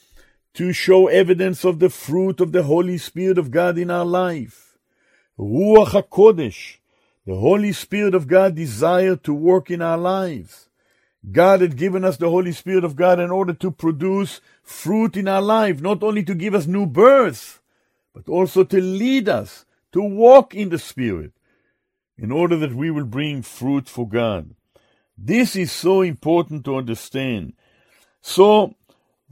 to 0.55 0.73
show 0.73 1.09
evidence 1.09 1.65
of 1.65 1.81
the 1.81 1.91
fruit 1.91 2.41
of 2.41 2.53
the 2.53 2.63
Holy 2.63 2.99
Spirit 2.99 3.37
of 3.37 3.51
God 3.51 3.79
in 3.79 3.91
our 3.91 4.05
life. 4.05 4.79
Ruach 5.37 5.89
HaKodesh, 5.89 6.77
the 7.27 7.35
Holy 7.35 7.73
Spirit 7.73 8.15
of 8.15 8.29
God 8.29 8.55
desired 8.55 9.25
to 9.25 9.35
work 9.35 9.73
in 9.73 9.83
our 9.83 9.99
lives. 9.99 10.69
God 11.33 11.63
had 11.63 11.77
given 11.77 12.05
us 12.05 12.17
the 12.17 12.31
Holy 12.31 12.53
Spirit 12.53 12.85
of 12.85 12.95
God 12.95 13.19
in 13.19 13.33
order 13.33 13.53
to 13.55 13.73
produce 13.73 14.41
fruit 14.63 15.17
in 15.17 15.27
our 15.27 15.43
life, 15.43 15.81
not 15.81 16.05
only 16.05 16.23
to 16.23 16.35
give 16.35 16.55
us 16.55 16.67
new 16.67 16.87
birth, 16.87 17.56
but 18.17 18.33
also 18.33 18.65
to 18.65 18.81
lead 18.81 19.29
us, 19.29 19.67
to 19.93 20.01
walk 20.01 20.55
in 20.55 20.71
the 20.71 20.79
Spirit, 20.79 21.33
in 22.17 22.33
order 22.33 22.57
that 22.57 22.75
we 22.75 22.91
will 22.91 23.05
bring 23.05 23.43
fruit 23.43 23.91
for 23.91 24.09
God. 24.09 24.55
This 25.19 25.55
is 25.55 25.71
so 25.71 26.01
important 26.01 26.65
to 26.65 26.77
understand. 26.77 27.53
So, 28.23 28.75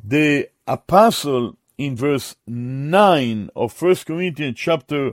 the 0.03 0.51
apostle 0.67 1.57
in 1.79 1.97
verse 1.97 2.37
9 2.47 3.49
of 3.57 3.81
1 3.81 3.97
Corinthians 4.07 4.59
chapter 4.59 5.13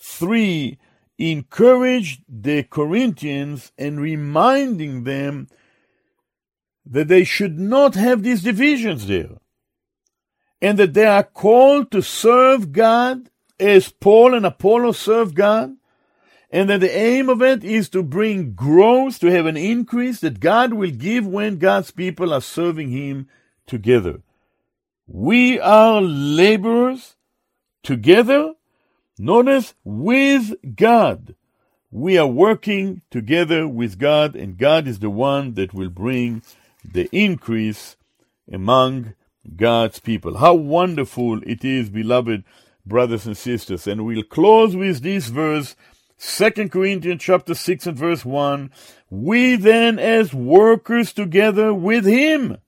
3 0.00 0.76
encouraged 1.18 2.24
the 2.28 2.64
Corinthians 2.64 3.70
and 3.78 4.00
reminding 4.00 5.04
them 5.04 5.46
that 6.84 7.06
they 7.06 7.22
should 7.22 7.60
not 7.60 7.94
have 7.94 8.24
these 8.24 8.42
divisions 8.42 9.06
there, 9.06 9.38
and 10.60 10.78
that 10.78 10.94
they 10.94 11.06
are 11.06 11.22
called 11.22 11.90
to 11.90 12.02
serve 12.02 12.72
God 12.72 13.30
as 13.60 13.90
Paul 13.90 14.34
and 14.34 14.46
Apollos 14.46 14.98
serve 14.98 15.34
God, 15.34 15.76
and 16.50 16.70
that 16.70 16.80
the 16.80 16.96
aim 16.96 17.28
of 17.28 17.42
it 17.42 17.62
is 17.62 17.88
to 17.90 18.02
bring 18.02 18.52
growth, 18.52 19.18
to 19.20 19.30
have 19.30 19.46
an 19.46 19.56
increase 19.56 20.20
that 20.20 20.40
God 20.40 20.72
will 20.72 20.90
give 20.90 21.26
when 21.26 21.58
God's 21.58 21.90
people 21.90 22.32
are 22.32 22.40
serving 22.40 22.90
Him 22.90 23.28
together. 23.66 24.22
We 25.06 25.60
are 25.60 26.00
laborers 26.00 27.16
together, 27.82 28.54
notice, 29.18 29.74
with 29.84 30.54
God. 30.74 31.34
We 31.90 32.18
are 32.18 32.26
working 32.26 33.02
together 33.10 33.66
with 33.66 33.98
God, 33.98 34.34
and 34.36 34.58
God 34.58 34.86
is 34.86 34.98
the 34.98 35.10
one 35.10 35.54
that 35.54 35.72
will 35.72 35.88
bring 35.88 36.42
the 36.84 37.08
increase 37.12 37.96
among 38.50 39.14
God's 39.56 40.00
people. 40.00 40.38
How 40.38 40.54
wonderful 40.54 41.42
it 41.44 41.64
is, 41.64 41.90
beloved 41.90 42.44
brothers 42.84 43.26
and 43.26 43.36
sisters. 43.36 43.86
And 43.86 44.04
we'll 44.04 44.22
close 44.22 44.74
with 44.74 45.02
this 45.02 45.28
verse, 45.28 45.76
2 46.18 46.68
Corinthians 46.68 47.22
chapter 47.22 47.54
6 47.54 47.86
and 47.86 47.98
verse 47.98 48.24
1. 48.24 48.70
We 49.10 49.56
then 49.56 49.98
as 49.98 50.34
workers 50.34 51.12
together 51.12 51.72
with 51.72 52.04
him 52.04 52.58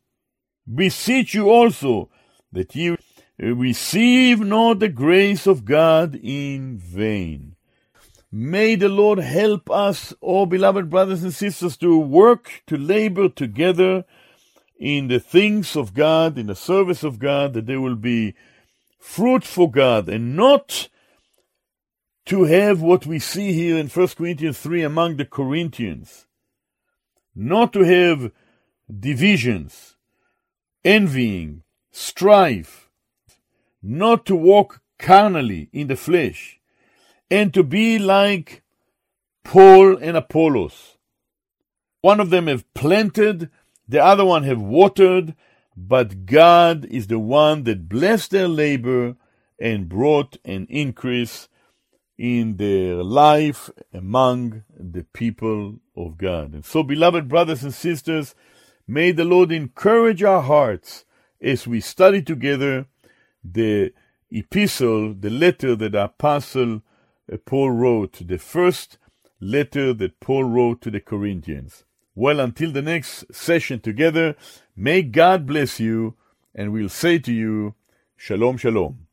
beseech 0.73 1.35
you 1.35 1.51
also 1.51 2.11
that 2.53 2.75
ye 2.75 2.97
receive 3.39 4.41
not 4.41 4.79
the 4.79 4.89
grace 4.89 5.47
of 5.47 5.64
God 5.64 6.14
in 6.14 6.79
vain. 6.79 7.57
May 8.33 8.77
the 8.77 8.89
Lord 8.89 9.18
help 9.18 9.68
us, 9.71 10.14
all 10.21 10.47
beloved 10.47 10.89
brothers 10.89 11.25
and 11.25 11.35
sisters, 11.35 11.77
to 11.79 11.99
work, 11.99 12.62
to 12.68 12.77
labor 12.77 13.29
together 13.29 14.05
in 14.81 15.09
the 15.09 15.20
things 15.20 15.76
of 15.76 15.93
God, 15.93 16.39
in 16.39 16.47
the 16.47 16.55
service 16.55 17.05
of 17.05 17.18
God, 17.18 17.53
that 17.53 17.66
they 17.66 17.76
will 17.76 17.97
be 17.97 18.35
fruit 18.99 19.45
for 19.45 19.70
God, 19.70 20.09
and 20.09 20.35
not 20.35 20.89
to 22.24 22.45
have 22.45 22.81
what 22.81 23.05
we 23.05 23.18
see 23.18 23.53
here 23.53 23.76
in 23.76 23.89
1 23.89 24.09
Corinthians 24.09 24.59
3 24.59 24.83
among 24.83 25.16
the 25.16 25.26
Corinthians. 25.26 26.26
Not 27.35 27.72
to 27.74 27.81
have 27.83 28.33
divisions, 28.89 29.97
envying, 30.83 31.62
strife, 31.93 32.91
not 33.83 34.24
to 34.26 34.35
walk 34.35 34.81
carnally 34.99 35.68
in 35.72 35.89
the 35.89 35.97
flesh, 35.97 36.59
and 37.31 37.53
to 37.53 37.62
be 37.62 37.99
like 37.99 38.62
Paul 39.45 39.97
and 39.99 40.16
Apollos. 40.16 40.97
One 42.01 42.18
of 42.20 42.31
them 42.31 42.47
have 42.47 42.72
planted, 42.74 43.51
the 43.91 44.03
other 44.03 44.24
one 44.24 44.45
have 44.45 44.61
watered, 44.61 45.34
but 45.76 46.24
God 46.24 46.84
is 46.84 47.09
the 47.09 47.18
one 47.18 47.64
that 47.64 47.88
blessed 47.88 48.30
their 48.30 48.47
labor 48.47 49.16
and 49.59 49.88
brought 49.88 50.38
an 50.45 50.66
increase 50.70 51.49
in 52.16 52.57
their 52.57 53.03
life 53.03 53.68
among 53.93 54.62
the 54.78 55.05
people 55.12 55.80
of 55.97 56.18
God. 56.18 56.55
And 56.55 56.64
so, 56.64 56.82
beloved 56.82 57.28
brothers 57.28 57.64
and 57.64 57.74
sisters, 57.74 58.34
may 58.86 59.11
the 59.11 59.24
Lord 59.24 59.51
encourage 59.51 60.22
our 60.22 60.43
hearts 60.43 61.05
as 61.41 61.66
we 61.66 61.80
study 61.80 62.22
together 62.22 62.86
the 63.43 63.93
epistle, 64.30 65.14
the 65.14 65.30
letter 65.30 65.74
that 65.74 65.95
apostle 65.97 66.82
uh, 67.32 67.38
Paul 67.45 67.72
wrote, 67.72 68.20
the 68.24 68.38
first 68.38 68.99
letter 69.41 69.93
that 69.95 70.20
Paul 70.20 70.45
wrote 70.45 70.80
to 70.82 70.91
the 70.91 71.01
Corinthians. 71.01 71.84
Well, 72.21 72.39
until 72.39 72.71
the 72.71 72.83
next 72.83 73.35
session 73.35 73.81
together, 73.81 74.37
may 74.77 75.01
God 75.01 75.47
bless 75.47 75.81
you, 75.81 76.16
and 76.55 76.71
we'll 76.71 76.91
say 76.91 77.18
to 77.18 77.33
you, 77.33 77.77
Shalom, 78.14 78.59
Shalom. 78.59 79.07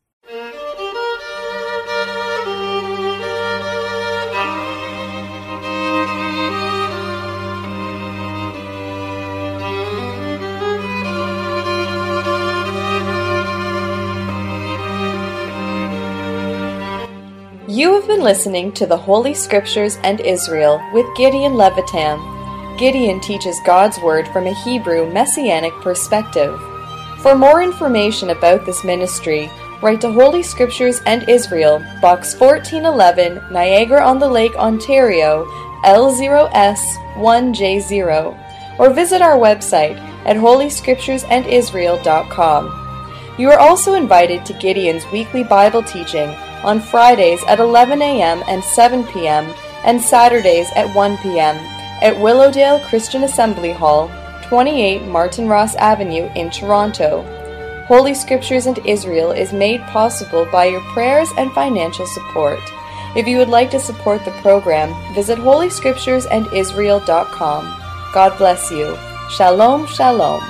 You 17.69 17.93
have 17.93 18.05
been 18.05 18.21
listening 18.21 18.73
to 18.73 18.85
the 18.85 18.97
Holy 18.97 19.33
Scriptures 19.33 19.97
and 20.03 20.19
Israel 20.19 20.81
with 20.91 21.05
Gideon 21.15 21.53
Levytam. 21.53 22.36
Gideon 22.77 23.19
teaches 23.19 23.59
God's 23.65 23.99
Word 23.99 24.27
from 24.27 24.45
a 24.45 24.53
Hebrew 24.53 25.11
Messianic 25.11 25.73
perspective. 25.81 26.61
For 27.21 27.35
more 27.35 27.63
information 27.63 28.29
about 28.29 28.65
this 28.65 28.83
ministry, 28.83 29.49
write 29.81 30.01
to 30.01 30.11
Holy 30.11 30.43
Scriptures 30.43 31.01
and 31.07 31.27
Israel, 31.27 31.79
Box 32.01 32.39
1411, 32.39 33.51
Niagara 33.51 34.05
on 34.05 34.19
the 34.19 34.29
Lake, 34.29 34.55
Ontario, 34.55 35.45
L0S1J0, 35.85 38.79
or 38.79 38.91
visit 38.91 39.23
our 39.23 39.37
website 39.37 39.97
at 40.25 40.37
holyscripturesandisrael.com. 40.37 43.33
You 43.39 43.49
are 43.49 43.59
also 43.59 43.95
invited 43.95 44.45
to 44.45 44.53
Gideon's 44.53 45.07
weekly 45.11 45.43
Bible 45.43 45.81
teaching 45.81 46.29
on 46.63 46.79
Fridays 46.79 47.41
at 47.47 47.59
11 47.59 48.03
a.m. 48.03 48.43
and 48.47 48.63
7 48.63 49.03
p.m., 49.07 49.51
and 49.83 49.99
Saturdays 50.01 50.69
at 50.75 50.91
1 50.95 51.17
p.m. 51.19 51.55
at 52.01 52.19
Willowdale 52.19 52.81
Christian 52.81 53.23
Assembly 53.23 53.71
Hall, 53.71 54.11
28 54.43 55.07
Martin 55.07 55.47
Ross 55.47 55.73
Avenue 55.75 56.29
in 56.35 56.49
Toronto. 56.49 57.23
Holy 57.87 58.13
Scriptures 58.13 58.65
and 58.65 58.77
Israel 58.85 59.31
is 59.31 59.53
made 59.53 59.79
possible 59.83 60.45
by 60.51 60.65
your 60.65 60.81
prayers 60.93 61.29
and 61.37 61.49
financial 61.53 62.05
support. 62.07 62.59
If 63.15 63.25
you 63.27 63.37
would 63.37 63.49
like 63.49 63.71
to 63.71 63.79
support 63.79 64.25
the 64.25 64.31
program, 64.41 64.93
visit 65.15 65.39
holyscripturesandisrael.com. 65.39 67.81
God 68.13 68.37
bless 68.37 68.69
you. 68.71 68.97
Shalom, 69.29 69.87
shalom. 69.87 70.43